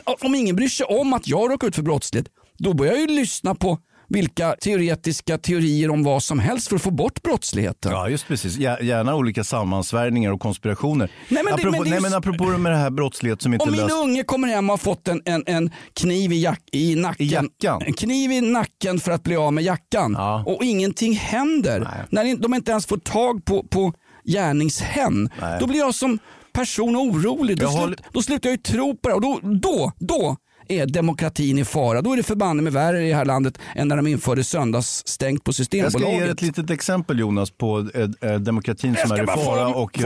Om 0.05 0.35
ingen 0.35 0.57
bryr 0.57 0.69
sig 0.69 0.87
om 0.87 1.13
att 1.13 1.29
jag 1.29 1.51
råkar 1.53 1.69
ut 1.69 1.75
för 1.75 1.83
brottslighet, 1.83 2.27
då 2.59 2.75
börjar 2.75 2.93
jag 2.93 3.01
ju 3.01 3.07
lyssna 3.07 3.55
på 3.55 3.79
vilka 4.09 4.55
teoretiska 4.61 5.39
teorier 5.39 5.91
om 5.91 6.03
vad 6.05 6.23
som 6.23 6.39
helst 6.39 6.69
för 6.69 6.77
att 6.77 6.83
få 6.83 6.91
bort 6.91 7.23
brottsligheten. 7.23 7.93
Ja, 7.93 8.09
just 8.09 8.27
precis. 8.29 8.57
Gär- 8.57 8.83
Gärna 8.83 9.15
olika 9.15 9.45
sammansvärjningar 9.45 10.33
och 10.33 10.41
konspirationer. 10.41 11.11
Nej, 11.29 11.45
men 11.45 11.55
apropå, 11.55 11.71
men 11.71 11.83
det 11.83 11.89
är 11.89 11.91
nej, 11.91 12.01
men 12.01 12.15
apropå 12.15 12.45
med 12.45 12.73
det 12.73 12.79
här 12.79 12.91
brottslighet 12.91 13.43
som 13.43 13.53
inte 13.55 13.65
Om 13.65 13.71
min 13.71 13.81
löst... 13.81 13.95
unge 13.95 14.23
kommer 14.23 14.49
hem 14.49 14.71
och 14.71 14.73
har 14.73 14.79
fått 14.79 15.09
en, 15.09 15.23
en, 15.25 15.43
en 15.47 15.71
kniv 15.95 16.33
i, 16.33 16.43
jack, 16.43 16.61
i 16.73 16.95
nacken. 16.97 17.27
I 17.27 17.31
jackan? 17.31 17.83
En 17.87 17.93
kniv 17.93 18.33
i 18.33 18.41
nacken 18.41 19.01
för 19.01 19.13
att 19.13 19.23
bli 19.23 19.37
av 19.37 19.53
med 19.53 19.65
jackan. 19.65 20.13
Ja. 20.19 20.45
Och 20.47 20.65
ingenting 20.65 21.13
händer. 21.15 21.81
Nej. 21.81 22.07
När 22.27 22.37
de 22.37 22.55
inte 22.55 22.71
ens 22.71 22.87
får 22.87 22.99
tag 22.99 23.45
på, 23.45 23.63
på 23.63 23.93
gärningshän. 24.25 25.31
Nej. 25.41 25.61
Då 25.61 25.67
blir 25.67 25.79
jag 25.79 25.95
som 25.95 26.19
person 26.53 26.97
orolig. 26.97 27.59
Då, 27.59 27.69
slut, 27.71 28.01
då 28.13 28.23
slutar 28.23 28.49
jag 28.51 28.57
ju 28.57 28.63
tro 28.63 28.97
på 28.97 29.09
det. 29.09 29.15
Och 29.15 29.21
då, 29.21 29.41
då, 29.43 29.93
då 29.99 30.37
är 30.69 30.87
demokratin 30.87 31.59
i 31.59 31.65
fara. 31.65 32.03
Då 32.03 32.13
är 32.13 32.17
det 32.17 32.23
förbanne 32.23 32.63
med 32.63 32.73
värre 32.73 33.05
i 33.07 33.09
det 33.09 33.15
här 33.15 33.25
landet 33.25 33.59
än 33.75 33.89
när 33.89 33.97
de 33.97 34.07
införde 34.07 34.45
söndagsstängt 34.45 35.45
på 35.45 35.49
Jag 35.49 35.55
ska 35.55 35.65
Systembolaget. 35.65 36.25
ge 36.25 36.31
ett 36.31 36.43
litet 36.43 36.71
exempel 36.71 37.19
Jonas 37.19 37.51
på 37.51 37.89
eh, 37.95 38.31
eh, 38.31 38.39
demokratin 38.39 38.97
som 39.07 39.13
är 39.13 39.23
i 39.23 39.27
fara 39.27 39.69
och 39.69 39.99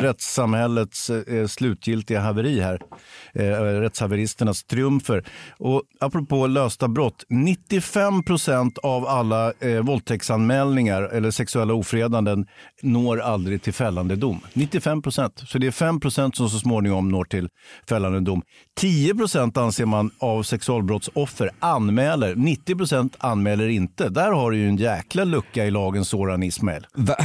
rättssamhällets 0.00 1.10
eh, 1.10 1.46
slutgiltiga 1.46 2.20
haveri 2.20 2.60
här. 2.60 2.80
Eh, 3.34 3.42
rättshaveristernas 3.80 4.64
triumfer. 4.64 5.24
Och 5.58 5.82
apropå 6.00 6.46
lösta 6.46 6.88
brott, 6.88 7.24
95 7.28 8.22
procent 8.24 8.78
av 8.78 9.06
alla 9.06 9.52
eh, 9.60 9.80
våldtäktsanmälningar 9.82 11.02
eller 11.02 11.30
sexuella 11.30 11.74
ofredanden 11.74 12.46
når 12.82 13.20
aldrig 13.20 13.62
till 13.62 13.72
fällande 13.72 14.16
dom. 14.16 14.40
95 14.52 15.02
procent. 15.02 15.42
Så 15.46 15.58
det 15.58 15.66
är 15.66 15.70
5 15.70 16.00
procent 16.00 16.36
som 16.36 16.48
så 16.50 16.58
småningom 16.58 17.08
når 17.08 17.24
till 17.24 17.48
fällande 17.88 18.20
dom. 18.20 18.42
10 18.80 19.14
procent 19.14 19.56
anser 19.72 19.86
man 19.86 20.10
av 20.18 20.42
sexualbrottsoffer 20.42 21.50
anmäler. 21.60 22.34
90 22.34 22.76
procent 22.76 23.16
anmäler 23.18 23.68
inte. 23.68 24.08
Där 24.08 24.32
har 24.32 24.50
du 24.50 24.56
ju 24.56 24.68
en 24.68 24.76
jäkla 24.76 25.24
lucka 25.24 25.64
i 25.64 25.70
lagen 25.70 26.04
Soran 26.04 26.42
Ismail. 26.42 26.86
Va- 26.94 27.16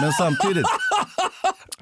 Men 0.00 0.12
samtidigt, 0.12 0.66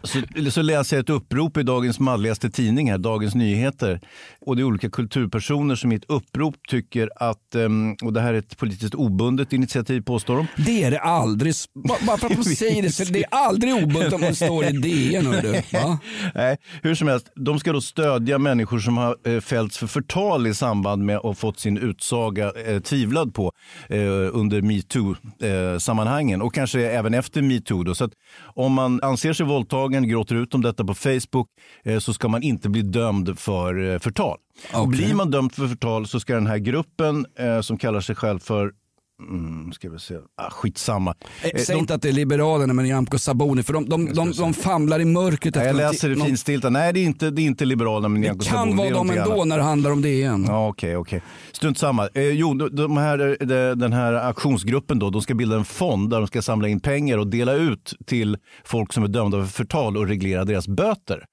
så, 0.07 0.51
så 0.51 0.63
läser 0.63 0.97
jag 0.97 1.03
ett 1.03 1.11
upprop 1.11 1.57
i 1.57 1.63
dagens 1.63 2.01
manligaste 2.01 2.51
tidning, 2.51 2.91
här, 2.91 2.99
Dagens 2.99 3.35
Nyheter. 3.35 4.01
Och 4.41 4.57
det 4.57 4.63
är 4.63 4.65
olika 4.65 4.91
kulturpersoner 4.91 5.75
som 5.75 5.93
i 5.93 5.95
ett 5.95 6.05
upprop 6.09 6.55
tycker 6.69 7.11
att, 7.17 7.55
ehm, 7.55 7.95
och 8.05 8.13
det 8.13 8.21
här 8.21 8.35
är 8.35 8.39
ett 8.39 8.57
politiskt 8.57 8.95
obundet 8.95 9.53
initiativ 9.53 10.01
påstår 10.01 10.37
de. 10.37 10.47
Det 10.57 10.85
är 10.85 10.91
det 10.91 11.01
aldrig. 11.01 11.55
Ba- 11.89 11.97
Bara 12.07 12.17
för 12.17 12.27
att 12.27 12.37
de 12.37 12.45
säger 12.57 12.83
det, 12.83 12.91
så 12.91 13.05
det 13.05 13.19
är 13.25 13.29
aldrig 13.31 13.75
obundet 13.75 14.13
om 14.13 14.21
det 14.21 14.35
står 14.35 14.65
i 14.65 14.71
DN. 14.73 15.25
du? 15.43 15.63
Nej, 16.35 16.57
hur 16.83 16.95
som 16.95 17.09
helst, 17.09 17.27
de 17.37 17.59
ska 17.61 17.73
då 17.73 17.81
stödja 17.81 18.39
människor 18.39 18.79
som 18.79 18.97
har 18.97 19.17
eh, 19.27 19.41
fällts 19.41 19.79
för 19.79 19.87
förtal 19.87 20.47
i 20.47 20.55
samband 20.55 21.05
med 21.05 21.17
att 21.17 21.23
ha 21.23 21.35
fått 21.35 21.61
sin 21.61 21.79
utsaga 21.79 22.53
eh, 22.67 22.81
tvivlad 22.81 23.35
på 23.35 23.53
eh, 23.89 23.99
under 24.33 24.63
metoo-sammanhangen 24.63 26.43
och 26.43 26.55
kanske 26.55 26.81
även 26.81 27.15
efter 27.15 27.43
metoo. 27.43 27.83
Då. 27.85 27.95
Så 27.95 28.05
att 28.05 28.13
om 28.55 28.73
man 28.73 29.01
anser 29.03 29.33
sig 29.33 29.47
våldtagen, 29.47 29.96
gråter 30.05 30.35
ut 30.35 30.55
om 30.55 30.63
detta 30.63 30.85
på 30.85 30.95
Facebook 30.95 31.49
eh, 31.85 31.99
så 31.99 32.15
ska 32.15 32.29
man 32.29 32.43
inte 32.43 32.69
bli 32.69 32.83
dömd 32.83 33.39
för 33.39 33.93
eh, 33.93 33.99
förtal. 33.99 34.39
Och 34.73 34.81
Okej. 34.81 34.99
blir 34.99 35.15
man 35.15 35.31
dömd 35.31 35.53
för 35.53 35.69
förtal 35.69 36.07
så 36.07 36.21
ska 36.21 36.35
den 36.35 36.47
här 36.47 36.59
gruppen 36.59 37.27
eh, 37.39 37.61
som 37.61 37.79
kallar 37.79 38.01
sig 38.01 38.17
själv 38.17 38.39
för 38.39 38.73
Mm, 39.23 39.73
ska 39.73 39.91
vi 39.91 39.99
se. 39.99 40.15
Ah, 40.37 40.51
skitsamma. 40.51 41.15
Eh, 41.43 41.51
Eh, 41.55 41.61
Säg 41.63 41.75
de- 41.75 41.79
inte 41.81 41.95
att 41.95 42.03
det 42.03 42.09
är 42.09 42.13
Liberalerna 42.13 42.73
med 42.73 42.85
Nyamko 42.85 43.19
Sabuni 43.19 43.63
för 43.63 43.73
de, 43.73 43.89
de, 43.89 44.13
de, 44.13 44.33
de 44.33 44.55
famlar 44.55 45.01
i 45.01 45.05
mörkret. 45.05 45.55
Nej, 45.55 45.67
jag 45.67 45.77
läser 45.77 46.09
det 46.09 46.17
finstilta. 46.17 46.71
Nej, 46.71 46.93
det 46.93 47.01
är 47.01 47.05
inte, 47.05 47.31
det 47.31 47.43
är 47.43 47.47
inte 47.47 47.65
Liberalerna 47.65 48.09
med 48.09 48.21
Nyamko 48.21 48.39
Det 48.39 48.51
Sabuni. 48.51 48.71
kan 48.71 48.77
Det 48.77 48.83
vara 48.83 48.89
är 48.89 48.95
de 48.95 49.11
ändå 49.21 49.33
annat. 49.35 49.47
när 49.49 49.57
det 49.57 49.63
handlar 49.63 49.91
om 49.91 50.03
DN. 50.03 50.45
Ja, 50.49 50.69
okej, 50.69 50.97
okej. 50.97 51.23
Strunt 51.53 51.79
samma. 51.79 52.09
Eh, 52.15 52.23
jo, 52.23 52.55
de, 52.55 52.77
de 52.77 52.97
här, 52.97 53.37
de, 53.47 53.75
den 53.81 53.93
här 53.93 54.13
aktionsgruppen 54.15 54.99
då, 54.99 55.11
de 55.11 55.23
ska 55.23 55.35
bilda 55.35 55.57
en 55.57 55.65
fond 55.65 56.11
där 56.11 56.19
de 56.19 56.27
ska 56.27 56.43
samla 56.43 56.69
in 56.69 56.81
pengar 56.81 57.19
och 57.19 57.27
dela 57.27 57.53
ut 57.53 57.95
till 58.07 58.37
folk 58.65 58.93
som 58.93 59.05
är 59.05 59.09
dömda 59.09 59.39
för 59.39 59.47
förtal 59.53 59.97
och 59.97 60.07
reglera 60.09 60.45
deras 60.45 60.69
böter. 60.69 61.25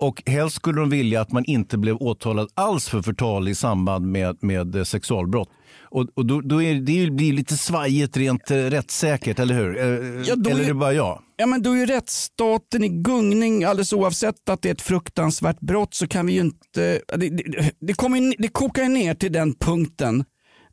Och 0.00 0.22
helst 0.26 0.56
skulle 0.56 0.80
de 0.80 0.90
vilja 0.90 1.20
att 1.20 1.32
man 1.32 1.44
inte 1.44 1.78
blev 1.78 1.96
åtalad 1.96 2.48
alls 2.54 2.88
för 2.88 3.02
förtal 3.02 3.48
i 3.48 3.54
samband 3.54 4.06
med, 4.06 4.36
med 4.40 4.76
eh, 4.76 4.84
sexualbrott. 4.84 5.48
Och, 5.90 6.06
och 6.14 6.26
då, 6.26 6.40
då 6.40 6.62
är 6.62 6.74
det, 6.74 7.10
blir 7.10 7.32
lite 7.32 7.56
svajigt 7.56 8.16
rent 8.16 8.50
eh, 8.50 8.56
rättssäkert, 8.56 9.38
eller 9.38 9.54
hur? 9.54 9.78
Eh, 9.78 10.22
Ja, 10.28 10.36
då 10.36 10.50
eller 10.50 10.62
är 10.62 10.68
det 10.68 10.74
bara 10.74 10.92
jag? 10.92 11.22
Ja 11.36 11.46
men 11.46 11.62
då 11.62 11.72
är 11.72 11.76
ju 11.76 11.86
rättsstaten 11.86 12.84
i 12.84 12.88
gungning 12.88 13.64
alldeles 13.64 13.92
oavsett 13.92 14.48
att 14.48 14.62
det 14.62 14.68
är 14.68 14.74
ett 14.74 14.82
fruktansvärt 14.82 15.60
brott 15.60 15.94
så 15.94 16.08
kan 16.08 16.26
vi 16.26 16.32
ju 16.32 16.40
inte, 16.40 17.00
det, 17.16 17.28
det, 17.28 17.70
det, 17.80 17.94
kommer, 17.94 18.42
det 18.42 18.48
kokar 18.48 18.82
ju 18.82 18.88
ner 18.88 19.14
till 19.14 19.32
den 19.32 19.54
punkten, 19.54 20.24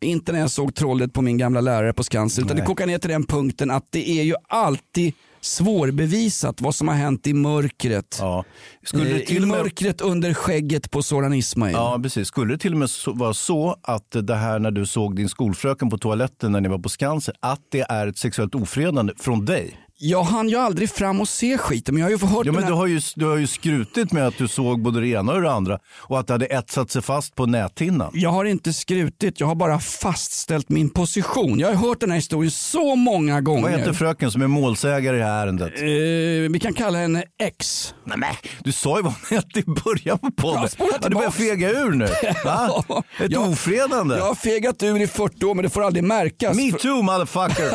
inte 0.01 0.31
när 0.31 0.39
jag 0.39 0.51
såg 0.51 0.75
trollet 0.75 1.13
på 1.13 1.21
min 1.21 1.37
gamla 1.37 1.61
lärare 1.61 1.93
på 1.93 2.03
Skansen, 2.03 2.43
utan 2.45 2.57
Nej. 2.57 2.61
det 2.63 2.67
kokar 2.67 2.87
ner 2.87 2.97
till 2.97 3.09
den 3.09 3.23
punkten 3.23 3.71
att 3.71 3.87
det 3.89 4.09
är 4.09 4.23
ju 4.23 4.35
alltid 4.47 5.13
svårbevisat 5.41 6.61
vad 6.61 6.75
som 6.75 6.87
har 6.87 6.95
hänt 6.95 7.27
i 7.27 7.33
mörkret. 7.33 8.17
Ja. 8.19 8.45
Skulle 8.83 9.09
Eh, 9.11 9.31
I 9.35 9.39
med... 9.39 9.47
mörkret 9.47 10.01
under 10.01 10.33
skägget 10.33 10.91
på 10.91 11.03
Soran 11.03 11.33
Ismail. 11.33 11.73
Ja, 11.73 11.99
precis. 12.03 12.27
Skulle 12.27 12.53
det 12.53 12.57
till 12.57 12.73
och 12.73 12.79
med 12.79 12.89
vara 13.07 13.33
så 13.33 13.75
att 13.83 14.15
det 14.27 14.35
här 14.35 14.59
när 14.59 14.71
du 14.71 14.85
såg 14.85 15.15
din 15.15 15.29
skolfröken 15.29 15.89
på 15.89 15.97
toaletten 15.97 16.51
när 16.51 16.61
ni 16.61 16.69
var 16.69 16.79
på 16.79 16.89
Skansen, 16.89 17.35
att 17.39 17.59
det 17.71 17.81
är 17.89 18.07
ett 18.07 18.17
sexuellt 18.17 18.55
ofredande 18.55 19.13
från 19.19 19.45
dig? 19.45 19.77
Jag 20.03 20.23
hann 20.23 20.49
ju 20.49 20.55
aldrig 20.55 20.89
fram 20.89 21.21
och 21.21 21.29
se 21.29 21.57
skiten 21.57 21.95
men 21.95 21.99
jag 21.99 22.05
har 22.05 22.11
ju 22.11 22.17
fått 22.17 22.29
hört 22.29 22.45
Ja, 22.45 22.51
men 22.51 22.63
här... 22.63 22.69
du 22.71 22.75
har, 22.75 22.87
ju, 22.87 23.01
du 23.15 23.25
har 23.25 23.37
ju 23.37 23.47
skrutit 23.47 24.11
med 24.11 24.27
att 24.27 24.37
du 24.37 24.47
såg 24.47 24.81
både 24.81 24.99
det 25.01 25.07
ena 25.07 25.31
och 25.33 25.41
det 25.41 25.51
andra 25.51 25.79
och 25.97 26.19
att 26.19 26.27
det 26.27 26.33
hade 26.33 26.45
etsat 26.45 26.91
sig 26.91 27.01
fast 27.01 27.35
på 27.35 27.45
näthinnan. 27.45 28.11
Jag 28.13 28.29
har 28.29 28.45
inte 28.45 28.73
skrutit, 28.73 29.39
jag 29.39 29.47
har 29.47 29.55
bara 29.55 29.79
fastställt 29.79 30.69
min 30.69 30.89
position. 30.89 31.59
Jag 31.59 31.67
har 31.67 31.87
hört 31.87 31.99
den 31.99 32.09
här 32.11 32.15
historien 32.17 32.51
så 32.51 32.95
många 32.95 33.41
gånger. 33.41 33.61
Vad 33.61 33.71
heter 33.71 33.93
fröken 33.93 34.31
som 34.31 34.41
är 34.41 34.47
målsägare 34.47 35.15
i 35.15 35.19
det 35.19 35.25
här 35.25 35.43
ärendet? 35.47 35.73
Eh, 35.81 36.51
vi 36.51 36.59
kan 36.61 36.73
kalla 36.73 36.97
henne 36.97 37.23
X. 37.43 37.93
Nej, 38.05 38.17
men, 38.17 38.29
du 38.63 38.71
sa 38.71 38.97
ju 38.97 39.03
vad 39.03 39.13
hon 39.13 39.37
hette 39.37 39.59
i 39.59 39.63
början 39.63 40.17
på 40.19 40.31
podden. 40.31 40.69
Ja, 40.77 41.09
du 41.09 41.15
börjar 41.15 41.31
fega 41.31 41.69
ur 41.69 41.91
nu. 41.91 42.05
Va? 42.45 42.83
Ett 43.19 43.31
Jag- 43.31 43.49
ofredande. 43.49 44.15
Jag 44.17 44.25
har 44.25 44.35
fegat 44.35 44.83
ur 44.83 45.01
i 45.01 45.07
40 45.07 45.45
år 45.45 45.55
men 45.55 45.63
det 45.63 45.69
får 45.69 45.83
aldrig 45.83 46.03
märkas. 46.03 46.57
Me 46.57 46.71
too 46.71 47.01
motherfucker. 47.01 47.71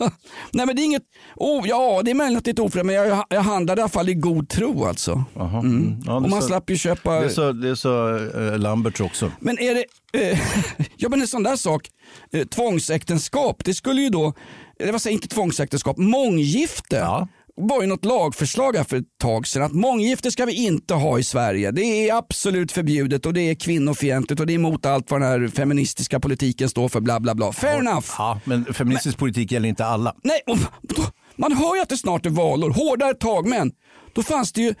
Nej 0.52 0.66
men 0.66 0.76
det 0.76 0.82
är 0.82 0.84
inget, 0.84 1.02
oh, 1.48 1.68
ja 1.68 2.02
det 2.04 2.10
är 2.10 2.14
möjligt 2.14 2.38
att 2.38 2.44
det 2.44 2.50
är 2.50 2.52
ett 2.52 2.58
ofred 2.58 2.86
men 2.86 2.94
jag, 2.94 3.24
jag 3.28 3.40
handlade 3.42 3.80
i 3.80 3.82
alla 3.82 3.88
fall 3.88 4.08
i 4.08 4.14
god 4.14 4.48
tro 4.48 4.84
alltså. 4.84 5.24
Jaha. 5.34 5.58
Mm. 5.60 6.00
Ja, 6.06 6.14
Och 6.16 6.22
det 6.22 6.28
man 6.28 6.40
sa- 6.42 6.48
slapp 6.48 6.70
ju 6.70 6.76
köpa... 6.76 7.20
Det 7.20 7.30
sa, 7.30 7.52
det 7.52 7.76
sa 7.76 8.16
eh, 8.18 8.58
Lamberts 8.58 9.00
också. 9.00 9.32
Men 9.40 9.58
är 9.58 9.74
det, 9.74 9.84
eh, 10.30 10.38
ja 10.96 11.08
men 11.08 11.20
en 11.20 11.28
sån 11.28 11.42
där 11.42 11.56
sak, 11.56 11.88
eh, 12.32 12.44
tvångsäktenskap, 12.46 13.64
det 13.64 13.74
skulle 13.74 14.00
ju 14.02 14.08
då, 14.08 14.32
eller 14.80 14.92
vad 14.92 15.02
säger 15.02 15.14
inte 15.14 15.28
tvångsäktenskap, 15.28 15.96
månggifte. 15.98 16.96
Ja. 16.96 17.28
var 17.60 17.80
ju 17.80 17.86
något 17.86 18.04
lagförslag 18.04 18.76
här 18.76 18.84
för 18.84 18.96
ett 18.96 19.18
tag 19.22 19.46
sedan 19.46 19.62
att 19.62 19.72
månggifte 19.72 20.30
ska 20.30 20.44
vi 20.46 20.66
inte 20.66 20.94
ha 20.94 21.18
i 21.18 21.22
Sverige. 21.24 21.70
Det 21.70 21.82
är 22.08 22.14
absolut 22.16 22.72
förbjudet 22.72 23.26
och 23.26 23.34
det 23.34 23.40
är 23.40 23.54
kvinnofientligt 23.54 24.40
och 24.40 24.46
det 24.46 24.52
är 24.52 24.54
emot 24.54 24.86
allt 24.86 25.10
vad 25.10 25.20
den 25.20 25.28
här 25.30 25.48
feministiska 25.48 26.20
politiken 26.20 26.68
står 26.68 26.88
för 26.88 27.00
bla 27.00 27.20
bla 27.20 27.34
bla. 27.34 27.52
Fair 27.52 27.78
enough. 27.78 28.06
Ja, 28.18 28.40
men 28.44 28.64
feministisk 28.74 29.18
politik 29.18 29.52
gäller 29.52 29.68
inte 29.68 29.84
alla. 29.86 30.14
Nej, 30.24 30.40
och 30.46 30.58
då, 30.82 31.02
man 31.38 31.52
hör 31.52 31.74
ju 31.76 31.82
att 31.82 31.88
det 31.88 31.96
snart 31.96 32.26
är 32.26 32.30
valår, 32.30 32.70
hårdare 32.70 33.14
tag, 33.14 33.46
men 33.48 33.72
då 34.14 34.22
fanns 34.22 34.52
det 34.52 34.62
ju 34.62 34.74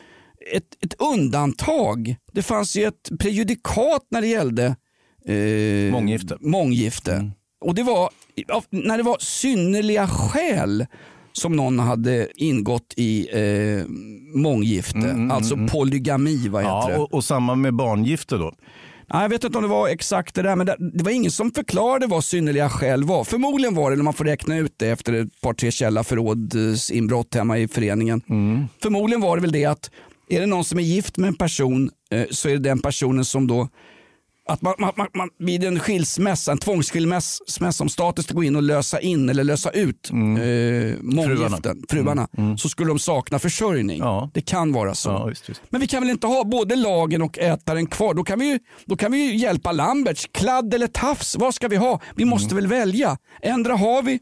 ett, 0.54 0.84
ett 0.84 0.94
undantag. 0.98 2.16
Det 2.32 2.42
fanns 2.42 2.76
ju 2.76 2.84
ett 2.84 3.10
prejudikat 3.20 4.06
när 4.10 4.20
det 4.20 4.26
gällde 4.26 4.76
eh, 5.24 5.92
Månggifte. 5.92 6.36
månggifte. 6.40 7.30
Och 7.60 7.74
det 7.74 7.82
var 7.82 8.10
när 8.70 8.96
det 8.96 9.02
var 9.02 9.16
synnerliga 9.20 10.08
skäl 10.08 10.86
som 11.32 11.56
någon 11.56 11.78
hade 11.78 12.28
ingått 12.36 12.94
i 12.96 13.28
eh, 13.32 13.84
månggifte, 14.34 15.28
alltså 15.30 15.56
polygami 15.70 16.48
vad 16.48 16.62
heter 16.62 16.90
Ja, 16.90 16.98
och, 16.98 17.14
och 17.14 17.24
samma 17.24 17.54
med 17.54 17.74
barngifte 17.74 18.36
då. 18.36 18.54
Jag 19.10 19.28
vet 19.28 19.44
inte 19.44 19.58
om 19.58 19.62
det 19.62 19.68
var 19.68 19.88
exakt 19.88 20.34
det 20.34 20.42
där, 20.42 20.56
men 20.56 20.66
det, 20.66 20.76
det 20.78 21.04
var 21.04 21.10
ingen 21.10 21.30
som 21.30 21.50
förklarade 21.50 22.06
vad 22.06 22.24
synnerliga 22.24 22.68
skäl 22.68 23.04
var. 23.04 23.24
Förmodligen 23.24 23.74
var 23.74 23.90
det 23.90 23.96
när 23.96 24.04
man 24.04 24.12
får 24.14 24.24
räkna 24.24 24.56
ut 24.58 24.74
det 24.76 24.88
efter 24.88 25.12
ett 25.12 25.40
par 25.40 25.54
tre 25.54 25.70
källarförrådsinbrott 25.70 27.34
hemma 27.34 27.58
i 27.58 27.68
föreningen. 27.68 28.22
Förmodligen 28.82 29.20
var 29.20 29.36
det 29.36 29.42
väl 29.42 29.52
det 29.52 29.64
att 29.64 29.90
är 30.28 30.40
det 30.40 30.46
någon 30.46 30.64
som 30.64 30.78
är 30.78 30.82
gift 30.82 31.16
med 31.16 31.28
en 31.28 31.34
person 31.34 31.90
eh, 32.10 32.26
så 32.30 32.48
är 32.48 32.52
det 32.52 32.58
den 32.58 32.78
personen 32.78 33.24
som 33.24 33.46
då 33.46 33.68
att 34.48 34.62
man, 34.62 34.74
man, 34.78 35.06
man, 35.14 35.28
vid 35.38 35.64
en 35.64 35.80
skilsmässa, 35.80 36.52
en 36.52 36.58
tvångsskilsmässa, 36.58 37.82
om 37.82 37.88
staten 37.88 38.24
ska 38.24 38.34
gå 38.34 38.42
in 38.44 38.56
och 38.56 38.62
lösa 38.62 39.00
in 39.00 39.28
eller 39.28 39.44
lösa 39.44 39.70
ut 39.70 40.10
eh, 40.10 40.16
månggiften, 41.00 41.84
fruarna, 41.88 42.28
så 42.58 42.68
skulle 42.68 42.88
de 42.90 42.98
sakna 42.98 43.38
försörjning. 43.38 43.98
Ja. 43.98 44.30
Det 44.34 44.40
kan 44.40 44.72
vara 44.72 44.94
så. 44.94 45.08
Ja, 45.10 45.24
visst, 45.24 45.48
visst. 45.50 45.62
Men 45.70 45.80
vi 45.80 45.86
kan 45.86 46.02
väl 46.02 46.10
inte 46.10 46.26
ha 46.26 46.44
både 46.44 46.76
lagen 46.76 47.22
och 47.22 47.38
ätaren 47.38 47.86
kvar? 47.86 48.14
Då 48.14 48.24
kan 48.24 48.38
vi 48.38 48.46
ju, 48.46 48.58
då 48.84 48.96
kan 48.96 49.12
vi 49.12 49.36
hjälpa 49.36 49.72
Lamberts. 49.72 50.28
Kladd 50.32 50.74
eller 50.74 50.86
tafs, 50.86 51.36
vad 51.36 51.54
ska 51.54 51.68
vi 51.68 51.76
ha? 51.76 52.00
Vi 52.14 52.24
måste 52.24 52.54
väl 52.54 52.66
välja. 52.66 53.18
Ändra 53.42 53.76
har 53.76 54.02
vi, 54.02 54.20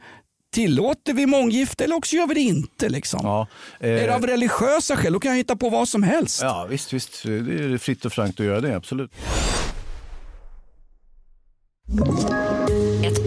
tillåter 0.55 1.15
vi 1.15 1.27
månggifte 1.27 1.85
eller 1.85 1.97
också 1.97 2.17
gör 2.17 2.27
vi 2.27 2.35
det 2.35 2.41
inte. 2.41 2.89
Liksom. 2.89 3.21
Ja, 3.23 3.47
eh, 3.81 3.91
Är 3.91 4.07
det 4.07 4.15
av 4.15 4.27
religiösa 4.27 4.97
skäl, 4.97 5.13
då 5.13 5.21
kan 5.21 5.31
jag 5.31 5.37
hitta 5.37 5.57
på 5.57 5.71
vad 5.71 5.89
som 5.89 6.03
helst. 6.03 6.43
ja 6.43 6.67
visst, 6.71 6.93
visst. 6.93 7.23
Det 7.23 7.31
är 7.35 7.79
fritt 7.79 8.05
och 8.05 8.13
frankt 8.13 8.41
att 8.41 8.47
göra 8.47 8.61
det, 8.61 8.77
absolut. 8.77 9.11
Ett 11.89 12.56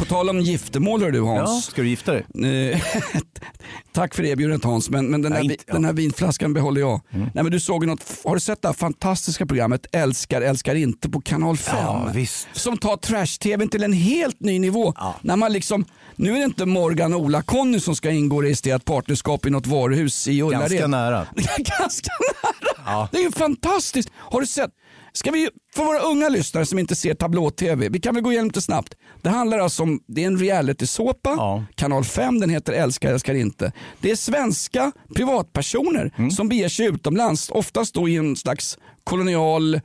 På 0.00 0.06
tal 0.06 0.28
om 0.30 0.40
giftermål 0.40 1.00
du 1.00 1.18
Ja, 1.18 1.24
Hans. 1.24 1.64
ska 1.64 1.82
du 1.82 1.88
gifta 1.88 2.12
dig? 2.12 2.72
Eh, 2.72 2.80
Tack 3.92 4.14
för 4.14 4.24
erbjudandet 4.24 4.64
Hans, 4.64 4.90
men, 4.90 5.06
men 5.06 5.22
den, 5.22 5.32
här, 5.32 5.42
Nej, 5.42 5.52
inte- 5.52 5.64
ja. 5.66 5.70
Mm. 5.72 5.82
den 5.82 5.84
här 5.84 5.92
vinflaskan 5.92 6.52
behåller 6.52 6.80
jag. 6.80 7.00
Nej, 7.10 7.30
men 7.34 7.50
du 7.50 7.60
såg 7.60 7.86
något, 7.86 8.04
har 8.24 8.34
du 8.34 8.40
sett 8.40 8.62
det 8.62 8.68
här 8.68 8.72
fantastiska 8.72 9.46
programmet 9.46 9.86
Älskar, 9.92 10.40
älskar 10.42 10.74
inte 10.74 11.10
på 11.10 11.20
kanal 11.20 11.56
5? 11.56 11.76
Ja, 11.76 12.10
visst. 12.14 12.48
Som 12.52 12.78
tar 12.78 12.96
trash-tvn 12.96 13.68
till 13.68 13.82
en 13.82 13.92
helt 13.92 14.40
ny 14.40 14.58
nivå. 14.58 14.92
Ja. 14.96 15.14
När 15.22 15.36
man 15.36 15.52
liksom, 15.52 15.84
nu 16.16 16.34
är 16.34 16.38
det 16.38 16.44
inte 16.44 16.66
Morgan 16.66 17.14
och 17.14 17.20
Ola-Conny 17.20 17.80
som 17.80 17.96
ska 17.96 18.10
ingå 18.10 18.42
i 18.42 18.46
registrerat 18.46 18.84
partnerskap 18.84 19.46
i 19.46 19.50
något 19.50 19.66
varuhus 19.66 20.28
i 20.28 20.42
Ullared. 20.42 20.60
Ganska 20.70 20.86
nära. 20.86 21.26
Ganska 21.56 22.10
nära. 22.20 22.74
Ja. 22.86 23.08
Det 23.12 23.18
är 23.18 23.22
ju 23.22 23.30
fantastiskt. 23.32 24.10
Har 24.16 24.40
du 24.40 24.46
sett? 24.46 24.70
Ska 25.12 25.30
vi, 25.30 25.48
för 25.76 25.84
våra 25.84 25.98
unga 25.98 26.28
lyssnare 26.28 26.66
som 26.66 26.78
inte 26.78 26.96
ser 26.96 27.14
tablå-tv, 27.14 27.88
vi 27.88 28.00
kan 28.00 28.14
väl 28.14 28.22
gå 28.24 28.32
igenom 28.32 28.46
lite 28.48 28.60
snabbt. 28.60 28.94
Det 29.22 29.28
handlar 29.30 29.58
alltså 29.58 29.82
om, 29.82 30.00
det 30.06 30.22
är 30.22 30.26
en 30.26 30.38
reality-såpa, 30.38 31.30
Ja. 31.30 31.64
kanal 31.74 32.04
5, 32.04 32.40
den 32.40 32.50
heter 32.50 32.72
Älskar 32.72 33.12
älskar 33.12 33.34
inte. 33.34 33.72
Det 34.00 34.10
är 34.10 34.16
svenska 34.16 34.92
privatpersoner 35.14 36.12
Mm. 36.18 36.30
som 36.30 36.48
beger 36.48 36.68
sig 36.68 36.86
utomlands, 36.86 37.50
oftast 37.50 37.94
då 37.94 38.08
i 38.08 38.16
en 38.16 38.36
slags 38.36 38.78
kolonial, 39.04 39.80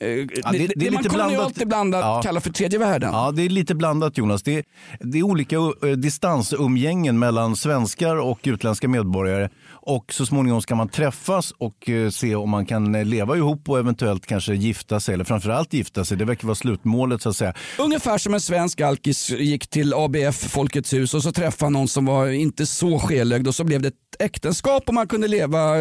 eh, 0.00 0.06
det, 0.06 0.58
det, 0.58 0.72
det 0.76 0.86
är 0.86 0.90
man 0.90 1.02
kolonialt 1.04 1.54
blandat. 1.54 1.62
ibland 1.62 1.94
Ja. 1.94 2.20
kallar 2.24 2.40
för 2.40 2.50
tredje 2.52 2.78
världen. 2.78 3.10
Ja, 3.12 3.30
det 3.30 3.42
är 3.42 3.48
lite 3.48 3.74
blandat 3.74 4.18
Jonas. 4.18 4.42
Det 4.42 4.54
är, 4.58 4.64
det 5.00 5.18
är 5.18 5.22
olika 5.22 5.56
uh, 5.56 5.72
distansumgängen 5.96 7.18
mellan 7.18 7.56
svenskar 7.56 8.16
och 8.16 8.40
utländska 8.42 8.88
medborgare. 8.88 9.48
Och 9.68 10.12
så 10.12 10.26
småningom 10.26 10.62
ska 10.62 10.74
man 10.74 10.88
träffas 10.88 11.52
och 11.58 11.88
uh, 11.88 12.10
se 12.10 12.34
om 12.34 12.50
man 12.50 12.66
kan 12.66 12.92
leva 13.10 13.36
ihop 13.36 13.68
och 13.68 13.78
eventuellt 13.78 14.26
kanske 14.26 14.54
gifta 14.54 15.00
sig. 15.00 15.14
Eller 15.14 15.24
framförallt 15.24 15.72
gifta 15.72 16.04
sig. 16.04 16.16
Det 16.16 16.24
verkar 16.24 16.46
vara 16.46 16.54
slutmålet 16.54 17.22
så 17.22 17.28
att 17.28 17.36
säga. 17.36 17.54
Ungefär 17.78 18.18
som 18.18 18.34
en 18.34 18.40
svensk 18.40 18.80
alkis 18.80 19.30
gick 19.30 19.66
till 19.66 19.94
ABF, 19.94 20.36
Folkets 20.36 20.92
hus 20.92 21.14
och 21.14 21.22
så 21.22 21.32
träffade 21.32 21.70
någon 21.70 21.88
som 21.88 22.06
var 22.06 22.26
inte 22.26 22.66
så 22.66 22.98
skelögd 22.98 23.48
och 23.48 23.54
så 23.54 23.64
blev 23.64 23.82
det 23.82 23.88
ett 23.88 23.94
äktenskap 24.18 24.88
och 24.88 24.94
man 24.94 25.08
kunde 25.08 25.28
leva 25.28 25.74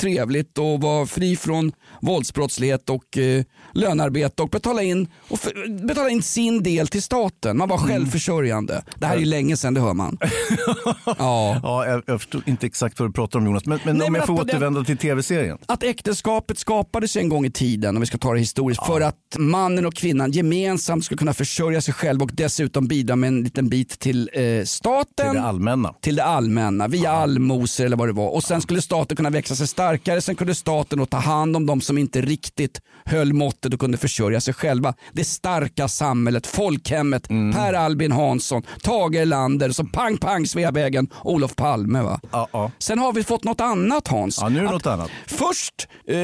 trevligt 0.00 0.58
och 0.58 0.80
vara 0.80 1.06
fri 1.06 1.36
från 1.36 1.72
våldsbrottslighet 2.00 2.90
och 2.90 3.18
eh, 3.18 3.44
lönarbete 3.74 4.42
och 4.42 4.48
betala 4.48 4.82
in, 4.82 5.08
och 5.28 5.38
f- 5.44 5.52
betala 5.88 6.10
in 6.10 6.22
sin 6.22 6.62
del 6.62 6.88
till 6.88 7.02
staten. 7.02 7.56
Man 7.58 7.68
var 7.68 7.78
självförsörjande. 7.78 8.84
Det 8.96 9.06
här 9.06 9.14
är 9.14 9.18
ju 9.20 9.24
länge 9.24 9.56
sedan, 9.56 9.74
det 9.74 9.80
hör 9.80 9.94
man. 9.94 10.18
ja. 11.06 11.60
Ja, 11.62 11.86
jag, 11.86 12.02
jag 12.06 12.20
förstår 12.20 12.42
inte 12.46 12.66
exakt 12.66 13.00
vad 13.00 13.08
du 13.08 13.12
pratar 13.12 13.38
om 13.38 13.44
Jonas. 13.46 13.66
Men, 13.66 13.78
men 13.84 13.96
Nej, 13.98 14.06
om 14.06 14.12
men 14.12 14.18
jag 14.18 14.26
får 14.26 14.36
på 14.36 14.44
den- 14.44 14.56
återvända 14.56 14.84
till 14.84 14.96
tv-serien. 14.96 15.58
Att 15.66 15.82
äktenskapet 15.82 16.58
skapades 16.58 17.16
en 17.16 17.28
gång 17.28 17.46
i 17.46 17.50
tiden, 17.50 17.96
om 17.96 18.00
vi 18.00 18.06
ska 18.06 18.18
ta 18.18 18.32
det 18.32 18.38
historiskt, 18.40 18.86
för 18.86 19.00
att 19.00 19.16
mannen 19.38 19.86
och 19.86 19.94
kvinnan 19.94 20.30
gemensamt 20.30 21.04
skulle 21.04 21.18
kunna 21.18 21.34
försörja 21.34 21.80
sig 21.80 21.94
själv 21.94 22.22
och 22.22 22.30
dessutom 22.32 22.86
bidra 22.88 23.16
med 23.16 23.28
en 23.28 23.42
liten 23.44 23.68
bit 23.68 23.98
till 23.98 24.30
eh, 24.32 24.64
staten. 24.64 25.26
Till 25.30 25.34
det 25.34 25.42
allmänna. 25.42 25.94
till 26.00 26.16
det 26.16 26.24
allmänna 26.24 26.88
via 26.88 27.10
allmosor 27.10 27.84
eller 27.86 27.96
vad 27.96 28.08
det 28.08 28.12
var. 28.12 28.28
Och 28.28 28.42
sen 28.44 28.60
skulle 28.60 28.82
staten 28.82 29.16
kunna 29.16 29.30
växa 29.30 29.54
sig 29.56 29.66
starkare. 29.68 30.20
Sen 30.20 30.34
kunde 30.34 30.54
staten 30.54 30.98
då 30.98 31.06
ta 31.06 31.16
hand 31.16 31.56
om 31.56 31.66
de 31.66 31.80
som 31.80 31.98
inte 31.98 32.20
riktigt 32.20 32.80
höll 33.04 33.32
måttet 33.44 33.74
och 33.74 33.80
kunde 33.80 33.98
försörja 33.98 34.40
sig 34.40 34.54
själva. 34.54 34.94
Det 35.12 35.24
starka 35.24 35.88
samhället, 35.88 36.46
folkhemmet, 36.46 37.30
Mm. 37.30 37.52
Per 37.52 37.72
Albin 37.72 38.12
Hansson, 38.12 38.62
Tage 38.82 39.14
Erlander, 39.16 39.70
så 39.70 39.84
pang 39.84 40.18
pang 40.18 40.46
Sveavägen, 40.46 41.08
Olof 41.24 41.56
Palme. 41.56 42.02
Va? 42.02 42.20
Ja, 42.32 42.48
ja. 42.52 42.70
Sen 42.78 42.98
har 42.98 43.12
vi 43.12 43.24
fått 43.24 43.44
något 43.44 43.60
annat 43.60 44.08
Hans. 44.08 44.38
ja, 44.40 44.48
nu 44.48 44.58
är 44.58 44.62
något 44.62 44.86
annat. 44.86 45.10
Först 45.26 45.88
eh, 46.08 46.16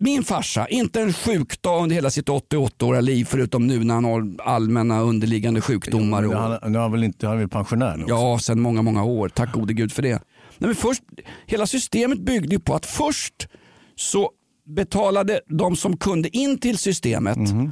min 0.00 0.24
farsa, 0.24 0.68
inte 0.68 1.00
en 1.00 1.12
sjukdag 1.12 1.82
under 1.82 1.94
hela 1.94 2.10
sitt 2.10 2.28
88-åriga 2.28 3.00
liv 3.00 3.24
förutom 3.24 3.66
nu 3.66 3.84
när 3.84 3.94
han 3.94 4.04
har 4.04 4.22
allmänna 4.44 5.00
underliggande 5.00 5.60
sjukdomar. 5.60 6.22
Nu 6.22 6.28
och- 6.28 6.34
han, 6.34 6.72
nu 6.72 6.78
är 6.78 6.82
han 6.82 6.92
väl 6.92 7.04
inte, 7.04 7.26
han 7.26 7.36
är 7.36 7.40
väl 7.40 7.48
pensionär 7.48 7.96
nu? 7.96 8.04
Ja, 8.08 8.38
sedan 8.38 8.60
många, 8.60 8.82
många 8.82 9.04
år. 9.04 9.28
Tack 9.28 9.52
gode 9.52 9.72
gud 9.74 9.92
för 9.92 10.02
det. 10.02 10.10
Nej, 10.58 10.68
men 10.68 10.74
först, 10.74 11.02
hela 11.46 11.66
systemet 11.66 12.20
byggde 12.20 12.54
ju 12.54 12.60
på 12.60 12.74
att 12.74 12.86
först 12.86 13.48
så 13.96 14.30
betalade 14.66 15.40
de 15.48 15.76
som 15.76 15.96
kunde 15.96 16.36
in 16.36 16.58
till 16.58 16.78
systemet 16.78 17.36
mm 17.36 17.70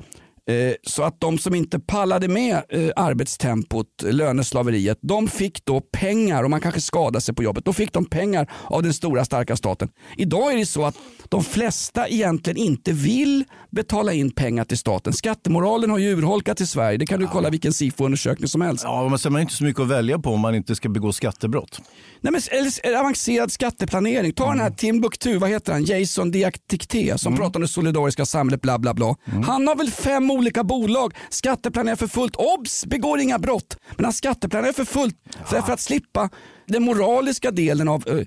så 0.83 1.03
att 1.03 1.21
de 1.21 1.39
som 1.39 1.55
inte 1.55 1.79
pallade 1.79 2.29
med 2.29 2.63
eh, 2.69 2.91
arbetstempot, 2.97 3.87
löneslaveriet, 4.03 4.99
de 5.03 5.29
fick 5.29 5.65
då 5.65 5.81
pengar, 5.81 6.45
och 6.45 6.51
man 6.51 6.61
kanske 6.61 6.81
skadade 6.81 7.21
sig 7.21 7.35
på 7.35 7.43
jobbet, 7.43 7.65
då 7.65 7.73
fick 7.73 7.93
de 7.93 8.05
pengar 8.05 8.51
av 8.65 8.83
den 8.83 8.95
stora 8.95 9.25
starka 9.25 9.57
staten. 9.57 9.89
Idag 10.17 10.53
är 10.53 10.57
det 10.57 10.67
så 10.67 10.85
att 10.85 10.97
de 11.29 11.45
flesta 11.45 12.09
egentligen 12.09 12.57
inte 12.57 12.93
vill 12.93 13.45
betala 13.71 14.13
in 14.13 14.31
pengar 14.31 14.65
till 14.65 14.79
staten. 14.79 15.13
Skattemoralen 15.13 15.91
har 15.91 15.99
ju 15.99 16.17
urholkat 16.17 16.61
i 16.61 16.67
Sverige, 16.67 16.99
det 16.99 17.07
kan 17.07 17.21
du 17.21 17.27
kolla 17.27 17.51
vilken 17.51 17.73
SIFO-undersökning 17.73 18.49
som 18.49 18.61
helst. 18.61 18.85
Ja, 18.85 19.09
men 19.09 19.19
sen 19.19 19.33
man 19.33 19.41
inte 19.41 19.55
så 19.55 19.65
mycket 19.65 19.83
att 19.83 19.89
välja 19.89 20.19
på 20.19 20.31
om 20.31 20.41
man 20.41 20.55
inte 20.55 20.75
ska 20.75 20.89
begå 20.89 21.13
skattebrott. 21.13 21.81
Nej, 22.21 22.33
men, 22.33 22.41
eller, 22.51 23.01
avancerad 23.01 23.53
skatteplanering. 23.53 24.33
Ta 24.33 24.49
den 24.49 24.61
här 24.61 24.71
Timbuktu, 24.71 25.39
vad 25.39 25.51
heter 25.51 25.73
han? 25.73 25.85
Jason 25.85 26.31
Diaktikte 26.31 27.19
som 27.19 27.37
pratar 27.37 27.59
om 27.59 27.63
det 27.63 27.69
solidariska 27.69 28.27
samhället 28.27 28.61
bla 28.61 28.79
bla 28.79 28.95
bla. 28.95 29.17
Han 29.47 29.69
har 29.69 29.77
väl 29.77 29.91
fem 29.91 30.31
olika 30.43 30.65
bolag, 30.65 31.15
skatteplanerar 31.29 31.97
för 31.97 32.07
fullt. 32.07 32.37
Obs! 32.37 32.87
Begår 32.87 33.21
inga 33.21 33.39
brott. 33.39 33.77
Men 33.97 34.05
han 34.05 34.13
skatteplanerar 34.13 34.73
för 34.73 34.85
fullt 34.85 35.17
för, 35.47 35.61
för 35.61 35.73
att 35.73 35.81
slippa 35.81 36.31
den 36.67 36.83
moraliska 36.83 37.51
delen 37.51 37.89
av... 37.89 38.25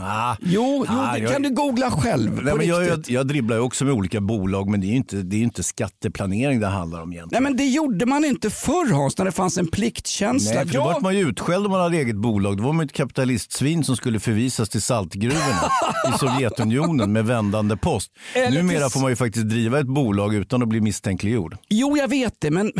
Ah, 0.00 0.36
jo, 0.40 0.84
jo 0.88 0.94
Ah, 0.98 1.12
det 1.12 1.18
jag- 1.18 1.32
kan 1.32 1.42
du 1.42 1.50
googla 1.50 1.90
själv. 1.90 2.42
Nej, 2.42 2.54
men 2.56 2.66
jag, 2.66 2.86
jag, 2.86 3.04
jag 3.08 3.26
dribblar 3.26 3.58
också 3.58 3.84
med 3.84 3.94
olika 3.94 4.20
bolag 4.20 4.68
men 4.68 4.80
det 4.80 4.86
är 4.86 4.88
ju 4.88 4.96
inte, 4.96 5.16
det 5.16 5.36
är 5.36 5.40
inte 5.40 5.62
skatteplanering 5.62 6.60
det 6.60 6.66
handlar 6.66 7.02
om 7.02 7.08
Nej 7.10 7.16
egentligen. 7.18 7.42
men 7.44 7.56
det 7.56 7.64
gjorde 7.68 8.06
man 8.06 8.24
inte 8.24 8.50
förr 8.50 8.92
Hans, 8.92 9.18
när 9.18 9.24
det 9.24 9.32
fanns 9.32 9.58
en 9.58 9.66
pliktkänsla. 9.66 10.54
Nej, 10.54 10.66
för 10.66 10.72
då 10.74 10.78
Jag- 10.80 10.84
vart 10.84 11.02
man 11.02 11.16
ju 11.16 11.28
utskälld 11.28 11.64
om 11.66 11.72
man 11.72 11.80
hade 11.80 11.96
eget 11.96 12.16
bolag. 12.16 12.56
Då 12.56 12.62
var 12.62 12.72
man 12.72 12.86
ett 12.86 12.92
kapitalistsvin 12.92 13.84
som 13.84 13.96
skulle 13.96 14.20
förvisas 14.20 14.68
till 14.68 14.82
saltgruvorna 14.82 15.70
i 16.14 16.18
Sovjetunionen 16.18 17.12
med 17.12 17.26
vändande 17.26 17.76
post. 17.76 18.12
Eller 18.34 18.62
Numera 18.62 18.80
till- 18.80 18.90
får 18.92 19.00
man 19.00 19.10
ju 19.10 19.16
faktiskt 19.16 19.48
driva 19.48 19.80
ett 19.80 19.86
bolag 19.86 20.34
utan 20.34 20.62
att 20.62 20.68
bli 20.68 20.80
misstänkliggjord. 20.80 21.56
Jo, 21.68 21.96
jag 21.96 22.08
vet 22.08 22.34
det, 22.38 22.50
men, 22.50 22.72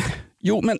jo, 0.42 0.60
men 0.64 0.78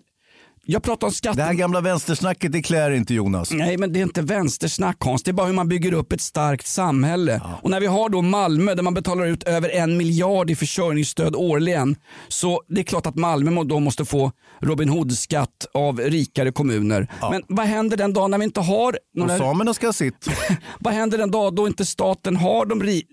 jag 0.65 0.83
pratar 0.83 1.07
om 1.07 1.13
skatte... 1.13 1.39
Det 1.39 1.43
här 1.43 1.53
gamla 1.53 1.81
vänstersnacket 1.81 2.51
det 2.51 2.61
klär 2.61 2.91
inte 2.91 3.13
Jonas. 3.13 3.51
Nej, 3.51 3.77
men 3.77 3.93
det 3.93 3.99
är 3.99 4.03
inte 4.03 4.21
vänstersnack 4.21 4.97
Hans. 4.99 5.23
Det 5.23 5.31
är 5.31 5.33
bara 5.33 5.47
hur 5.47 5.53
man 5.53 5.67
bygger 5.67 5.93
upp 5.93 6.11
ett 6.11 6.21
starkt 6.21 6.67
samhälle. 6.67 7.41
Och 7.61 7.69
när 7.69 7.79
vi 7.79 7.87
har 7.87 8.09
då 8.09 8.21
Malmö 8.21 8.75
där 8.75 8.83
man 8.83 8.93
betalar 8.93 9.25
ut 9.25 9.43
över 9.43 9.69
en 9.69 9.97
miljard 9.97 10.49
i 10.49 10.55
försörjningsstöd 10.55 11.35
årligen. 11.35 11.95
Så 12.27 12.61
det 12.67 12.81
är 12.81 12.83
klart 12.83 13.05
att 13.05 13.15
Malmö 13.15 13.63
då 13.63 13.79
måste 13.79 14.05
få 14.05 14.31
Robin 14.61 14.89
Hood-skatt 14.89 15.65
av 15.73 15.99
rikare 15.99 16.51
kommuner. 16.51 17.07
Men 17.31 17.43
vad 17.47 17.65
händer 17.65 17.97
den 17.97 18.13
dag 18.13 18.31
när 18.31 18.37
vi 18.37 18.43
inte 18.43 18.61
har 18.61 18.93
Och 18.93 18.99
några... 19.13 19.37
samerna 19.37 19.73
ska 19.73 19.87
ha 19.87 19.93
sitt. 19.93 20.27
Vad 20.79 20.93
händer 20.93 21.17
den 21.17 21.31
dag 21.31 21.55
då 21.55 21.67
inte 21.67 21.85
staten 21.85 22.35
har 22.35 22.65
de 22.65 22.83
ri... 22.83 23.03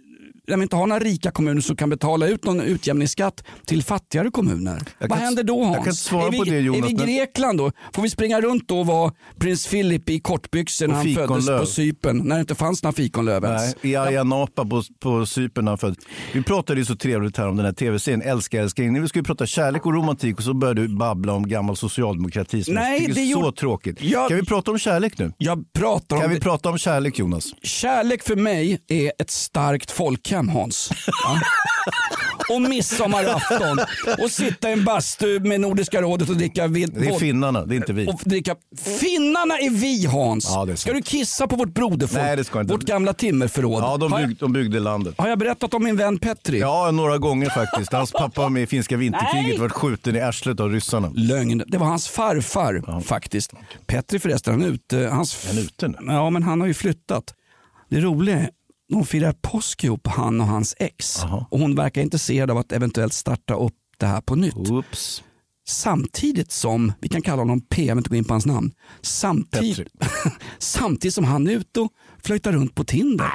när 0.47 0.57
vi 0.57 0.63
inte 0.63 0.77
har 0.77 0.87
några 0.87 1.01
rika 1.01 1.31
kommuner 1.31 1.61
som 1.61 1.77
kan 1.77 1.91
betala 1.91 2.27
ut 2.29 2.45
någon 2.45 2.61
utjämningsskatt 2.61 3.45
till 3.67 3.83
fattigare 3.83 4.31
kommuner. 4.31 4.83
Jag 4.99 5.09
Vad 5.09 5.19
kan- 5.19 5.25
händer 5.27 5.43
då 5.43 5.65
Hans? 5.65 5.77
jag 5.77 5.85
kan 5.85 5.95
svara 5.95 6.27
är 6.27 6.31
vi, 6.31 6.39
på 6.39 6.45
det, 6.45 6.61
Jonas, 6.61 6.91
Är 6.91 6.97
vi 6.97 7.03
i 7.03 7.17
Grekland 7.17 7.59
då? 7.59 7.73
Får 7.93 8.03
vi 8.03 8.11
springa 8.11 8.41
runt 8.41 8.69
då 8.69 8.79
och 8.81 8.87
vara 8.87 9.13
prins 9.39 9.67
Philip 9.67 10.11
i 10.11 10.21
kortbyxor 10.21 10.87
när 10.87 10.95
han 10.95 11.15
föddes 11.15 11.47
på 11.47 11.67
Cypern 11.67 12.19
när 12.19 12.35
det 12.35 12.41
inte 12.41 12.55
fanns 12.55 12.83
några 12.83 12.93
fikonlöv 12.93 13.45
ens? 13.45 13.77
Nej, 13.83 13.93
I 13.93 13.97
Ayia 13.97 14.25
Napa 14.25 14.65
på, 14.65 14.83
på 15.01 15.27
Cypern 15.27 15.65
när 15.65 15.73
han 15.73 15.79
föddes. 15.79 15.99
Vi 16.35 16.43
pratade 16.43 16.81
ju 16.81 16.85
så 16.85 16.97
trevligt 16.97 17.37
här 17.37 17.49
om 17.49 17.57
den 17.57 17.67
här 17.67 17.73
tv-serien 17.73 18.23
Älskar 18.23 18.63
älskar 18.63 19.01
Vi 19.01 19.09
skulle 19.09 19.25
prata 19.25 19.47
kärlek 19.47 19.87
och 19.87 19.95
romantik 19.95 20.37
och 20.39 20.43
så 20.45 20.55
började 20.55 20.83
du 20.87 20.89
babbla 20.97 21.33
om 21.33 21.49
gammal 21.49 21.77
socialdemokrati 21.77 22.65
som 22.65 22.75
Nej, 22.75 23.03
jag 23.03 23.15
det 23.15 23.21
är 23.21 23.25
så 23.25 23.31
gjorde- 23.41 23.57
tråkigt. 23.57 24.03
Jag- 24.03 24.29
Kan 24.29 24.39
vi 24.39 24.45
prata 24.47 24.71
om 24.71 24.79
kärlek 24.79 25.19
nu? 25.19 25.33
Jag 25.39 25.65
pratar 25.73 26.17
om 26.17 26.23
Kan 26.23 26.31
vi 26.31 26.41
prata 26.41 26.69
om 26.71 26.79
kärlek 26.79 27.19
Jonas? 27.19 27.45
Kärlek 27.63 28.23
för 28.23 28.37
mig 28.37 28.79
är 28.89 29.13
ett 29.19 29.31
starkt 29.31 29.91
folkhem 29.91 30.36
Hans. 30.43 30.91
Ja. 31.25 31.41
och 32.55 32.63
midsommarafton 32.63 33.79
och 34.19 34.31
sitta 34.31 34.71
i 34.71 34.73
en 34.73 34.85
bastu 34.85 35.41
med 35.41 35.61
Nordiska 35.61 36.03
rådet 36.03 36.29
och 36.29 36.37
dricka 36.37 36.67
vin. 36.67 36.95
Det 36.99 37.07
är 37.07 37.19
finnarna, 37.19 37.67
det 37.67 37.75
är 37.75 37.77
inte 37.77 37.93
vi. 37.93 38.07
och 38.07 38.21
dricka. 38.25 38.57
Finnarna 39.01 39.55
är 39.55 39.71
vi 39.71 40.07
Hans. 40.07 40.45
Ja, 40.49 40.71
är 40.71 40.75
ska 40.75 40.93
du 40.93 41.03
kissa 41.03 41.47
på 41.47 41.57
vårt 41.57 41.75
broderfolk? 41.75 42.23
Nej, 42.23 42.37
det 42.37 42.45
ska 42.45 42.61
inte. 42.61 42.73
Vårt 42.73 42.83
gamla 42.83 43.13
timmerförråd. 43.13 43.83
Ja, 43.83 43.97
de, 43.97 44.13
bygg, 44.13 44.37
de 44.37 44.53
byggde 44.53 44.81
landet. 44.81 45.15
har 45.19 45.29
jag 45.29 45.39
berättat 45.39 45.75
om 45.75 45.85
min 45.85 45.97
vän 45.97 46.19
Petri? 46.19 46.61
Ja, 46.61 46.91
några 46.91 47.19
gånger 47.19 47.51
faktiskt. 47.51 47.93
Hans 47.93 48.13
pappa 48.13 48.43
var 48.43 48.51
med 48.51 48.63
i 48.63 48.67
finska 48.67 48.97
vinterkriget 48.97 49.61
vart 49.61 49.73
skjuten 49.73 50.17
i 50.17 50.21
arslet 50.21 50.61
av 50.61 50.73
ryssarna. 50.73 51.11
Lögn. 51.15 51.63
Det 51.67 51.79
var 51.79 51.87
hans 51.87 52.09
farfar 52.09 53.01
faktiskt. 53.03 53.53
Petri 53.87 54.19
förresten, 54.19 54.53
han 54.53 54.63
är 54.63 54.69
ute. 54.69 54.99
Hans... 55.13 55.45
Är 55.45 55.49
han 55.49 55.59
ute 55.59 55.89
nu? 55.89 55.97
Ja, 56.07 56.31
men 56.31 56.43
han 56.43 56.61
har 56.61 56.69
ju 56.69 56.75
flyttat. 56.75 57.35
Det 57.91 58.01
roliga 58.01 58.39
är, 58.39 58.51
de 58.89 59.07
firar 59.07 59.33
påsk 59.33 59.85
ihop, 59.85 60.07
han 60.07 60.41
och 60.41 60.47
hans 60.47 60.75
ex. 60.79 61.19
Jaha. 61.23 61.47
Och 61.51 61.59
hon 61.59 61.75
verkar 61.75 62.03
intresserad 62.03 62.51
av 62.51 62.59
att 62.59 62.73
eventuellt 62.73 63.13
starta 63.13 63.55
upp 63.55 63.75
det 63.99 64.07
här 64.07 64.21
på 64.21 64.35
nytt. 64.35 64.71
Oops. 64.71 65.23
Samtidigt 65.69 66.53
som, 66.53 66.93
vi 67.01 67.09
kan 67.09 67.23
kalla 67.23 67.43
honom 67.43 67.61
P, 67.61 67.85
jag 67.85 67.95
vill 67.95 68.01
inte 68.01 68.11
gå 68.11 68.17
in 68.17 68.25
på 68.25 68.35
hans 68.35 68.47
namn. 68.47 68.73
Samtidigt, 69.03 69.89
samtidigt 70.59 71.15
som 71.15 71.25
han 71.25 71.47
är 71.47 71.53
ute 71.53 71.81
och 71.81 71.93
flöjtar 72.23 72.53
runt 72.53 72.75
på 72.75 72.85
Tinder. 72.85 73.31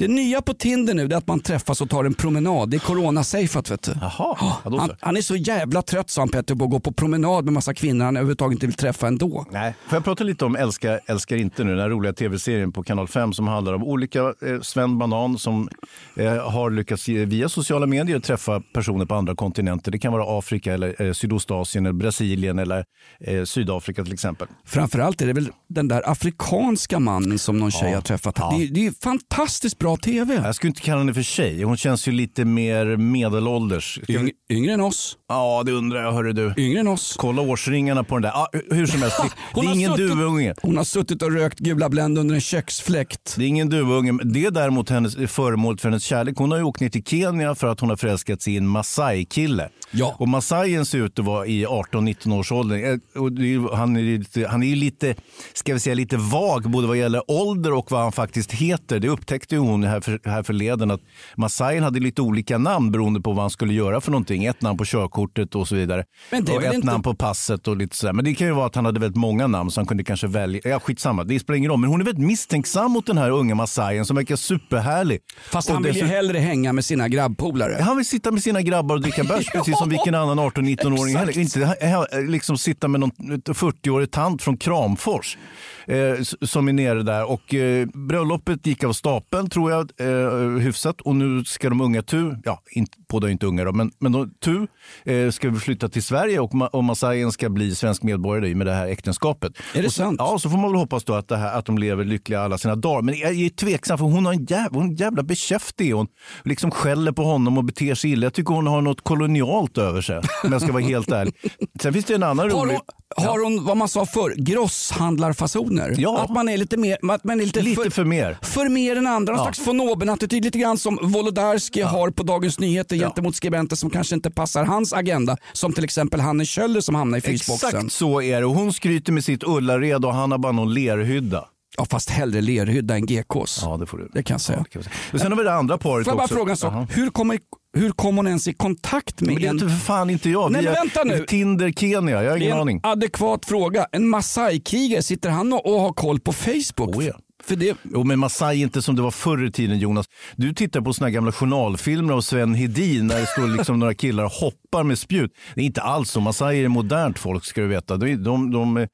Det 0.00 0.08
nya 0.08 0.42
på 0.42 0.54
Tinder 0.54 0.94
nu 0.94 1.04
är 1.04 1.14
att 1.14 1.26
man 1.26 1.40
träffas 1.40 1.80
och 1.80 1.90
tar 1.90 2.04
en 2.04 2.14
promenad. 2.14 2.70
Det 2.70 2.76
är 2.76 2.78
corona-safeat 2.78 3.70
vet 3.70 3.82
du. 3.82 3.92
Jaha, 4.00 4.10
ja, 4.18 4.60
Han, 4.64 4.90
han 5.00 5.16
är 5.16 5.20
så 5.22 5.36
jävla 5.36 5.82
trött 5.82 6.10
sa 6.10 6.20
han 6.20 6.28
Petter 6.28 6.54
på 6.54 6.64
att 6.64 6.70
gå 6.70 6.80
på 6.80 6.92
promenad 6.92 7.44
med 7.44 7.54
massa 7.54 7.74
kvinnor 7.74 8.04
han 8.04 8.16
överhuvudtaget 8.16 8.56
inte 8.56 8.66
vill 8.66 8.74
träffa 8.74 9.06
ändå. 9.06 9.46
Nej. 9.50 9.74
Får 9.88 9.96
jag 9.96 10.04
prata 10.04 10.24
lite 10.24 10.44
om 10.44 10.56
Älskar, 10.56 11.00
älskar 11.06 11.36
inte 11.36 11.64
nu, 11.64 11.70
den 11.70 11.80
här 11.80 11.88
roliga 11.88 12.12
tv-serien 12.12 12.72
på 12.72 12.82
Kanal 12.82 13.08
5 13.08 13.32
som 13.32 13.48
handlar 13.48 13.72
om 13.72 13.84
olika 13.84 14.20
eh, 14.20 14.60
Sven 14.62 14.98
Banan 14.98 15.38
som 15.38 15.68
eh, 16.16 16.50
har 16.50 16.70
lyckats 16.70 17.08
via 17.08 17.48
sociala 17.48 17.86
medier 17.86 18.20
träffa 18.20 18.62
personer 18.72 19.04
på 19.04 19.14
andra 19.14 19.34
kontinenter. 19.34 19.90
Det 19.90 19.98
kan 19.98 20.12
vara 20.12 20.38
Afrika, 20.38 20.74
eller 20.74 21.02
eh, 21.02 21.12
Sydostasien, 21.12 21.86
eller 21.86 21.92
Brasilien 21.98 22.58
eller 22.58 22.84
eh, 23.20 23.44
Sydafrika 23.44 24.04
till 24.04 24.12
exempel. 24.12 24.48
Framförallt 24.64 25.22
är 25.22 25.26
det 25.26 25.32
väl 25.32 25.50
den 25.68 25.88
där 25.88 26.10
afrikanska 26.10 26.98
mannen 26.98 27.38
som 27.38 27.58
någon 27.58 27.70
tjej 27.70 27.92
har 27.92 28.02
träffat. 28.02 28.34
ja. 28.38 28.56
Det, 28.58 28.66
det 28.66 28.86
är 28.86 28.92
fantastiskt 29.02 29.78
bra 29.78 29.89
bra 29.90 29.96
TV. 29.96 30.34
Jag 30.34 30.54
skulle 30.54 30.68
inte 30.68 30.80
kalla 30.80 30.98
henne 30.98 31.14
för 31.14 31.22
tjej. 31.22 31.62
Hon 31.62 31.76
känns 31.76 32.08
ju 32.08 32.12
lite 32.12 32.44
mer 32.44 32.96
medelålders. 32.96 34.00
Yng, 34.08 34.30
yngre 34.50 34.72
än 34.72 34.80
oss. 34.80 35.16
Ja, 35.30 35.62
det 35.66 35.72
undrar 35.72 36.02
jag. 36.02 36.12
Hörru 36.12 36.32
du. 36.32 36.54
Yngre 36.56 36.80
än 36.80 36.88
oss. 36.88 37.14
Kolla 37.18 37.42
årsringarna 37.42 38.04
på 38.04 38.14
den 38.14 38.22
där. 38.22 38.30
Ah, 38.30 38.46
hur 38.70 38.86
som 38.86 39.02
helst, 39.02 39.20
det, 39.54 39.60
det 39.60 39.66
är 39.66 39.74
ingen 39.74 39.90
suttit- 39.92 40.08
duvunge. 40.08 40.54
Hon 40.62 40.76
har 40.76 40.84
suttit 40.84 41.22
och 41.22 41.32
rökt 41.32 41.58
gula 41.58 41.88
Blend 41.88 42.18
under 42.18 42.34
en 42.34 42.40
köksfläkt. 42.40 43.34
Det 43.38 43.44
är 43.44 43.48
ingen 43.48 43.68
duvunge. 43.68 44.18
Det 44.24 44.44
är 44.46 44.50
däremot 44.50 44.90
hennes, 44.90 45.16
föremålet 45.32 45.80
för 45.80 45.88
hennes 45.88 46.04
kärlek. 46.04 46.34
Hon 46.38 46.50
har 46.50 46.58
ju 46.58 46.64
åkt 46.64 46.80
ner 46.80 46.88
till 46.88 47.04
Kenya 47.04 47.54
för 47.54 47.66
att 47.66 47.80
hon 47.80 47.88
har 47.88 47.96
förälskat 47.96 48.42
sig 48.42 48.54
i 48.54 48.56
en 48.56 48.66
Masai-kille. 48.68 49.68
Ja. 49.92 50.14
Och 50.18 50.28
Masaien 50.28 50.86
ser 50.86 50.98
ut 50.98 51.18
att 51.18 51.24
vara 51.24 51.46
i 51.46 51.66
18-19 51.66 52.38
års 52.38 52.52
ålder. 52.52 52.76
Eh, 52.92 53.20
Och 53.22 53.26
är, 53.28 53.76
han 53.76 53.96
är 53.96 54.00
ju 54.00 54.18
lite, 54.18 54.46
han 54.48 54.62
är 54.62 54.76
lite, 54.76 55.14
ska 55.52 55.74
vi 55.74 55.80
säga, 55.80 55.94
lite 55.94 56.16
vag 56.16 56.70
både 56.70 56.86
vad 56.86 56.96
gäller 56.96 57.22
ålder 57.30 57.72
och 57.72 57.90
vad 57.90 58.00
han 58.00 58.12
faktiskt 58.12 58.52
heter. 58.52 59.00
Det 59.00 59.08
upptäckte 59.08 59.54
ju 59.54 59.60
hon 59.60 59.84
här, 59.84 60.00
för, 60.00 60.20
här 60.24 60.42
förleden 60.42 60.90
att 60.90 61.00
Masaien 61.36 61.84
hade 61.84 62.00
lite 62.00 62.22
olika 62.22 62.58
namn 62.58 62.92
beroende 62.92 63.20
på 63.20 63.32
vad 63.32 63.40
han 63.40 63.50
skulle 63.50 63.74
göra 63.74 64.00
för 64.00 64.10
någonting. 64.10 64.44
Ett 64.44 64.62
namn 64.62 64.78
på 64.78 64.84
körkortet 65.20 65.54
och 65.54 65.68
så 65.68 65.74
vidare. 65.74 66.04
Men 66.30 66.44
det 66.44 66.52
är 66.52 66.56
och 66.56 66.62
ett 66.64 66.74
inte- 66.74 66.86
namn 66.86 67.02
på 67.02 67.14
passet 67.14 67.68
och 67.68 67.76
lite 67.76 67.96
sådär. 67.96 68.12
Men 68.12 68.24
det 68.24 68.34
kan 68.34 68.46
ju 68.46 68.52
vara 68.52 68.66
att 68.66 68.74
han 68.74 68.84
hade 68.84 69.00
väldigt 69.00 69.16
många 69.16 69.46
namn 69.46 69.70
så 69.70 69.80
han 69.80 69.86
kunde 69.86 70.04
kanske 70.04 70.26
välja. 70.26 70.60
Ja, 70.64 70.80
skitsamma, 70.80 71.24
det 71.24 71.40
spelar 71.40 71.56
ingen 71.56 71.70
roll. 71.70 71.80
Men 71.80 71.90
hon 71.90 72.00
är 72.00 72.04
väldigt 72.04 72.26
misstänksam 72.26 72.90
mot 72.92 73.06
den 73.06 73.18
här 73.18 73.30
unga 73.30 73.54
Masaien 73.54 74.04
som 74.04 74.16
verkar 74.16 74.36
superhärlig. 74.36 75.20
Fast 75.50 75.68
Och 75.68 75.74
han 75.74 75.82
vill 75.82 75.88
ju 75.94 76.00
dessutom- 76.00 76.16
hellre 76.16 76.38
hänga 76.38 76.72
med 76.72 76.84
sina 76.84 77.08
grabbpolare. 77.08 77.82
han 77.82 77.96
vill 77.96 78.06
sitta 78.06 78.30
med 78.30 78.42
sina 78.42 78.62
grabbar 78.62 78.94
och 78.96 79.02
dricka 79.02 79.24
bärs 79.24 79.46
precis 79.54 79.78
som 79.78 79.88
vilken 79.88 80.14
annan 80.14 80.38
18-19-åring 80.40 81.16
heller. 81.16 81.38
Inte 81.38 81.76
eh, 81.80 82.22
liksom 82.28 82.58
sitta 82.58 82.88
med 82.88 83.00
någon 83.00 83.10
40-årig 83.10 84.10
tant 84.10 84.42
från 84.42 84.56
Kramfors 84.56 85.38
eh, 85.86 85.96
som 86.42 86.68
är 86.68 86.72
nere 86.72 87.02
där. 87.02 87.30
Och 87.30 87.54
eh, 87.54 87.86
bröllopet 87.94 88.66
gick 88.66 88.84
av 88.84 88.92
stapeln 88.92 89.50
tror 89.50 89.70
jag 89.70 89.90
eh, 90.00 90.58
hyfsat 90.58 91.00
och 91.00 91.16
nu 91.16 91.44
ska 91.44 91.68
de 91.68 91.80
unga 91.80 92.02
Tu, 92.02 92.34
ja 92.44 92.62
båda 93.10 93.26
är 93.26 93.32
inte 93.32 93.46
unga 93.46 93.64
då, 93.64 93.72
men, 93.72 93.90
men 93.98 94.12
de, 94.12 94.30
Tu 94.44 94.66
eh, 95.10 95.30
ska 95.30 95.52
flytta 95.54 95.88
till 95.88 96.02
Sverige 96.02 96.40
och, 96.40 96.50
Ma- 96.52 96.66
och 96.66 96.84
Masaien 96.84 97.32
ska 97.32 97.48
bli 97.48 97.74
svensk 97.74 98.02
medborgare 98.02 98.48
i 98.48 98.54
med 98.54 98.66
det 98.66 98.72
här 98.72 98.86
äktenskapet. 98.86 99.52
Är 99.74 99.80
det 99.80 99.86
och 99.86 99.92
sant? 99.92 100.16
Ja, 100.18 100.38
så 100.38 100.50
får 100.50 100.58
man 100.58 100.70
väl 100.72 100.80
hoppas 100.80 101.04
då 101.04 101.14
att, 101.14 101.28
det 101.28 101.36
här, 101.36 101.58
att 101.58 101.64
de 101.66 101.78
lever 101.78 102.04
lyckliga 102.04 102.40
alla 102.40 102.58
sina 102.58 102.76
dagar. 102.76 103.02
Men 103.02 103.18
jag 103.18 103.30
är 103.34 103.48
tveksam 103.50 103.98
för 103.98 104.04
hon 104.04 104.26
har 104.26 104.32
en 104.32 104.44
jävla, 104.44 104.78
hon 104.80 104.94
jävla 104.94 105.22
bekäftig. 105.22 105.92
Hon 105.94 106.06
liksom 106.44 106.70
skäller 106.70 107.12
på 107.12 107.22
honom 107.22 107.58
och 107.58 107.64
beter 107.64 107.94
sig 107.94 108.10
illa. 108.12 108.26
Jag 108.26 108.34
tycker 108.34 108.54
hon 108.54 108.66
har 108.66 108.80
något 108.82 109.04
kolonialt 109.04 109.78
över 109.78 110.00
sig 110.02 110.18
om 110.44 110.52
jag 110.52 110.62
ska 110.62 110.72
vara 110.72 110.82
helt 110.82 111.10
ärlig. 111.12 111.34
Sen 111.82 111.92
finns 111.92 112.04
det 112.04 112.14
en 112.14 112.22
annan 112.22 112.38
Har 112.50 112.60
rolig... 112.60 112.78
hon, 113.16 113.26
har 113.26 113.44
hon 113.44 113.64
vad 113.64 113.76
man 113.76 113.88
sa 113.88 114.06
förr, 114.06 114.34
grosshandlarfasoner? 114.36 115.94
Ja. 115.98 116.18
Att 116.18 116.30
man 116.30 116.48
är 116.48 116.56
lite 116.56 116.76
mer, 116.76 116.98
att 117.10 117.24
man 117.24 117.40
är 117.40 117.44
lite, 117.44 117.60
Lite 117.62 117.90
för 117.90 118.04
mer. 118.04 118.38
för 118.42 118.68
mer 118.68 118.96
än 118.96 119.06
andra. 119.06 119.32
Någon 119.32 119.38
Ja. 119.38 119.44
slags 119.52 119.66
von 119.68 119.80
oben-attityd. 119.80 120.44
Lite 120.44 120.58
grann 120.58 120.78
som 120.78 120.98
Wolodarski 121.02 121.82
har 121.82 122.10
på 122.10 122.22
Dagens 122.22 122.58
Nyheter 122.60 122.96
gentemot 122.96 123.36
skribenter 123.36 123.76
som 123.76 123.90
kanske 123.90 124.14
inte 124.14 124.30
passar 124.30 124.64
hans 124.64 124.92
agenda. 125.00 125.36
Som 125.52 125.72
till 125.72 125.84
exempel 125.84 126.20
Hanne 126.20 126.44
Kjöller 126.44 126.80
som 126.80 126.94
hamnar 126.94 127.18
i 127.18 127.20
frysboxen. 127.20 127.68
Exakt 127.68 127.92
så 127.92 128.22
är 128.22 128.40
det. 128.40 128.46
Och 128.46 128.54
Hon 128.54 128.72
skryter 128.72 129.12
med 129.12 129.24
sitt 129.24 129.42
Ullared 129.44 130.04
och 130.04 130.14
han 130.14 130.30
har 130.30 130.38
bara 130.38 130.52
någon 130.52 130.74
lerhydda. 130.74 131.44
Ja, 131.78 131.84
fast 131.90 132.10
hellre 132.10 132.40
lerhydda 132.40 132.94
än 132.94 133.06
GKs. 133.06 133.60
Ja, 133.62 133.76
det 133.76 133.86
får 133.86 133.98
du. 133.98 134.08
Det 134.12 134.22
kan 134.22 134.34
jag 134.34 134.40
säga. 134.40 134.58
Ja, 134.58 134.64
kan 134.64 134.82
vi 134.82 134.84
säga. 134.84 134.94
Och 135.12 135.20
sen 135.20 135.32
har 135.32 135.38
vi 135.38 135.44
det 135.44 135.52
andra 135.54 135.78
paret 135.78 136.04
Får 136.04 136.10
jag 136.10 136.16
bara 136.18 136.24
också. 136.24 136.34
fråga 136.34 136.50
en 136.50 136.56
sak? 136.56 136.88
Hur 136.96 137.10
kommer 137.10 137.38
hur 137.76 137.90
kom 137.90 138.16
hon 138.16 138.26
ens 138.26 138.48
i 138.48 138.52
kontakt 138.52 139.20
med 139.20 139.26
Men 139.28 139.36
det 139.42 139.46
är 139.46 139.50
en... 139.50 139.56
inte 139.56 139.68
för 139.68 139.76
fan 139.76 140.10
inte 140.10 140.30
jag. 140.30 140.52
Nej, 140.52 140.62
men 140.62 140.72
vänta 140.72 141.04
nu. 141.04 141.24
Tinder 141.28 141.72
Kenya, 141.72 142.22
jag 142.22 142.30
har 142.30 142.38
Det 142.38 142.44
ingen 142.44 142.50
är 142.52 142.56
en 142.56 142.60
aning. 142.60 142.80
adekvat 142.82 143.44
fråga. 143.46 143.86
En 143.92 144.08
Masai-krigare, 144.08 145.02
sitter 145.02 145.30
han 145.30 145.52
och, 145.52 145.66
och 145.74 145.80
har 145.80 145.92
koll 145.92 146.20
på 146.20 146.32
Facebook? 146.32 146.96
Oh, 146.96 147.04
ja. 147.06 147.12
För 147.50 147.56
det, 147.56 147.76
Jo, 147.82 148.04
men 148.04 148.18
Masai 148.18 148.58
är 148.58 148.62
inte 148.62 148.82
som 148.82 148.96
det 148.96 149.02
var 149.02 149.10
förr 149.10 149.44
i 149.44 149.52
tiden 149.52 149.78
Jonas. 149.78 150.06
Du 150.36 150.54
tittar 150.54 150.80
på 150.80 150.92
såna 150.92 151.06
här 151.06 151.12
gamla 151.14 151.32
journalfilmer 151.32 152.14
av 152.14 152.20
Sven 152.20 152.54
Hedin 152.54 153.06
när 153.06 153.20
det 153.20 153.26
står 153.26 153.48
liksom 153.56 153.78
några 153.78 153.94
killar 153.94 154.24
och 154.24 154.30
hoppar 154.30 154.84
med 154.84 154.98
spjut. 154.98 155.32
Det 155.54 155.60
är 155.60 155.64
inte 155.64 155.82
alls 155.82 156.10
så. 156.10 156.20
Masai 156.20 156.64
är 156.64 156.68
modernt 156.68 157.18
folk 157.18 157.44
ska 157.44 157.60
du 157.60 157.66
veta. 157.66 157.96
De, 157.96 158.16
de, 158.16 158.50
de, 158.50 158.86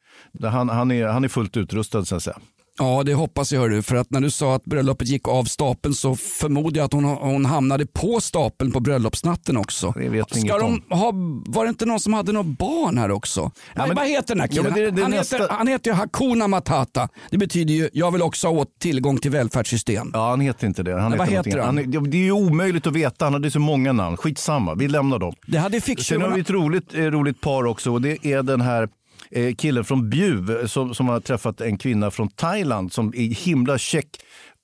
han, 0.49 0.69
han, 0.69 0.91
är, 0.91 1.07
han 1.07 1.25
är 1.25 1.29
fullt 1.29 1.57
utrustad 1.57 2.05
så 2.05 2.17
att 2.17 2.23
säga. 2.23 2.39
Ja, 2.79 3.03
det 3.07 3.15
hoppas 3.15 3.53
jag 3.53 3.61
hörru. 3.61 3.83
För 3.83 3.97
att 3.97 4.11
när 4.11 4.21
du 4.21 4.31
sa 4.31 4.55
att 4.55 4.65
bröllopet 4.65 5.09
gick 5.09 5.29
av 5.29 5.45
stapeln 5.45 5.95
så 5.95 6.17
förmodar 6.17 6.79
jag 6.79 6.85
att 6.85 6.93
hon, 6.93 7.05
hon 7.05 7.45
hamnade 7.47 7.87
på 7.87 8.21
stapeln 8.21 8.73
på 8.73 8.81
bröllopsnatten 8.81 9.57
också. 9.57 9.93
Det 9.97 10.09
vet 10.09 10.31
Ska 10.31 10.39
inget 10.39 10.59
de 10.61 10.83
ha, 10.97 11.13
var 11.47 11.65
det 11.65 11.69
inte 11.69 11.87
någon 11.87 12.01
som 12.01 12.13
hade 12.13 12.33
något 12.33 12.47
barn 12.59 12.99
här 12.99 13.11
också? 13.11 13.51
Nej, 13.77 13.87
men- 13.89 13.97
vad 13.97 14.07
heter 14.09 14.35
den 14.35 14.41
här 14.41 14.49
Ja, 14.53 14.63
killen? 14.63 14.73
men 14.73 14.83
det- 14.83 14.91
det 14.91 15.03
han, 15.03 15.11
nästa- 15.11 15.37
heter, 15.37 15.55
han 15.55 15.67
heter 15.67 15.91
ju 15.91 15.95
Hakuna 15.97 16.49
Matata. 16.49 17.09
Det 17.31 17.39
betyder 17.39 17.75
ju, 17.75 17.89
jag 17.93 18.11
vill 18.13 18.23
också 18.23 18.47
ha 18.49 18.55
åt 18.55 18.79
tillgång 18.79 19.19
till 19.19 19.31
välfärdssystem. 19.31 20.11
Ja, 20.15 20.31
han 20.31 20.41
heter 20.41 20.67
inte 20.67 20.83
det. 20.83 20.93
Han 21.01 21.11
Nej, 21.11 21.19
vad 21.19 21.29
någonting 21.29 21.53
heter 21.53 21.67
han? 21.67 21.79
är- 21.79 22.09
det 22.11 22.17
är 22.17 22.23
ju 22.23 22.33
omöjligt 22.33 22.87
att 22.87 22.93
veta. 22.93 23.25
Han 23.25 23.33
hade 23.33 23.51
så 23.51 23.59
många 23.61 23.93
namn. 23.93 24.17
Skitsamma, 24.17 24.75
vi 24.75 24.89
lämnar 24.89 25.19
dem. 25.19 25.35
Det 25.47 25.59
hade 25.59 25.81
Sen 25.81 26.23
har 26.23 26.31
vi 26.31 26.41
ett 26.41 26.51
roligt, 26.51 26.95
eh, 26.95 27.01
roligt 27.01 27.41
par 27.41 27.67
också 27.67 27.93
och 27.93 28.03
det 28.03 28.27
är 28.27 28.43
den 28.43 28.61
här 28.61 28.89
eh, 29.31 29.55
killen 29.55 29.85
från 29.85 30.11
Bjuv 30.11 30.67
som, 30.67 30.95
som 30.95 31.09
har 31.09 31.21
träffat 31.21 31.61
en 31.61 31.79
kvinna 31.79 32.11
från 32.11 32.29
Thailand 32.29 32.93
som 32.93 33.09
är 33.09 33.45
himla 33.45 33.79
check 33.79 34.09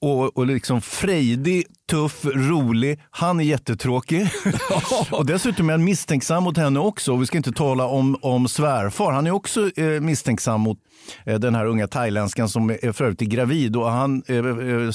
och, 0.02 0.36
och 0.38 0.46
liksom 0.46 0.80
frejdig, 0.80 1.64
tuff, 1.90 2.24
rolig. 2.24 3.00
Han 3.10 3.40
är 3.40 3.44
jättetråkig. 3.44 4.28
och 5.10 5.26
dessutom 5.26 5.68
är 5.68 5.72
han 5.72 5.84
misstänksam 5.84 6.42
mot 6.42 6.56
henne 6.56 6.80
också. 6.80 7.12
Och 7.12 7.22
vi 7.22 7.26
ska 7.26 7.36
inte 7.36 7.52
tala 7.52 7.86
om, 7.86 8.16
om 8.22 8.48
svärfar. 8.48 9.12
Han 9.12 9.26
är 9.26 9.30
också 9.30 9.70
eh, 9.76 10.00
misstänksam 10.00 10.60
mot 10.60 10.78
eh, 11.26 11.38
den 11.38 11.54
här 11.54 11.66
unga 11.66 11.86
thailändskan 11.86 12.48
som 12.48 12.70
är 12.70 12.92
för 12.92 13.04
övrigt 13.04 13.22
är 13.22 13.26
gravid. 13.26 13.76
Och 13.76 13.90
han, 13.90 14.22
eh, 14.26 14.36
eh, 14.36 14.90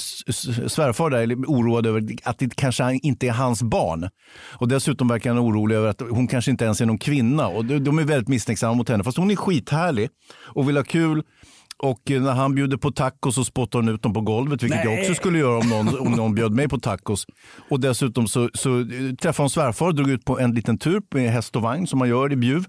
svärfar 0.68 1.10
där 1.10 1.18
är 1.18 1.34
oroad 1.34 1.86
över 1.86 2.04
att 2.24 2.38
det 2.38 2.54
kanske 2.56 2.98
inte 3.02 3.26
är 3.26 3.32
hans 3.32 3.62
barn. 3.62 4.08
Och 4.52 4.68
dessutom 4.68 5.08
verkar 5.08 5.30
han 5.30 5.38
orolig 5.38 5.76
över 5.76 5.88
att 5.88 6.00
hon 6.00 6.26
kanske 6.26 6.50
inte 6.50 6.64
ens 6.64 6.80
är 6.80 6.86
någon 6.86 6.98
kvinna. 6.98 7.48
Och 7.48 7.64
de, 7.64 7.78
de 7.78 7.98
är 7.98 8.04
väldigt 8.04 8.28
misstänksamma 8.28 8.74
mot 8.74 8.88
henne. 8.88 9.04
Fast 9.04 9.18
hon 9.18 9.30
är 9.30 9.36
skithärlig 9.36 10.10
och 10.54 10.68
vill 10.68 10.76
ha 10.76 10.84
kul. 10.84 11.22
Och 11.82 12.10
eh, 12.10 12.22
när 12.22 12.32
han 12.32 12.54
bjuder 12.54 12.76
på 12.76 12.90
tacos 12.90 13.34
så 13.34 13.44
spottar 13.44 13.78
hon 13.78 13.88
ut 13.88 14.02
dem 14.02 14.12
på 14.12 14.20
golvet, 14.20 14.62
vilket 14.62 14.84
jag 14.84 14.92
Nej. 14.92 15.00
också 15.00 15.14
skulle 15.14 15.38
göra 15.38 15.58
om 15.58 15.68
någon, 15.68 15.98
om 15.98 16.12
någon 16.12 16.34
bjöd 16.34 16.52
mig 16.52 16.68
på 16.68 16.80
tacos. 16.80 17.26
Och 17.70 17.80
dessutom 17.80 18.28
så, 18.28 18.50
så 18.54 18.80
eh, 18.80 18.86
träffade 19.22 19.42
hon 19.42 19.50
svärfar 19.50 19.86
och 19.86 19.94
drog 19.94 20.10
ut 20.10 20.24
på 20.24 20.38
en 20.38 20.54
liten 20.54 20.78
tur 20.78 21.02
med 21.14 21.32
häst 21.32 21.56
och 21.56 21.62
vagn 21.62 21.86
som 21.86 21.98
man 21.98 22.08
gör 22.08 22.32
i 22.32 22.36
Bjuv. 22.36 22.64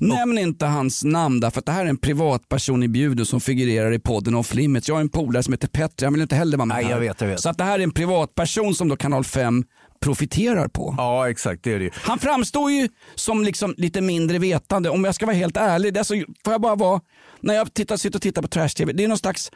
Nämn 0.00 0.38
inte 0.38 0.66
hans 0.66 1.04
namn 1.04 1.40
där, 1.40 1.50
för 1.50 1.58
att 1.58 1.66
det 1.66 1.72
här 1.72 1.84
är 1.84 1.88
en 1.88 1.96
privatperson 1.96 2.82
i 2.82 2.88
Bjude 2.88 3.24
som 3.24 3.40
figurerar 3.40 3.92
i 3.92 3.98
podden 3.98 4.34
Off 4.34 4.54
Limits. 4.54 4.88
Jag 4.88 4.94
har 4.94 5.00
en 5.00 5.08
polare 5.08 5.42
som 5.42 5.52
heter 5.52 5.68
Petter, 5.68 6.06
han 6.06 6.12
vill 6.12 6.22
inte 6.22 6.36
heller 6.36 6.56
vara 6.56 6.66
med 6.66 6.76
Nej, 6.76 6.84
här. 6.84 6.92
jag 6.92 7.00
vet, 7.00 7.20
jag 7.20 7.28
vet. 7.28 7.40
Så 7.40 7.48
att 7.48 7.58
det 7.58 7.64
här 7.64 7.78
är 7.78 7.82
en 7.82 7.90
privatperson 7.90 8.74
som 8.74 8.88
då 8.88 8.96
Kanal 8.96 9.24
5 9.24 9.64
profiterar 10.04 10.68
på. 10.68 10.94
Ja, 10.98 11.30
exakt, 11.30 11.64
det 11.64 11.72
är 11.72 11.78
det. 11.78 11.90
Han 11.94 12.18
framstår 12.18 12.70
ju 12.70 12.88
som 13.14 13.44
liksom 13.44 13.74
lite 13.76 14.00
mindre 14.00 14.38
vetande. 14.38 14.90
Om 14.90 15.04
jag 15.04 15.14
ska 15.14 15.26
vara 15.26 15.36
helt 15.36 15.56
ärlig, 15.56 15.94
det 15.94 16.00
är 16.00 16.04
så, 16.04 16.14
får 16.44 16.52
jag 16.52 16.60
bara 16.60 16.74
vara, 16.74 17.00
när 17.40 17.54
jag 17.54 17.74
tittar, 17.74 17.96
sitter 17.96 18.18
och 18.18 18.22
tittar 18.22 18.42
på 18.42 18.48
trash-tv, 18.48 18.92
det 18.92 19.04
är 19.04 19.08
någon 19.08 19.18
slags 19.18 19.50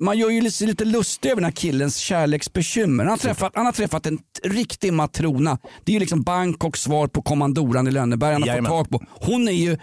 man 0.00 0.18
gör 0.18 0.30
ju 0.30 0.40
lite, 0.40 0.66
lite 0.66 0.84
lustig 0.84 1.30
över 1.30 1.40
den 1.40 1.44
här 1.44 1.52
killens 1.52 1.96
kärleksbekymmer. 1.96 3.04
Han 3.04 3.10
har, 3.10 3.16
träffat, 3.16 3.52
han 3.54 3.66
har 3.66 3.72
träffat 3.72 4.06
en 4.06 4.18
riktig 4.42 4.92
matrona. 4.92 5.58
Det 5.84 5.92
är 5.92 5.94
ju 5.94 6.00
liksom 6.00 6.22
Bangkoks 6.22 6.82
svar 6.82 7.06
på 7.06 7.22
kommandoran 7.22 7.88
i 7.88 7.90
Lönneberga 7.90 8.32
han 8.32 8.48
har 8.48 8.56
fått 8.56 8.66
tag 8.66 8.90
på. 8.90 9.06
Hon 9.08 9.48
är 9.48 9.52
ju, 9.52 9.78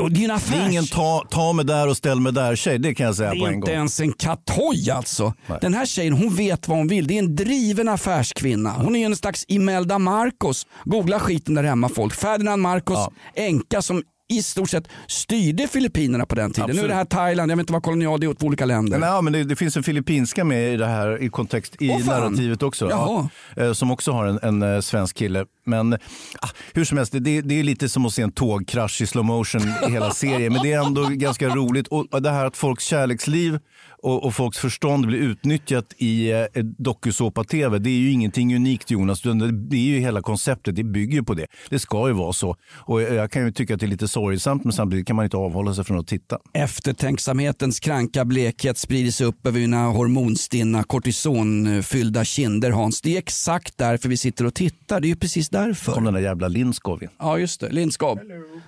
och 0.00 0.12
det 0.12 0.24
är 0.24 0.28
en 0.30 0.40
Det 0.50 0.56
är 0.56 0.68
ingen 0.68 0.86
ta, 0.86 1.26
ta 1.30 1.52
mig 1.52 1.64
där 1.64 1.88
och 1.88 1.96
ställ 1.96 2.20
mig 2.20 2.32
där 2.32 2.56
tjej, 2.56 2.78
det 2.78 2.94
kan 2.94 3.06
jag 3.06 3.14
säga 3.16 3.30
Det 3.30 3.38
på 3.38 3.44
är 3.44 3.48
en 3.48 3.54
inte 3.54 3.66
gång. 3.70 3.74
ens 3.74 4.00
en 4.00 4.12
katoj 4.12 4.90
alltså. 4.90 5.34
Den 5.60 5.74
här 5.74 5.86
tjejen 5.86 6.12
hon 6.12 6.34
vet 6.34 6.68
vad 6.68 6.78
hon 6.78 6.88
vill. 6.88 7.06
Det 7.06 7.14
är 7.14 7.18
en 7.18 7.36
driven 7.36 7.88
affärskvinna. 7.88 8.72
Hon 8.72 8.96
är 8.96 9.06
en 9.06 9.16
slags 9.16 9.44
Imelda 9.48 9.98
Marcos. 9.98 10.66
Googla 10.84 11.20
skiten 11.20 11.54
där 11.54 11.62
hemma 11.62 11.88
folk. 11.88 12.14
Ferdinand 12.14 12.62
Marcos 12.62 13.08
änka 13.34 13.82
som 13.82 14.02
i 14.28 14.42
stort 14.42 14.70
sett 14.70 14.88
styrde 15.06 15.68
Filippinerna 15.68 16.26
på 16.26 16.34
den 16.34 16.52
tiden. 16.52 16.66
Nu 16.66 16.72
är 16.72 16.74
Absolut. 16.74 16.90
det 16.90 16.94
här 16.94 17.04
Thailand, 17.04 17.50
jag 17.50 17.56
vet 17.56 17.62
inte 17.62 17.72
vad 17.72 17.82
kolonial 17.82 18.20
det 18.20 18.26
är 18.26 18.28
åt 18.28 18.42
olika 18.42 18.64
länder. 18.64 18.98
Nej, 18.98 19.22
men 19.22 19.32
det, 19.32 19.44
det 19.44 19.56
finns 19.56 19.76
en 19.76 19.82
filippinska 19.82 20.44
med 20.44 20.74
i 20.74 20.76
det 20.76 20.86
här 20.86 21.22
i 21.22 21.28
kontext 21.28 21.76
i 21.82 21.90
Åh, 21.90 22.06
narrativet 22.06 22.62
också. 22.62 22.90
Ja, 22.90 23.28
eh, 23.56 23.72
som 23.72 23.90
också 23.90 24.12
har 24.12 24.26
en, 24.26 24.38
en 24.42 24.74
eh, 24.74 24.80
svensk 24.80 25.16
kille. 25.16 25.46
Men 25.64 25.92
ah, 26.40 26.48
hur 26.72 26.84
som 26.84 26.98
helst, 26.98 27.12
det, 27.12 27.40
det 27.40 27.60
är 27.60 27.62
lite 27.62 27.88
som 27.88 28.06
att 28.06 28.12
se 28.12 28.22
en 28.22 28.32
tågkrasch 28.32 29.02
i 29.02 29.06
slow 29.06 29.24
motion 29.24 29.62
i 29.88 29.90
hela 29.90 30.10
serien. 30.10 30.52
Men 30.52 30.62
det 30.62 30.72
är 30.72 30.86
ändå 30.86 31.04
ganska 31.04 31.48
roligt. 31.48 31.88
Och 31.88 32.22
det 32.22 32.30
här 32.30 32.44
att 32.44 32.56
folks 32.56 32.84
kärleksliv 32.84 33.58
och, 34.02 34.24
och 34.24 34.34
folks 34.34 34.58
förstånd 34.58 35.06
blir 35.06 35.18
utnyttjat 35.18 35.94
i 35.96 36.32
eh, 36.32 36.44
dokusåpa-tv. 36.62 37.78
Det 37.78 37.90
är 37.90 37.98
ju 37.98 38.10
ingenting 38.10 38.56
unikt 38.56 38.90
Jonas. 38.90 39.22
Det 39.22 39.76
är 39.76 39.80
ju 39.80 39.98
hela 39.98 40.22
konceptet. 40.22 40.76
Det 40.76 40.84
bygger 40.84 41.22
på 41.22 41.34
det. 41.34 41.46
Det 41.70 41.78
ska 41.78 42.08
ju 42.08 42.14
vara 42.14 42.32
så. 42.32 42.56
Och 42.74 43.02
jag 43.02 43.30
kan 43.30 43.44
ju 43.44 43.52
tycka 43.52 43.74
att 43.74 43.80
det 43.80 43.86
är 43.86 43.88
lite 43.88 44.08
sorgsamt 44.08 44.64
men 44.64 44.72
samtidigt 44.72 45.06
kan 45.06 45.16
man 45.16 45.24
inte 45.24 45.36
avhålla 45.36 45.74
sig 45.74 45.84
från 45.84 45.98
att 45.98 46.06
titta. 46.06 46.38
Eftertänksamhetens 46.54 47.80
kranka 47.80 48.24
blekhet 48.24 48.78
sprider 48.78 49.10
sig 49.10 49.26
upp 49.26 49.46
över 49.46 49.60
dina 49.60 49.86
hormonstinna 49.86 50.84
kortisonfyllda 50.84 52.24
kinder 52.24 52.70
Hans. 52.70 53.00
Det 53.00 53.14
är 53.14 53.18
exakt 53.18 53.78
därför 53.78 54.08
vi 54.08 54.16
sitter 54.16 54.46
och 54.46 54.54
tittar. 54.54 55.00
Det 55.00 55.06
är 55.06 55.10
ju 55.10 55.16
precis 55.16 55.48
därför. 55.48 55.92
Kom 55.92 56.04
den 56.04 56.14
där 56.14 56.20
jävla 56.20 56.48
Lindskov 56.48 57.02
in. 57.02 57.08
Ja 57.18 57.38
just 57.38 57.60
det, 57.60 57.70
Lindskov. 57.70 58.18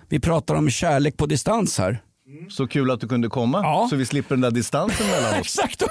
Vi 0.09 0.21
pratar 0.21 0.55
om 0.55 0.71
kärlek 0.71 1.17
på 1.17 1.27
distans 1.27 1.79
här. 1.79 2.03
Så 2.51 2.67
kul 2.67 2.91
att 2.91 3.01
du 3.01 3.09
kunde 3.09 3.29
komma, 3.29 3.89
så 3.89 3.97
vi 3.97 4.07
slipper 4.07 4.35
den 4.35 4.41
där 4.41 4.51
distansen 4.51 5.07
mellan 5.07 5.31
oss. 5.41 5.41
Exakt, 5.41 5.83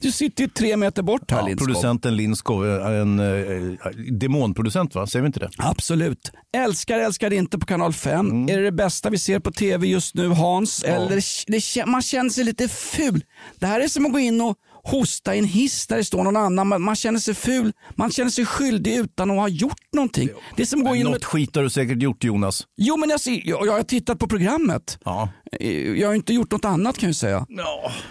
du, 0.00 0.12
sitter 0.12 0.44
ju 0.44 0.48
tre 0.50 0.76
meter 0.76 1.02
bort 1.02 1.30
här 1.30 1.38
Ja, 1.38 1.46
Lindskov. 1.46 1.66
producenten 1.66 2.16
Lindskov, 2.16 2.66
är 2.66 2.92
en 2.92 3.18
eh, 3.18 3.90
demonproducent 4.12 4.94
va? 4.94 5.06
Säger 5.06 5.22
vi 5.22 5.26
inte 5.26 5.40
det? 5.40 5.50
Absolut. 5.58 6.32
Älskar, 6.56 6.98
älskar 6.98 7.32
inte 7.32 7.58
på 7.58 7.66
kanal 7.66 7.92
5. 7.92 8.30
Mm. 8.30 8.48
Är 8.48 8.58
det 8.58 8.64
det 8.64 8.72
bästa 8.72 9.10
vi 9.10 9.18
ser 9.18 9.38
på 9.38 9.50
tv 9.52 9.86
just 9.86 10.14
nu 10.14 10.28
Hans? 10.28 10.82
Eller 10.82 11.22
det, 11.46 11.86
man 11.86 12.02
känner 12.02 12.30
sig 12.30 12.44
lite 12.44 12.68
ful. 12.68 13.24
Det 13.58 13.66
här 13.66 13.80
är 13.80 13.88
som 13.88 14.06
att 14.06 14.12
gå 14.12 14.18
in 14.18 14.40
och 14.40 14.56
hosta 14.84 15.34
i 15.34 15.38
en 15.38 15.44
hiss 15.44 15.86
där 15.86 15.96
det 15.96 16.04
står 16.04 16.24
någon 16.24 16.36
annan. 16.36 16.68
Man, 16.68 16.82
man 16.82 16.96
känner 16.96 17.18
sig 17.18 17.34
ful. 17.34 17.72
Man 17.96 18.10
känner 18.12 18.30
sig 18.30 18.46
skyldig 18.46 18.96
utan 18.96 19.30
att 19.30 19.36
ha 19.36 19.48
gjort 19.48 19.76
någonting. 19.92 20.28
Det 20.56 20.62
är 20.62 20.66
som 20.66 20.80
att 20.82 20.88
gå 20.88 20.94
in 20.96 21.06
och... 21.06 21.12
Något 21.12 21.24
skit 21.24 21.56
har 21.56 21.62
du 21.62 21.70
säkert 21.70 22.02
gjort 22.02 22.24
Jonas. 22.24 22.66
Jo 22.76 22.96
men 22.96 23.10
jag, 23.10 23.20
ser, 23.20 23.42
jag, 23.44 23.66
jag 23.66 23.72
har 23.72 23.82
tittat 23.82 24.18
på 24.18 24.28
programmet. 24.28 24.98
Ja. 25.04 25.28
Jag 25.96 26.08
har 26.08 26.14
inte 26.14 26.34
gjort 26.34 26.50
något 26.52 26.64
annat 26.64 26.98
kan 26.98 27.08
jag 27.08 27.16
säga. 27.16 27.46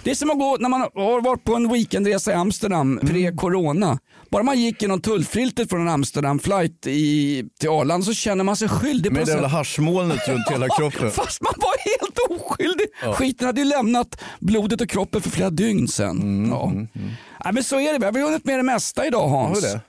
Det 0.04 0.12
är 0.12 0.16
som 0.16 0.30
att 0.32 0.40
gå 0.40 0.58
när 0.60 0.70
man 0.70 0.82
har 0.82 1.22
varit 1.22 1.44
på 1.44 1.56
en 1.56 1.70
weekendresa 1.74 2.32
i 2.32 2.34
Amsterdam 2.36 2.82
Mm. 3.02 3.08
pre-corona. 3.14 3.98
Bara 4.32 4.44
man 4.44 4.60
gick 4.60 4.82
genom 4.82 5.02
tullfiltret 5.02 5.70
från 5.70 5.82
en 5.82 5.88
Amsterdam-flight 5.90 6.88
i, 6.88 7.44
till 7.60 7.70
Arlanda 7.70 8.06
så 8.06 8.14
känner 8.14 8.44
man 8.44 8.56
sig 8.56 8.70
skyldig 8.70 9.12
Med 9.12 9.26
det 9.26 9.32
jävla 9.32 9.48
haschmolnet 9.48 10.28
runt 10.28 10.50
hela 10.52 10.68
kroppen. 10.78 11.12
Fast 11.12 11.42
man 11.42 11.54
var 11.58 12.02
helt 12.02 12.11
oskyldig. 12.30 12.88
Ja. 13.04 13.14
Skiten 13.14 13.48
hade 13.48 13.62
ju 13.62 13.68
lämnat 13.68 14.22
blodet 14.40 14.82
och 14.82 14.90
kroppen 14.90 15.22
för 15.22 15.30
flera 15.30 15.50
dygn 15.50 15.88
sedan. 15.88 16.22
Mm, 16.22 16.52
ja. 16.52 16.72
Nej, 17.44 17.54
men 17.54 17.64
så 17.64 17.80
är 17.80 17.94
det. 17.94 18.00
Vi 18.00 18.06
har 18.06 18.12
väl 18.12 18.22
hunnit 18.22 18.46
med 18.46 18.60
det 18.60 18.64
mesta 18.64 19.08
idag 19.08 19.28
Hans. 19.28 19.62
Det? 19.62 19.82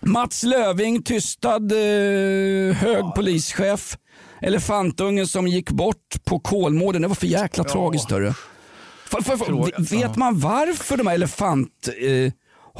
Mats 0.00 0.42
Löving, 0.42 1.02
tystad 1.02 1.72
eh, 1.72 2.74
hög 2.74 3.14
polischef. 3.14 3.96
Elefantungen 4.40 5.26
som 5.26 5.48
gick 5.48 5.70
bort 5.70 6.24
på 6.24 6.40
Kolmården. 6.40 7.02
Det 7.02 7.08
var 7.08 7.14
för 7.14 7.26
jäkla 7.26 7.64
tragiskt. 7.64 8.10
Hörru. 8.10 8.32
Vet 9.78 10.16
man 10.16 10.40
varför 10.40 10.96
de 10.96 11.06
här 11.06 11.14
elefanthonorna 11.14 12.24
eh, 12.24 12.32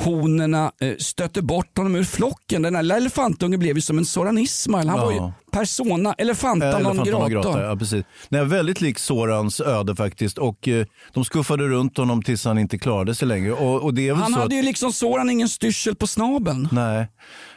honorna, 0.05 0.73
eh, 0.81 0.97
stötte 0.99 1.43
bort 1.43 1.77
honom 1.79 1.95
ur 1.97 2.05
flocken? 2.05 2.63
Den 2.63 2.75
här 2.75 2.83
lilla 2.83 2.97
elefantungen 2.97 3.61
blev 3.61 3.77
ju 3.77 3.83
som 3.83 3.99
en 3.99 4.05
Soran 4.05 4.39
Ismail. 4.39 4.89
Han 4.89 5.01
var 5.01 5.11
ju 5.11 5.17
Ja. 5.17 5.33
persona, 5.53 6.15
elefanta 6.19 6.67
non 6.67 6.75
Elefanten 6.77 7.05
grata. 7.05 7.19
non 7.19 7.31
grata, 7.31 7.63
ja, 7.65 7.77
precis. 7.77 8.05
Nej, 8.29 8.45
väldigt 8.45 8.81
lik 8.81 8.99
Sorans 8.99 9.61
öde 9.61 9.97
faktiskt. 9.97 10.39
Och 10.39 10.69
eh, 10.69 10.87
de 11.13 11.25
skuffade 11.25 11.65
runt 11.69 11.97
honom 11.97 12.23
tills 12.23 12.45
han 12.45 12.59
inte 12.59 12.79
klarade 12.79 13.15
sig 13.15 13.29
längre. 13.29 13.53
Och, 13.53 13.83
och 13.83 13.95
det 13.95 14.09
är 14.09 14.15
Han 14.15 14.33
hade 14.35 14.47
att, 14.47 14.53
ju 14.53 14.63
liksom 14.63 14.93
Soran 14.93 15.31
ingen 15.31 15.49
styrsel 15.49 15.95
på 15.95 16.07
snabeln. 16.07 16.69
Nej, 16.73 17.09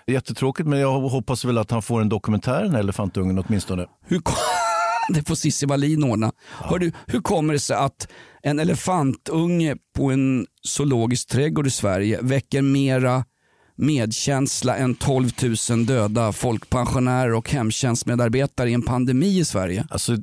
jättetråkigt 0.07 0.69
men 0.69 0.79
jag 0.79 0.99
hoppas 0.99 1.45
väl 1.45 1.57
att 1.57 1.71
han 1.71 1.81
får 1.81 2.01
en 2.01 2.09
dokumentär 2.09 2.63
den 2.63 2.71
här 2.71 2.79
elefantungen 2.79 3.39
åtminstone. 3.47 3.85
Hur. 4.07 4.21
Det 5.15 5.27
får 5.27 5.35
Cissi 5.35 5.65
Wallin 5.65 6.03
ordna. 6.03 6.31
Hör 6.59 6.79
du, 6.79 6.91
hur 7.07 7.21
kommer 7.21 7.53
det 7.53 7.59
sig 7.59 7.75
att 7.75 8.07
en 8.43 8.59
elefantunge 8.59 9.75
på 9.95 10.11
en 10.11 10.47
zoologisk 10.61 11.27
trädgård 11.27 11.67
i 11.67 11.69
Sverige 11.69 12.19
väcker 12.21 12.61
mera 12.61 13.25
medkänsla 13.75 14.75
än 14.75 14.95
12 14.95 15.29
000 15.69 15.85
döda 15.85 16.31
folkpensionärer 16.31 17.33
och 17.33 17.51
hemtjänstmedarbetare 17.51 18.69
i 18.69 18.73
en 18.73 18.81
pandemi 18.81 19.39
i 19.39 19.45
Sverige? 19.45 19.87
Alltså, 19.89 20.17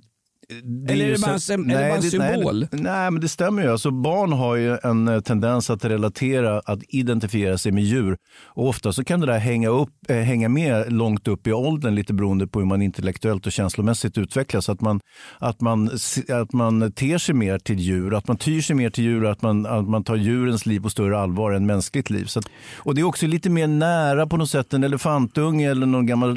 det 0.62 0.92
Eller 0.92 1.06
är 1.06 1.12
det 1.12 1.20
bara 1.20 1.32
en 1.32 1.38
sem- 1.38 1.72
är 1.72 1.82
det 1.82 1.88
bara 1.88 1.96
en 1.96 2.02
symbol? 2.02 2.66
Nej, 2.72 2.82
nej, 2.82 3.10
men 3.10 3.20
det 3.20 3.28
stämmer 3.28 3.62
ju. 3.62 3.70
Alltså, 3.70 3.90
barn 3.90 4.32
har 4.32 4.56
ju 4.56 4.78
en 4.82 5.08
eh, 5.08 5.20
tendens 5.20 5.70
att 5.70 5.84
relatera, 5.84 6.60
att 6.64 6.80
identifiera 6.88 7.58
sig 7.58 7.72
med 7.72 7.84
djur. 7.84 8.16
Och 8.44 8.68
ofta 8.68 8.92
så 8.92 9.04
kan 9.04 9.20
det 9.20 9.26
där 9.26 9.38
hänga, 9.38 9.68
upp, 9.68 9.90
eh, 10.08 10.16
hänga 10.16 10.48
med 10.48 10.92
långt 10.92 11.28
upp 11.28 11.46
i 11.46 11.52
åldern, 11.52 11.94
lite 11.94 12.14
beroende 12.14 12.46
på 12.46 12.58
hur 12.58 12.66
man 12.66 12.82
intellektuellt 12.82 13.46
och 13.46 13.52
känslomässigt 13.52 14.18
utvecklas. 14.18 14.68
Att 14.68 14.80
man, 14.80 15.00
att 15.38 15.60
man, 15.60 15.90
att 16.28 16.52
man 16.52 16.92
ter 16.92 17.18
sig 17.18 17.34
mer 17.34 17.58
till 17.58 17.78
djur, 17.78 18.14
att 18.14 18.28
man 18.28 18.36
tyr 18.36 18.60
sig 18.60 18.76
mer 18.76 18.90
till 18.90 19.04
djur, 19.04 19.26
att 19.26 19.42
man, 19.42 19.66
att 19.66 19.88
man 19.88 20.04
tar 20.04 20.16
djurens 20.16 20.66
liv 20.66 20.80
på 20.80 20.90
större 20.90 21.18
allvar 21.18 21.52
än 21.52 21.66
mänskligt 21.66 22.10
liv. 22.10 22.28
Att, 22.36 22.48
och 22.76 22.94
det 22.94 23.00
är 23.00 23.04
också 23.04 23.26
lite 23.26 23.50
mer 23.50 23.66
nära 23.66 24.26
på 24.26 24.36
något 24.36 24.50
sätt 24.50 24.74
en 24.74 24.84
elefantunge 24.84 25.70
eller 25.70 25.86
någon 25.86 26.06
gammal 26.06 26.30
eh, 26.30 26.36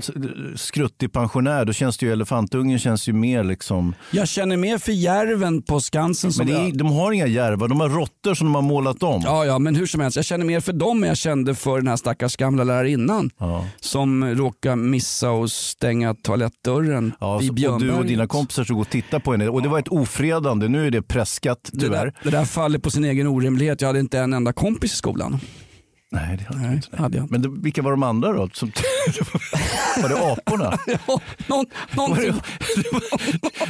skruttig 0.56 1.12
pensionär. 1.12 1.66
Då 1.66 1.74
känns 1.74 1.98
det 1.98 2.06
ju, 2.06 2.12
elefantungen 2.12 2.80
känns 2.80 3.10
ju 3.10 3.14
mer 3.14 3.44
liksom 3.44 3.94
Jag 4.12 4.28
känner 4.28 4.58
mer 4.58 4.78
för 4.78 4.92
järven 4.92 5.62
på 5.62 5.80
Skansen 5.80 6.34
som 6.34 6.46
men 6.46 6.56
det 6.56 6.60
är, 6.62 6.64
jag- 6.64 6.78
de 6.78 6.88
har 6.92 7.12
inga 7.12 7.28
järvar, 7.28 7.68
de 7.68 7.80
har 7.80 7.90
råttor 7.90 8.34
som 8.34 8.48
de 8.48 8.56
har 8.56 8.62
målat 8.62 9.04
om. 9.04 9.22
Ja, 9.26 9.46
ja, 9.46 9.60
men 9.60 9.76
hur 9.76 9.86
som 9.86 10.02
helst. 10.02 10.16
Jag 10.16 10.26
känner 10.26 10.46
mer 10.46 10.60
för 10.60 10.74
dem 10.74 11.04
än 11.04 11.08
jag 11.08 11.18
kände 11.18 11.56
för 11.56 11.78
den 11.78 11.88
här 11.88 11.96
stackars 11.96 12.36
gamla 12.38 12.64
lärarinnan 12.64 13.30
som 13.80 14.26
råkade 14.26 14.76
missa 14.76 15.32
och 15.32 15.52
stänga 15.52 16.14
toalettdörren 16.14 17.14
Ja, 17.20 17.38
vid 17.38 17.54
Björnberget. 17.54 17.96
du 17.96 18.00
och 18.00 18.06
dina 18.06 18.28
kompisar 18.28 18.64
stod 18.64 18.80
och 18.80 18.90
tittade 18.90 19.24
på 19.24 19.32
henne 19.32 19.48
och 19.50 19.62
det 19.62 19.70
var 19.70 19.80
ett 19.80 19.88
ofredande. 19.88 20.68
Nu 20.68 20.88
är 20.88 20.92
det 20.92 21.02
preskat 21.02 21.70
det, 21.74 21.80
tyvärr. 21.80 22.06
där, 22.06 22.14
det 22.24 22.30
där 22.30 22.46
faller 22.46 22.80
på 22.80 22.92
sin 22.92 23.06
egen 23.06 23.28
orimlighet. 23.28 23.82
Jag 23.82 23.88
hade 23.90 24.00
inte 24.00 24.20
en 24.20 24.34
enda 24.34 24.54
kompis 24.54 24.94
i 24.94 24.96
skolan. 24.96 25.40
Nej, 26.14 26.38
det 26.38 26.44
hade 26.44 26.60
Nej, 26.68 26.76
inte. 26.76 26.98
hade 26.98 27.18
jag 27.18 27.24
inte. 27.24 27.32
Men 27.34 27.42
det, 27.42 27.50
vilka 27.64 27.82
var 27.82 27.92
de 27.92 28.04
andra 28.04 28.34
då? 28.34 28.50
Som, 28.54 28.72
var 30.02 30.10
det 30.10 30.32
aporna? 30.32 30.80
Någon, 31.48 31.66
någon... 31.92 32.10
Var 32.10 32.22
det, 32.22 32.34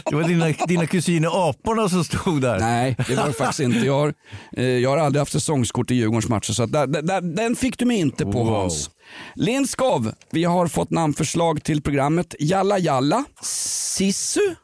det 0.06 0.16
var 0.16 0.24
dina, 0.24 0.52
dina 0.68 0.86
kusiner 0.86 1.50
aporna 1.50 1.90
som 1.90 2.04
stod 2.04 2.42
där? 2.42 2.60
Nej, 2.60 2.96
det 3.08 3.16
var 3.16 3.28
det 3.28 3.34
faktiskt 3.34 3.60
inte. 3.60 3.80
Jag 3.80 3.94
har, 3.94 4.14
eh, 4.58 4.64
jag 4.66 4.90
har 4.90 4.98
aldrig 4.98 5.22
haft 5.22 5.32
säsongskort 5.32 5.92
i 5.92 5.96
Djurgårdens 5.96 6.30
matcher 6.30 6.54
så 6.54 6.66
där, 6.66 6.88
där, 6.88 7.02
där, 7.02 7.22
den 7.22 7.56
fick 7.56 7.78
du 7.78 7.86
mig 7.86 7.98
inte 7.98 8.26
på 8.26 8.32
Wow. 8.44 8.54
Hans. 8.56 8.90
Lindskov, 9.36 10.12
vi 10.32 10.44
har 10.44 10.68
fått 10.68 10.90
namnförslag 10.90 11.64
till 11.64 11.82
programmet 11.82 12.36
Jalla 12.40 12.80
Jalla. 12.80 13.24
Sissu? 13.42 14.56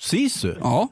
Sisu? 0.00 0.54
Ja. 0.60 0.88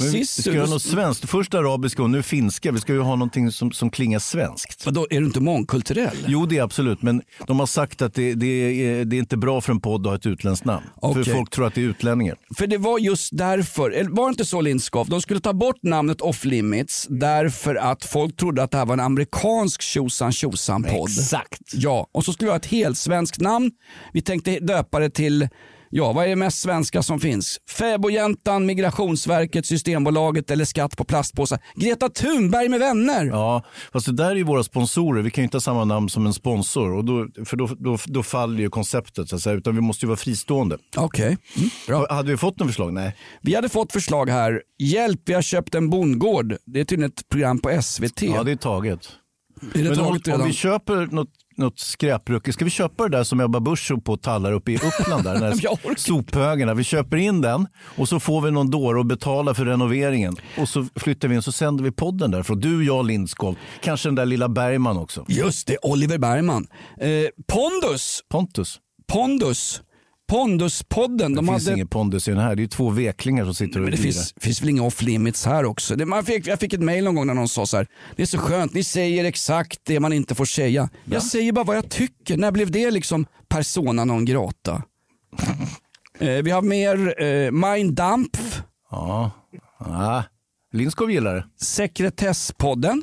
Men 0.00 0.12
vi 0.12 0.26
Sisu. 0.26 0.42
ska 0.42 0.52
göra 0.52 0.66
något 0.66 0.82
svenskt. 0.82 1.30
Först 1.30 1.54
arabiska 1.54 2.02
och 2.02 2.10
nu 2.10 2.22
finska. 2.22 2.72
Vi 2.72 2.80
ska 2.80 2.92
ju 2.92 3.00
ha 3.00 3.16
någonting 3.16 3.52
som, 3.52 3.72
som 3.72 3.90
klingar 3.90 4.18
svenskt. 4.18 4.86
Vadå, 4.86 5.06
är 5.10 5.20
du 5.20 5.26
inte 5.26 5.40
mångkulturell? 5.40 6.16
Jo, 6.26 6.46
det 6.46 6.58
är 6.58 6.62
absolut. 6.62 7.02
Men 7.02 7.22
de 7.46 7.60
har 7.60 7.66
sagt 7.66 8.02
att 8.02 8.14
det, 8.14 8.34
det, 8.34 8.46
är, 8.46 9.04
det 9.04 9.16
är 9.16 9.18
inte 9.18 9.36
bra 9.36 9.60
för 9.60 9.72
en 9.72 9.80
podd 9.80 10.00
att 10.00 10.10
ha 10.10 10.16
ett 10.16 10.26
utländskt 10.26 10.66
namn. 10.66 10.86
Okej. 10.96 11.24
För 11.24 11.32
folk 11.32 11.50
tror 11.50 11.66
att 11.66 11.74
det 11.74 11.80
är 11.80 11.84
utlänningar. 11.84 12.36
För 12.56 12.66
det 12.66 12.78
var 12.78 12.98
just 12.98 13.28
därför, 13.32 13.90
eller 13.90 14.10
var 14.10 14.24
det 14.24 14.30
inte 14.30 14.44
så 14.44 14.60
Lindskov? 14.60 15.08
De 15.08 15.22
skulle 15.22 15.40
ta 15.40 15.52
bort 15.52 15.82
namnet 15.82 16.20
Off 16.20 16.44
Limits 16.44 17.06
därför 17.10 17.74
att 17.74 18.04
folk 18.04 18.36
trodde 18.36 18.62
att 18.62 18.70
det 18.70 18.78
här 18.78 18.86
var 18.86 18.94
en 18.94 19.00
amerikansk 19.00 19.82
tjosan 19.82 20.32
tjosan 20.32 20.82
podd. 20.82 21.10
Exakt. 21.10 21.60
Ja, 21.72 22.06
och 22.12 22.24
så 22.24 22.32
skulle 22.32 22.46
vi 22.46 22.50
ha 22.50 22.56
ett 22.58 22.66
helt 22.66 22.98
svenskt 22.98 23.40
namn. 23.40 23.70
Vi 24.12 24.20
tänkte 24.22 24.58
döpa 24.58 24.98
det 24.98 25.10
till 25.10 25.48
Ja, 25.92 26.12
vad 26.12 26.24
är 26.24 26.28
det 26.28 26.36
mest 26.36 26.58
svenska 26.62 27.02
som 27.02 27.20
finns? 27.20 27.58
Fäbodjäntan, 27.70 28.66
Migrationsverket, 28.66 29.66
Systembolaget 29.66 30.50
eller 30.50 30.64
skatt 30.64 30.96
på 30.96 31.04
plastpåsar. 31.04 31.58
Greta 31.74 32.08
Thunberg 32.08 32.68
med 32.68 32.80
vänner. 32.80 33.24
Ja, 33.26 33.62
fast 33.92 34.06
det 34.06 34.12
där 34.12 34.30
är 34.30 34.34
ju 34.34 34.42
våra 34.42 34.62
sponsorer. 34.64 35.22
Vi 35.22 35.30
kan 35.30 35.42
ju 35.42 35.44
inte 35.44 35.56
ha 35.56 35.60
samma 35.60 35.84
namn 35.84 36.08
som 36.08 36.26
en 36.26 36.34
sponsor. 36.34 36.92
Och 36.96 37.04
då, 37.04 37.28
för 37.44 37.56
då, 37.56 37.66
då, 37.66 37.98
då 38.06 38.22
faller 38.22 38.60
ju 38.60 38.70
konceptet. 38.70 39.28
Så 39.28 39.36
att 39.36 39.42
säga. 39.42 39.56
Utan 39.56 39.74
vi 39.74 39.80
måste 39.80 40.04
ju 40.04 40.08
vara 40.08 40.16
fristående. 40.16 40.78
Okej. 40.96 41.36
Mm, 41.88 42.04
Hade 42.10 42.30
vi 42.30 42.36
fått 42.36 42.58
något 42.58 42.68
förslag? 42.68 42.92
Nej. 42.92 43.16
Vi 43.42 43.54
hade 43.54 43.68
fått 43.68 43.92
förslag 43.92 44.30
här. 44.30 44.62
Hjälp, 44.78 45.20
vi 45.24 45.32
har 45.34 45.42
köpt 45.42 45.74
en 45.74 45.90
bondgård. 45.90 46.56
Det 46.66 46.80
är 46.80 46.84
tydligen 46.84 47.10
ett 47.10 47.28
program 47.28 47.58
på 47.58 47.82
SVT. 47.82 48.22
Ja, 48.22 48.42
det 48.42 48.52
är 48.52 48.56
taget. 48.56 49.08
är 49.74 49.82
det 49.82 49.90
Men 49.90 50.00
om, 50.00 50.06
taget 50.06 50.26
om 50.26 50.32
redan? 50.32 50.46
vi 50.46 50.52
köper 50.52 51.06
något, 51.06 51.28
något 51.60 51.78
skräprucke, 51.78 52.52
ska 52.52 52.64
vi 52.64 52.70
köpa 52.70 53.08
det 53.08 53.16
där 53.16 53.24
som 53.24 53.40
Ebba 53.40 53.60
Busch 53.60 53.92
på 54.04 54.16
tallar 54.16 54.52
uppe 54.52 54.72
i 54.72 54.76
Uppland? 54.76 55.24
Där, 55.24 55.32
den 55.32 55.40
där 55.58 55.96
sophögarna. 55.96 56.74
Vi 56.74 56.84
köper 56.84 57.16
in 57.16 57.40
den 57.40 57.66
och 57.96 58.08
så 58.08 58.20
får 58.20 58.40
vi 58.40 58.50
någon 58.50 58.70
dåre 58.70 58.98
och 58.98 59.06
betala 59.06 59.54
för 59.54 59.64
renoveringen. 59.64 60.36
Och 60.58 60.68
så 60.68 60.86
flyttar 60.96 61.28
vi 61.28 61.34
in 61.34 61.42
så 61.42 61.52
sänder 61.52 61.84
vi 61.84 61.90
podden 61.90 62.30
därifrån. 62.30 62.60
Du, 62.60 62.84
jag, 62.84 63.06
Lindskov. 63.06 63.56
Kanske 63.82 64.08
den 64.08 64.14
där 64.14 64.26
lilla 64.26 64.48
Bergman 64.48 64.96
också. 64.98 65.24
Just 65.28 65.66
det, 65.66 65.78
Oliver 65.82 66.18
Bergman. 66.18 66.66
Eh, 67.00 67.08
Pondus. 67.46 68.20
Pontus. 68.28 68.78
Pondus. 69.12 69.82
Ponduspodden. 70.30 71.32
Det 71.32 71.36
De 71.36 71.46
finns 71.46 71.64
hade... 71.64 71.74
ingen 71.74 71.88
pondus 71.88 72.28
i 72.28 72.30
den 72.30 72.40
här. 72.40 72.56
Det 72.56 72.62
är 72.62 72.66
två 72.66 72.90
veklingar 72.90 73.44
som 73.44 73.54
sitter 73.54 73.78
och 73.78 73.82
Men 73.82 73.90
det 73.90 73.96
finns, 73.96 74.34
finns 74.36 74.62
väl 74.62 74.68
inga 74.68 74.82
off 74.82 75.02
limits 75.02 75.46
här 75.46 75.64
också. 75.64 75.96
Det, 75.96 76.06
man 76.06 76.24
fick, 76.24 76.46
jag 76.46 76.60
fick 76.60 76.72
ett 76.72 76.80
mail 76.82 77.04
någon 77.04 77.14
gång 77.14 77.26
när 77.26 77.34
någon 77.34 77.48
sa 77.48 77.66
så 77.66 77.76
här. 77.76 77.86
Det 78.16 78.22
är 78.22 78.26
så 78.26 78.38
skönt, 78.38 78.74
ni 78.74 78.84
säger 78.84 79.24
exakt 79.24 79.80
det 79.84 80.00
man 80.00 80.12
inte 80.12 80.34
får 80.34 80.44
säga. 80.44 80.88
Jag 81.04 81.22
säger 81.22 81.52
bara 81.52 81.64
vad 81.64 81.76
jag 81.76 81.88
tycker. 81.90 82.36
När 82.36 82.52
blev 82.52 82.70
det 82.70 82.90
liksom 82.90 83.26
persona 83.48 84.04
non 84.04 84.24
grata? 84.24 84.82
eh, 86.18 86.28
vi 86.28 86.50
har 86.50 86.62
mer 86.62 87.22
eh, 87.22 87.50
Mein 87.50 87.94
Dampf, 87.94 88.62
Ja. 88.90 89.30
Ah. 89.78 90.22
Lindskov 90.72 91.10
gillar 91.10 91.34
det. 91.34 91.44
Sekretesspodden, 91.60 93.02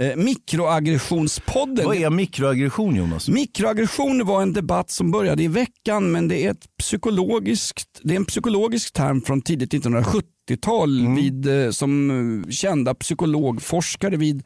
eh, 0.00 0.16
Mikroaggressionspodden. 0.16 1.84
Vad 1.86 1.96
är 1.96 2.10
mikroaggression 2.10 2.96
Jonas? 2.96 3.28
Mikroaggression 3.28 4.26
var 4.26 4.42
en 4.42 4.52
debatt 4.52 4.90
som 4.90 5.10
började 5.10 5.42
i 5.42 5.48
veckan 5.48 6.12
men 6.12 6.28
det 6.28 6.46
är, 6.46 6.50
ett 6.50 6.76
psykologiskt, 6.78 8.00
det 8.02 8.14
är 8.14 8.16
en 8.16 8.24
psykologisk 8.24 8.92
term 8.92 9.22
från 9.22 9.42
tidigt 9.42 9.72
1970-tal 9.72 11.00
Mm. 11.00 11.14
vid, 11.16 11.64
eh, 11.64 11.70
som 11.70 12.10
eh, 12.44 12.50
kända 12.50 12.94
psykologforskare 12.94 14.16
vid 14.16 14.42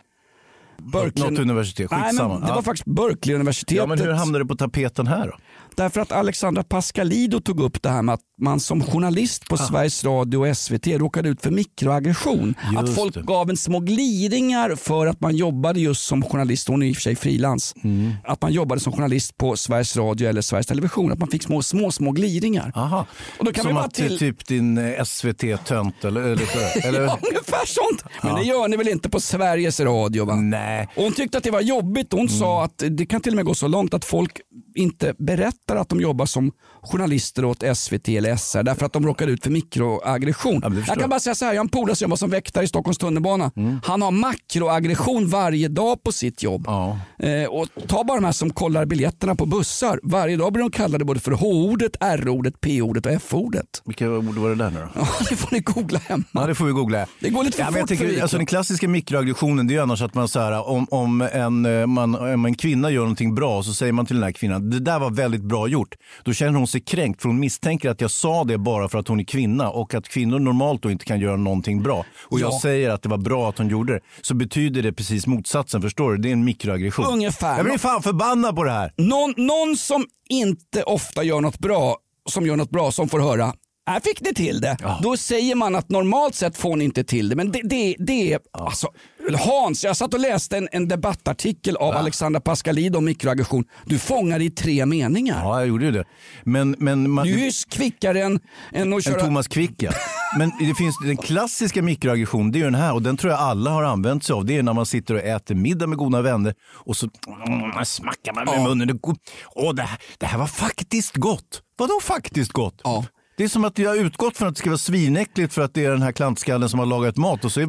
Berkeley. 0.92 1.30
Något 1.30 1.38
universitet, 1.40 1.90
Nej, 1.90 2.00
men 2.14 2.40
det 2.40 2.46
Ja. 2.48 2.54
var 2.54 2.62
faktiskt 2.62 2.86
Berkeley-universitetet. 2.86 3.76
Ja, 3.76 3.86
men 3.86 3.98
hur 3.98 4.12
hamnade 4.12 4.44
det 4.44 4.48
på 4.48 4.56
tapeten 4.56 5.06
här 5.06 5.26
då? 5.26 5.36
Därför 5.78 6.00
att 6.00 6.12
Alexandra 6.12 6.62
Pascalidou 6.62 7.40
tog 7.40 7.60
upp 7.60 7.82
det 7.82 7.88
här 7.88 8.02
med 8.02 8.12
att 8.14 8.20
man 8.40 8.60
som 8.60 8.82
journalist 8.84 9.48
på 9.48 9.54
Ah. 9.54 9.58
Sveriges 9.58 10.04
Radio 10.04 10.38
och 10.38 10.56
SVT 10.56 10.86
råkade 10.86 11.28
ut 11.28 11.42
för 11.42 11.50
mikroaggression. 11.50 12.54
Just 12.72 12.78
Att 12.78 12.94
folk 12.94 13.14
det. 13.14 13.22
gav 13.22 13.50
en 13.50 13.56
små 13.56 13.80
gliringar 13.80 14.74
för 14.76 15.06
att 15.06 15.20
man 15.20 15.36
jobbade 15.36 15.80
just 15.80 16.04
som 16.04 16.22
journalist, 16.22 16.68
hon 16.68 16.82
är 16.82 16.86
i 16.86 16.92
och 16.92 16.96
för 16.96 17.02
sig 17.02 17.16
frilans. 17.16 17.74
Mm. 17.84 18.12
Att 18.24 18.42
man 18.42 18.52
jobbade 18.52 18.80
som 18.80 18.92
journalist 18.92 19.36
på 19.36 19.56
Sveriges 19.56 19.96
Radio 19.96 20.28
eller 20.28 20.40
Sveriges 20.40 20.66
Television. 20.66 21.12
Att 21.12 21.18
man 21.18 21.28
fick 21.30 21.42
små, 21.42 21.62
små, 21.62 21.90
små 21.90 22.10
gliringar. 22.10 22.72
Aha. 22.74 23.06
Och 23.38 23.44
då 23.44 23.52
kan 23.52 23.64
Som 23.64 23.76
att 23.76 23.94
till- 23.94 24.18
typ 24.18 24.46
din 24.46 24.78
eh, 24.78 25.04
SVT-tönt 25.04 26.04
eller, 26.04 26.20
eller 26.20 26.36
så. 26.46 26.58
Eller? 26.88 27.00
Ja, 27.02 27.18
ungefär 27.22 27.66
sånt. 27.66 28.04
Men 28.22 28.34
det 28.34 28.42
gör 28.42 28.68
ni 28.68 28.76
väl 28.76 28.88
inte 28.88 29.08
på 29.10 29.20
Sveriges 29.20 29.80
Radio? 29.80 30.24
va? 30.24 30.34
Nej. 30.34 30.88
Och 30.96 31.02
hon 31.02 31.12
tyckte 31.12 31.38
att 31.38 31.44
det 31.44 31.50
var 31.50 31.60
jobbigt. 31.60 32.12
Hon 32.12 32.20
Mm. 32.20 32.38
sa 32.40 32.64
att 32.64 32.82
det 32.90 33.06
kan 33.06 33.20
till 33.20 33.32
och 33.32 33.36
med 33.36 33.44
gå 33.44 33.54
så 33.54 33.68
långt 33.68 33.94
att 33.94 34.04
folk 34.04 34.40
inte 34.74 35.14
berättar 35.18 35.76
att 35.76 35.88
de 35.88 36.00
jobbar 36.00 36.26
som 36.26 36.52
journalister 36.82 37.44
åt 37.44 37.62
SVT 37.76 38.08
eller 38.08 38.36
SR 38.36 38.62
därför 38.62 38.86
att 38.86 38.92
de 38.92 39.06
råkar 39.06 39.26
ut 39.26 39.42
för 39.42 39.50
mikroaggression. 39.50 40.62
förstår 40.62 40.84
jag 40.86 40.98
kan 40.98 41.10
bara 41.10 41.20
säga 41.20 41.34
så 41.34 41.44
här, 41.44 41.52
jag 41.52 41.60
har 41.60 41.64
en 41.64 41.68
polare 41.68 41.96
som 41.96 42.04
jobbar 42.04 42.16
som 42.16 42.30
väktare 42.30 42.64
i 42.64 42.68
Stockholms 42.68 42.98
tunnelbana. 42.98 43.50
Han 43.84 44.02
har 44.02 44.10
makroaggression 44.10 45.28
varje 45.28 45.68
dag 45.68 46.02
på 46.02 46.12
sitt 46.12 46.42
jobb. 46.42 46.64
Ja. 46.66 46.98
Eh, 47.18 47.48
och 47.48 47.68
ta 47.86 48.04
bara 48.04 48.16
de 48.20 48.24
här 48.24 48.32
som 48.32 48.50
kollar 48.50 48.84
biljetterna 48.86 49.34
på 49.34 49.46
bussar. 49.46 50.00
Varje 50.02 50.36
dag 50.36 50.52
blir 50.52 50.62
de 50.62 50.70
kallade 50.70 51.04
både 51.04 51.20
för 51.20 51.32
H-ordet, 51.32 51.96
R-ordet, 52.00 52.60
P-ordet 52.60 53.06
och 53.06 53.12
F-ordet. 53.12 53.82
Vilka 53.84 54.10
ord 54.10 54.24
var 54.24 54.48
det 54.48 54.54
där 54.54 54.70
nu 54.70 54.80
då? 54.80 54.88
Ja, 54.94 55.08
det 55.28 55.36
får 55.36 55.48
ni 55.52 55.60
googla 55.60 55.98
hemma. 55.98 56.24
Ja, 56.32 56.46
det 56.46 56.54
får 56.54 56.66
vi 56.66 56.72
googla. 56.72 57.06
Det 57.20 57.30
går 57.30 57.44
lite 57.44 57.56
för 57.56 57.64
ja, 57.64 57.70
men 57.70 57.80
jag 57.80 57.88
fort 57.88 57.98
för 57.98 58.22
alltså. 58.22 58.36
Den 58.36 58.46
klassiska 58.46 58.88
mikroaggressionen 58.88 59.66
det 59.66 59.72
är 59.72 59.74
ju 59.74 59.82
annars 59.82 60.02
att 60.02 60.14
man 60.14 60.28
så 60.28 60.40
här, 60.40 60.68
om, 60.68 60.86
om, 60.90 61.20
en, 61.32 61.66
eh, 61.66 61.86
man, 61.86 62.14
om 62.14 62.44
en 62.44 62.54
kvinna 62.54 62.90
gör 62.90 63.00
någonting 63.00 63.34
bra 63.34 63.62
så 63.62 63.74
säger 63.74 63.92
man 63.92 64.06
till 64.06 64.16
den 64.16 64.22
här 64.22 64.32
kvinnan 64.32 64.67
det 64.70 64.80
där 64.80 64.98
var 64.98 65.10
väldigt 65.10 65.42
bra 65.42 65.68
gjort. 65.68 65.94
Då 66.24 66.32
känner 66.32 66.58
hon 66.58 66.66
sig 66.66 66.80
kränkt 66.80 67.22
för 67.22 67.28
hon 67.28 67.40
misstänker 67.40 67.90
att 67.90 68.00
jag 68.00 68.10
sa 68.10 68.44
det 68.44 68.58
bara 68.58 68.88
för 68.88 68.98
att 68.98 69.08
hon 69.08 69.20
är 69.20 69.24
kvinna 69.24 69.70
och 69.70 69.94
att 69.94 70.08
kvinnor 70.08 70.38
normalt 70.38 70.82
då 70.82 70.90
inte 70.90 71.04
kan 71.04 71.20
göra 71.20 71.36
någonting 71.36 71.82
bra. 71.82 72.04
Och 72.20 72.40
jag 72.40 72.52
Ja. 72.52 72.58
säger 72.62 72.90
att 72.90 73.02
det 73.02 73.08
var 73.08 73.18
bra 73.18 73.48
att 73.48 73.58
hon 73.58 73.68
gjorde 73.68 73.92
det. 73.92 74.00
Så 74.22 74.34
betyder 74.34 74.82
det 74.82 74.92
precis 74.92 75.26
motsatsen, 75.26 75.82
förstår 75.82 76.12
du? 76.12 76.18
Det 76.18 76.28
är 76.28 76.32
en 76.32 76.44
mikroaggression. 76.44 77.06
Ungefär. 77.06 77.56
Jag 77.56 77.64
blir 77.66 77.78
fan 77.78 78.02
förbannad 78.02 78.56
på 78.56 78.64
det 78.64 78.70
här. 78.72 78.92
Någon, 78.96 79.34
någon 79.36 79.76
som 79.76 80.04
inte 80.28 80.82
ofta 80.82 81.22
gör 81.22 81.40
något 81.40 81.58
bra, 81.58 81.96
som 82.30 82.46
gör 82.46 82.56
något 82.56 82.70
bra, 82.70 82.92
som 82.92 83.08
får 83.08 83.20
höra 83.20 83.52
här 83.86 84.00
fick 84.00 84.20
ni 84.20 84.34
till 84.34 84.60
det. 84.60 84.76
Då 85.02 85.16
säger 85.16 85.54
man 85.54 85.74
att 85.76 85.90
normalt 85.90 86.34
sett 86.34 86.56
får 86.56 86.76
ni 86.76 86.84
inte 86.84 87.04
till 87.04 87.28
det. 87.28 87.36
Men 87.36 87.52
det, 87.52 87.60
det, 87.64 87.96
det 87.98 88.32
är, 88.32 88.40
alltså, 88.52 88.88
Hans, 89.36 89.84
jag 89.84 89.96
satt 89.96 90.14
och 90.14 90.20
läste 90.20 90.56
en, 90.56 90.68
en 90.72 90.88
debattartikel 90.88 91.76
av 91.76 91.94
Alexandra 91.96 92.40
Pascalidou 92.40 92.98
om 92.98 93.04
mikroaggression. 93.04 93.64
Du 93.84 93.98
fångar 93.98 94.40
i 94.42 94.50
tre 94.50 94.86
meningar. 94.86 95.40
Ja, 95.44 95.58
jag 95.58 95.68
gjorde 95.68 95.84
ju 95.84 95.90
det. 95.92 96.04
Men, 96.44 96.76
men 96.78 97.10
man, 97.10 97.26
Du 97.26 97.32
är 97.40 97.44
ju 97.44 97.50
kvickare 97.70 98.22
än, 98.22 98.40
än 98.72 98.92
att 98.92 98.96
En 98.96 99.02
köra... 99.02 99.20
Thomas 99.20 99.48
Quick 99.48 99.74
ja. 99.82 99.90
Men 100.38 100.52
det 100.60 100.74
finns 100.74 100.96
den 101.04 101.16
klassiska 101.16 101.82
mikroaggressionen, 101.82 102.52
det 102.52 102.56
är 102.56 102.60
ju 102.60 102.64
den 102.64 102.74
här 102.74 102.94
och 102.94 103.02
den 103.02 103.16
tror 103.16 103.32
jag 103.32 103.40
alla 103.40 103.70
har 103.70 103.82
använt 103.84 104.24
sig 104.24 104.34
av. 104.34 104.44
Det 104.44 104.56
är 104.56 104.62
när 104.62 104.72
man 104.72 104.86
sitter 104.86 105.14
och 105.14 105.20
äter 105.20 105.54
middag 105.54 105.86
med 105.86 105.98
goda 105.98 106.22
vänner 106.22 106.54
och 106.72 106.96
så 106.96 107.08
mm, 107.46 107.84
smackar 107.84 108.32
man 108.32 108.44
med 108.44 108.62
munnen. 108.62 108.88
Det, 108.88 108.94
går- 108.94 109.16
Åh, 109.54 109.74
det, 109.74 109.82
här, 109.82 109.98
det 110.18 110.26
här 110.26 110.38
var 110.38 110.46
faktiskt 110.46 111.16
gott. 111.16 111.62
Vadå 111.78 112.00
faktiskt 112.02 112.52
gott? 112.52 112.80
Ja. 112.84 113.04
Det 113.38 113.44
är 113.44 113.48
som 113.48 113.64
att 113.64 113.78
jag 113.78 113.90
har 113.90 113.96
utgått 113.96 114.36
från 114.36 114.48
att 114.48 114.54
det 114.54 114.58
ska 114.58 114.70
vara 114.70 114.78
svinäckligt 114.78 115.54
för 115.54 115.62
att 115.62 115.74
det 115.74 115.84
är 115.84 115.90
den 115.90 116.02
här 116.02 116.12
klantskallen 116.12 116.68
som 116.68 116.78
har 116.78 116.86
lagat 116.86 117.16
mat 117.16 117.44
och 117.44 117.52
så 117.52 117.60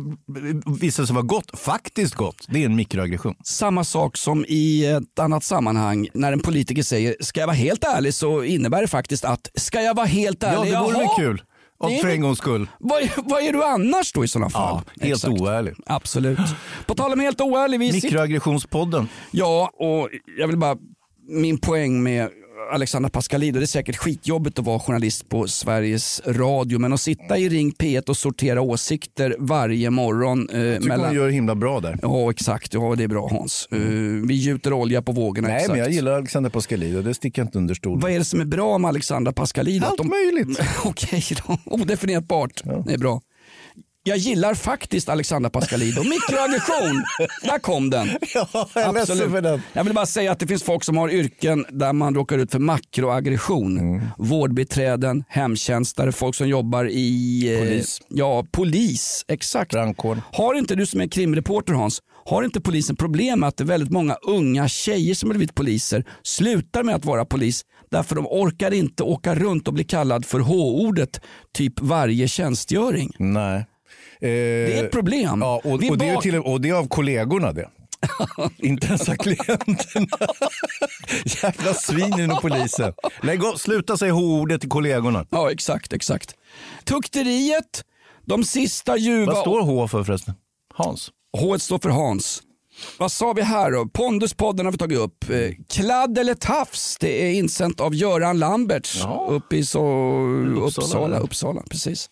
visar 0.80 1.04
det 1.04 1.08
sig 1.08 1.14
vara 1.14 1.26
gott. 1.26 1.60
Faktiskt 1.60 2.16
gott. 2.16 2.46
Det 2.50 2.62
är 2.62 2.66
en 2.66 2.76
mikroaggression. 2.76 3.36
Samma 3.44 3.84
sak 3.84 4.18
som 4.18 4.46
i 4.48 4.86
ett 4.86 5.20
annat 5.20 5.44
sammanhang 5.44 6.08
när 6.14 6.32
en 6.34 6.40
politiker 6.40 6.84
säger 6.84 7.16
ska 7.20 7.40
jag 7.40 7.48
vara 7.48 7.58
helt 7.58 7.84
ärlig 7.84 8.14
så 8.14 8.44
innebär 8.44 8.82
det 8.82 8.88
faktiskt 8.88 9.26
att 9.26 9.50
ska 9.56 9.82
jag 9.82 9.96
vara 9.96 10.06
helt 10.06 10.38
Ja, 10.44 10.48
ärlig? 10.50 10.74
det 10.74 10.80
vore 10.80 10.98
väl 10.98 11.08
kul. 11.18 11.42
Är 11.84 12.02
för 12.02 12.08
en 12.10 12.22
gångs 12.22 12.38
skull. 12.38 12.70
Vad, 12.80 13.02
vad 13.18 13.42
är 13.44 13.54
du 13.54 13.64
annars 13.64 14.14
då 14.14 14.24
i 14.24 14.28
sådana 14.28 14.50
fall? 14.50 14.82
Ja, 14.96 15.04
helt 15.06 15.16
Exakt. 15.16 15.42
oärlig. 15.42 15.74
Absolut. 15.86 16.40
På 16.86 16.96
tal 16.96 17.12
om 17.14 17.20
helt 17.20 17.42
oärlig. 17.42 17.80
Vi. 17.80 17.92
Mikroaggressionspodden. 17.92 19.08
Ja, 19.32 19.72
och 19.74 20.10
jag 20.38 20.48
vill 20.48 20.58
bara, 20.58 20.78
min 21.30 21.58
poäng 21.58 22.04
med 22.04 22.30
Alexandra 22.72 23.10
Pascalidou, 23.10 23.60
det 23.60 23.64
är 23.66 23.68
säkert 23.68 23.98
skitjobbigt 23.98 24.60
att 24.60 24.66
vara 24.66 24.80
journalist 24.80 25.30
på 25.30 25.48
Sveriges 25.48 26.22
Radio, 26.26 26.80
men 26.80 26.94
att 26.94 27.02
sitta 27.02 27.38
i 27.38 27.50
Ring 27.50 27.72
P1 27.72 28.10
och 28.10 28.18
sortera 28.18 28.62
åsikter 28.62 29.36
varje 29.40 29.90
morgon. 29.90 30.50
Eh, 30.50 30.60
Jag 30.62 30.82
tycker 30.82 30.98
hon 30.98 31.16
gör 31.16 31.26
det 31.28 31.34
himla 31.34 31.56
bra 31.56 31.80
där. 31.80 32.00
Ja, 32.02 32.32
exakt. 32.32 32.74
Ja, 32.74 32.96
det 32.98 33.04
är 33.04 33.08
bra 33.08 33.30
Hans. 33.32 33.68
Eh, 33.72 33.78
vi 34.28 34.34
gjuter 34.34 34.74
olja 34.74 35.02
på 35.02 35.12
vågorna. 35.12 35.48
Nej, 35.48 35.56
exakt. 35.58 35.70
men 35.72 35.80
jag 35.80 35.92
gillar 35.92 36.12
Alexander 36.12 36.50
Pascalidou. 36.50 37.02
Det 37.02 37.14
sticker 37.14 37.42
jag 37.42 37.48
inte 37.48 37.58
under 37.58 37.74
stol. 37.74 38.00
Vad 38.02 38.12
är 38.12 38.20
det 38.20 38.26
som 38.26 38.40
är 38.42 38.46
bra 38.46 38.78
med 38.78 38.90
Alexandra 38.90 39.34
Pascalidou? 39.34 39.88
Allt 39.88 39.98
de... 39.98 40.08
möjligt. 40.10 40.60
Okej 40.86 41.24
då, 41.48 41.58
odefinierbart. 41.66 42.64
Det 42.86 42.94
är 42.94 42.98
bra. 42.98 43.22
Jag 44.10 44.18
gillar 44.18 44.54
faktiskt 44.54 45.10
Alexandra 45.10 45.50
Pascalidou. 45.50 46.04
Mikroaggression, 46.04 47.04
där 47.44 47.60
kom 47.60 47.90
den. 47.90 48.08
Ja, 48.34 48.48
jag 48.74 48.84
är 48.84 48.94
ledsen 48.94 49.32
för 49.32 49.42
den. 49.42 49.62
Jag 49.74 49.84
vill 49.84 49.94
bara 49.94 50.06
säga 50.06 50.32
att 50.32 50.40
det 50.40 50.48
finns 50.48 50.64
folk 50.64 50.84
som 50.84 50.98
har 50.98 51.10
yrken 51.10 51.66
där 51.70 51.94
man 51.94 52.16
råkar 52.16 52.38
ut 52.38 52.52
för 52.52 52.60
makroaggression. 52.60 53.78
Mm. 53.78 54.06
Vårdbiträden, 54.18 55.24
hemtjänstare, 55.30 56.12
folk 56.12 56.36
som 56.36 56.48
jobbar 56.50 56.86
i... 56.86 57.54
eh, 57.54 57.60
Polis. 57.60 58.02
Ja, 58.08 58.46
polis. 58.52 59.26
Exakt. 59.28 59.72
Brandkåren. 59.72 60.22
Har 60.32 60.54
inte 60.54 60.76
du 60.76 60.86
som 60.86 61.02
är 61.02 61.08
krimreporter 61.08 61.74
Hans, 61.74 62.00
har 62.26 62.44
inte 62.44 62.62
polisen 62.62 62.96
problem 62.96 63.40
med 63.40 63.50
att 63.50 63.58
det 63.58 63.64
är 63.64 63.66
väldigt 63.66 63.92
många 63.92 64.16
unga 64.28 64.68
tjejer 64.68 65.16
som 65.16 65.30
har 65.30 65.38
blivit 65.38 65.56
poliser 65.56 66.06
slutar 66.24 66.84
med 66.84 66.96
att 66.96 67.06
vara 67.06 67.26
polis 67.26 67.62
därför 67.92 68.16
de 68.16 68.28
orkar 68.28 68.72
inte 68.74 69.04
åka 69.04 69.36
runt 69.36 69.68
och 69.68 69.74
bli 69.74 69.84
kallad 69.84 70.26
för 70.26 70.40
H-ordet 70.40 71.22
typ 71.54 71.80
varje 71.82 72.28
tjänstgöring? 72.28 73.12
Nej. 73.20 73.66
Det 74.20 74.80
är 74.80 74.86
ett 74.86 74.92
problem. 74.92 75.42
Ja, 75.42 75.62
och, 75.64 75.72
och, 75.72 75.98
det 75.98 76.10
är 76.10 76.22
till, 76.22 76.36
och 76.36 76.62
det 76.62 76.70
är 76.70 76.74
av 76.74 76.88
kollegorna 76.88 77.54
det. 77.54 77.70
inte 78.58 78.88
ens 78.88 79.10
av 79.10 79.16
klienterna. 79.16 80.28
Jävla 81.44 81.74
svin 81.74 82.20
inom 82.20 82.38
polisen. 82.42 82.94
Lägg 83.22 83.46
av, 83.46 83.56
sluta 83.56 83.98
säga 83.98 84.14
H-ordet 84.14 84.62
till 84.62 84.70
kollegorna. 84.70 85.26
Ja, 85.30 85.52
exakt, 85.52 85.94
exakt. 85.94 86.36
Tukteriet, 86.84 87.84
de 88.26 88.44
sista 88.44 88.98
ljuva... 88.98 89.34
Vad 89.34 89.42
står 89.42 89.62
H 89.62 89.88
för 89.88 90.04
förresten? 90.04 90.34
Hans? 90.74 91.12
H 91.38 91.60
står 91.60 91.80
för 91.80 91.90
Hans. 91.90 92.44
Vad 92.98 93.12
sa 93.12 93.34
vi 93.34 93.42
här 93.42 93.72
då? 93.72 93.86
Ponduspodden 93.86 94.66
har 94.66 94.72
vi 94.72 94.78
tagit 94.78 95.00
upp. 95.00 95.30
Eh, 95.30 95.52
Kladd 95.70 96.18
eller 96.18 96.36
tafs, 96.36 96.98
det 97.00 97.26
är 97.28 97.34
insänt 97.34 97.80
av 97.80 97.96
Göran 97.96 98.40
Lamberts 98.40 99.04
uppe 99.30 99.58
i 99.58 99.66
så... 99.66 99.80
Uppsala, 100.22 100.66
Uppsala. 100.66 101.16
ja. 101.16 101.22
Uppsala, 101.22 101.64
precis. 101.70 102.10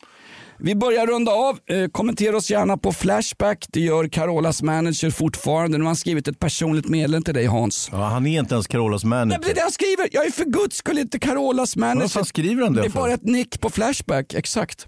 Vi 0.60 0.76
börjar 0.76 1.08
runda 1.08 1.32
av. 1.32 1.60
Eh, 1.70 1.88
kommentera 1.88 2.38
oss 2.38 2.52
gärna 2.52 2.78
på 2.78 2.92
Flashback. 2.94 3.66
Det 3.70 3.80
gör 3.80 4.08
Carolas 4.08 4.62
manager 4.62 5.10
fortfarande. 5.12 5.78
Nu 5.78 5.84
har 5.84 5.90
han 5.90 5.96
skrivit 5.96 6.28
ett 6.28 6.40
personligt 6.40 6.88
meddelande 6.88 7.26
till 7.26 7.34
dig 7.34 7.46
Hans. 7.46 7.90
Ja, 7.92 7.98
han 8.08 8.28
är 8.28 8.40
inte 8.40 8.54
ens 8.56 8.68
Carolas 8.68 9.04
Nej, 9.04 9.10
manager. 9.10 9.28
men 9.40 9.42
det 9.42 9.52
är 9.52 9.56
det 9.56 9.62
han 9.62 9.72
skriver. 9.72 10.10
Jag 10.12 10.26
är 10.26 10.32
för 10.32 10.46
guds 10.46 10.78
skull 10.78 10.98
inte 10.98 11.20
Carolas 11.20 11.76
manager. 11.76 12.02
Vad 12.02 12.12
fan 12.12 12.26
skriver 12.26 12.64
han 12.64 12.74
det 12.74 12.82
Det 12.82 12.88
är 12.88 12.90
för? 12.90 13.00
bara 13.00 13.14
ett 13.14 13.24
nick 13.24 13.60
på 13.62 13.70
Flashback, 13.70 14.34
exakt. 14.34 14.88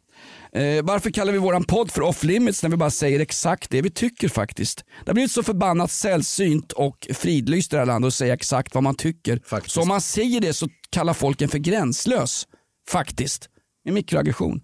Eh, 0.54 0.62
varför 0.84 1.10
kallar 1.12 1.32
vi 1.34 1.38
våran 1.40 1.64
podd 1.64 1.92
för 1.92 2.02
off 2.02 2.24
limits 2.24 2.64
när 2.64 2.70
vi 2.70 2.78
bara 2.78 2.90
säger 2.92 3.20
exakt 3.20 3.70
det 3.70 3.82
vi 3.82 3.90
tycker 3.90 4.30
faktiskt? 4.30 4.78
Det 5.06 5.10
har 5.10 5.14
blivit 5.14 5.32
så 5.32 5.44
förbannat 5.44 5.92
sällsynt 5.92 6.72
och 6.72 7.08
fridlyst 7.14 7.74
i 7.74 7.76
det 7.76 7.80
här 7.80 7.86
landet 7.86 8.08
att 8.08 8.14
säga 8.14 8.34
exakt 8.34 8.74
vad 8.74 8.84
man 8.84 8.96
tycker. 8.96 9.42
Faktiskt. 9.46 9.74
Så 9.74 9.82
om 9.82 9.88
man 9.88 10.02
säger 10.02 10.42
det 10.42 10.54
så 10.54 10.68
kallar 10.90 11.14
folk 11.14 11.42
en 11.42 11.50
för 11.50 11.58
gränslös. 11.58 12.48
Faktiskt. 12.90 13.50
En 13.86 13.94
mikroaggression. 13.94 14.62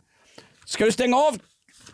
Ska 0.65 0.85
du 0.85 0.91
stänga 0.91 1.15
av? 1.17 1.37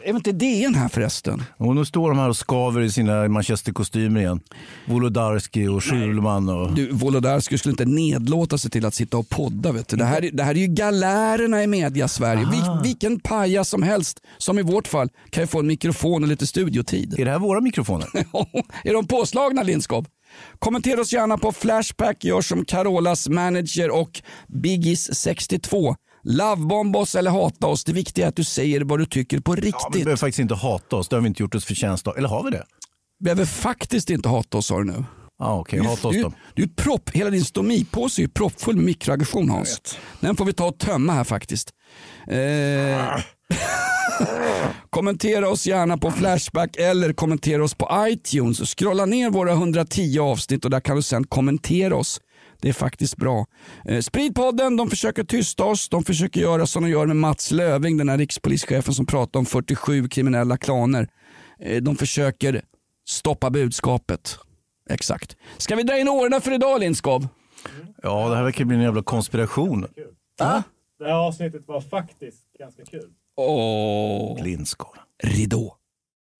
Är 0.03 0.09
inte 0.15 0.31
DN 0.31 0.75
här 0.75 0.87
förresten? 0.89 1.43
Och 1.57 1.75
nu 1.75 1.85
står 1.85 2.09
de 2.09 2.19
här 2.19 2.29
och 2.29 2.37
skaver 2.37 2.81
i 2.81 2.91
sina 2.91 3.27
manchesterkostymer 3.27 4.19
igen. 4.21 4.39
Wolodarski 4.85 5.67
och 5.67 5.83
Schulman. 5.83 6.49
Och... 6.49 6.71
Du, 6.73 6.91
Wolodarski 6.91 7.57
skulle 7.57 7.71
inte 7.71 7.85
nedlåta 7.85 8.57
sig 8.57 8.71
till 8.71 8.85
att 8.85 8.93
sitta 8.93 9.17
och 9.17 9.29
podda. 9.29 9.71
Vet 9.71 9.87
du. 9.87 9.97
Det, 9.97 10.05
här, 10.05 10.25
är- 10.25 10.31
det 10.31 10.43
här 10.43 10.55
är 10.55 10.59
ju 10.59 10.67
galärerna 10.67 11.63
i 11.63 11.67
media-Sverige. 11.67 12.45
Vil, 12.51 12.63
vilken 12.83 13.19
pajas 13.19 13.69
som 13.69 13.83
helst, 13.83 14.19
som 14.37 14.59
i 14.59 14.61
vårt 14.61 14.87
fall, 14.87 15.09
kan 15.29 15.43
ju 15.43 15.47
få 15.47 15.59
en 15.59 15.67
mikrofon 15.67 16.23
och 16.23 16.29
lite 16.29 16.47
studiotid. 16.47 17.19
Är 17.19 17.25
det 17.25 17.31
här 17.31 17.39
våra 17.39 17.61
mikrofoner? 17.61 18.07
är 18.83 18.93
de 18.93 19.07
påslagna 19.07 19.63
Lindskov? 19.63 20.05
Kommentera 20.59 21.01
oss 21.01 21.13
gärna 21.13 21.37
på 21.37 21.51
Flashback, 21.51 22.23
gör 22.23 22.41
som 22.41 22.65
Carolas 22.65 23.29
manager 23.29 23.89
och 23.91 24.21
Biggies62. 24.47 25.95
Lovebomba 26.23 26.99
oss 26.99 27.15
eller 27.15 27.31
hata 27.31 27.67
oss, 27.67 27.83
det 27.83 27.93
viktiga 27.93 28.25
är 28.25 28.29
att 28.29 28.35
du 28.35 28.43
säger 28.43 28.81
vad 28.81 28.99
du 28.99 29.05
tycker 29.05 29.39
på 29.39 29.51
Ja, 29.51 29.55
vi 29.55 29.61
riktigt. 29.61 29.91
behöver 29.91 30.15
faktiskt 30.15 30.39
inte 30.39 30.55
hata 30.55 30.95
oss. 30.95 31.09
Det 31.09 31.15
har 31.15 31.21
vi 31.21 31.27
inte 31.27 31.43
gjort 31.43 31.55
oss 31.55 31.65
förtjänst 31.65 32.07
av. 32.07 32.17
Eller 32.17 32.29
har 32.29 32.43
vi 32.43 32.51
det? 32.51 32.63
behöver 33.23 33.45
faktiskt 33.45 34.09
inte 34.09 34.29
hata 34.29 34.57
oss 34.57 34.67
sa 34.67 34.77
du 34.77 34.83
nu. 34.83 35.05
Ja, 35.39 35.59
okej. 35.59 35.79
Hata 35.79 36.07
oss 36.07 36.15
du, 36.15 36.21
då. 36.21 36.33
du 36.53 36.63
är 36.63 36.67
ett 36.67 36.75
propp, 36.75 37.09
hela 37.13 37.29
din 37.29 37.45
stomipåse 37.45 38.23
är 38.23 38.27
proppfull 38.27 38.75
med 38.75 38.85
mikroaggression 38.85 39.49
Hans. 39.49 39.81
Den 40.19 40.35
får 40.35 40.45
vi 40.45 40.53
ta 40.53 40.65
och 40.65 40.77
tömma 40.79 41.13
här 41.13 41.23
faktiskt. 41.23 41.69
Eh, 42.27 43.21
kommentera 44.89 45.49
oss 45.49 45.67
gärna 45.67 45.97
på 45.97 46.11
Flashback 46.11 46.75
eller 46.75 47.13
kommentera 47.13 47.63
oss 47.63 47.73
på 47.73 48.07
iTunes. 48.09 48.75
Scrolla 48.75 49.05
ner 49.05 49.29
våra 49.29 49.51
110 49.51 50.19
avsnitt 50.19 50.65
och 50.65 50.71
där 50.71 50.79
kan 50.79 50.95
du 50.95 51.01
sen 51.01 51.23
kommentera 51.23 51.95
oss. 51.95 52.19
Det 52.61 52.69
är 52.69 52.73
faktiskt 52.73 53.17
bra. 53.17 53.45
Eh, 53.85 53.99
sprid 53.99 54.35
podden, 54.35 54.77
de 54.77 54.89
försöker 54.89 55.23
tysta 55.23 55.63
oss. 55.63 55.89
De 55.89 56.03
försöker 56.03 56.41
göra 56.41 56.65
som 56.65 56.83
de 56.83 56.89
gör 56.89 57.05
med 57.05 57.15
Mats 57.15 57.51
Löving, 57.51 57.97
den 57.97 58.09
här 58.09 58.17
rikspolischefen 58.17 58.93
som 58.93 59.05
pratar 59.05 59.39
om 59.39 59.45
47 59.45 60.07
kriminella 60.07 60.57
klaner. 60.57 61.07
Eh, 61.59 61.81
de 61.81 61.95
försöker 61.95 62.61
stoppa 63.07 63.49
budskapet. 63.49 64.37
Exakt. 64.89 65.37
Ska 65.57 65.75
vi 65.75 65.83
dra 65.83 65.97
in 65.99 66.07
åren 66.09 66.41
för 66.41 66.51
idag 66.51 66.79
Lindskov? 66.79 67.27
Ja, 68.03 68.29
det 68.29 68.35
här 68.35 68.43
verkar 68.43 68.65
bli 68.65 68.75
en 68.77 68.83
jävla 68.83 69.03
konspiration. 69.03 69.87
Det 70.99 71.05
här 71.05 71.13
avsnittet 71.13 71.67
var 71.67 71.81
faktiskt 71.81 72.43
ganska 72.59 72.85
kul. 72.85 73.09
Åh. 73.35 74.43
Lindskov. 74.43 74.95
Ridå. 75.23 75.77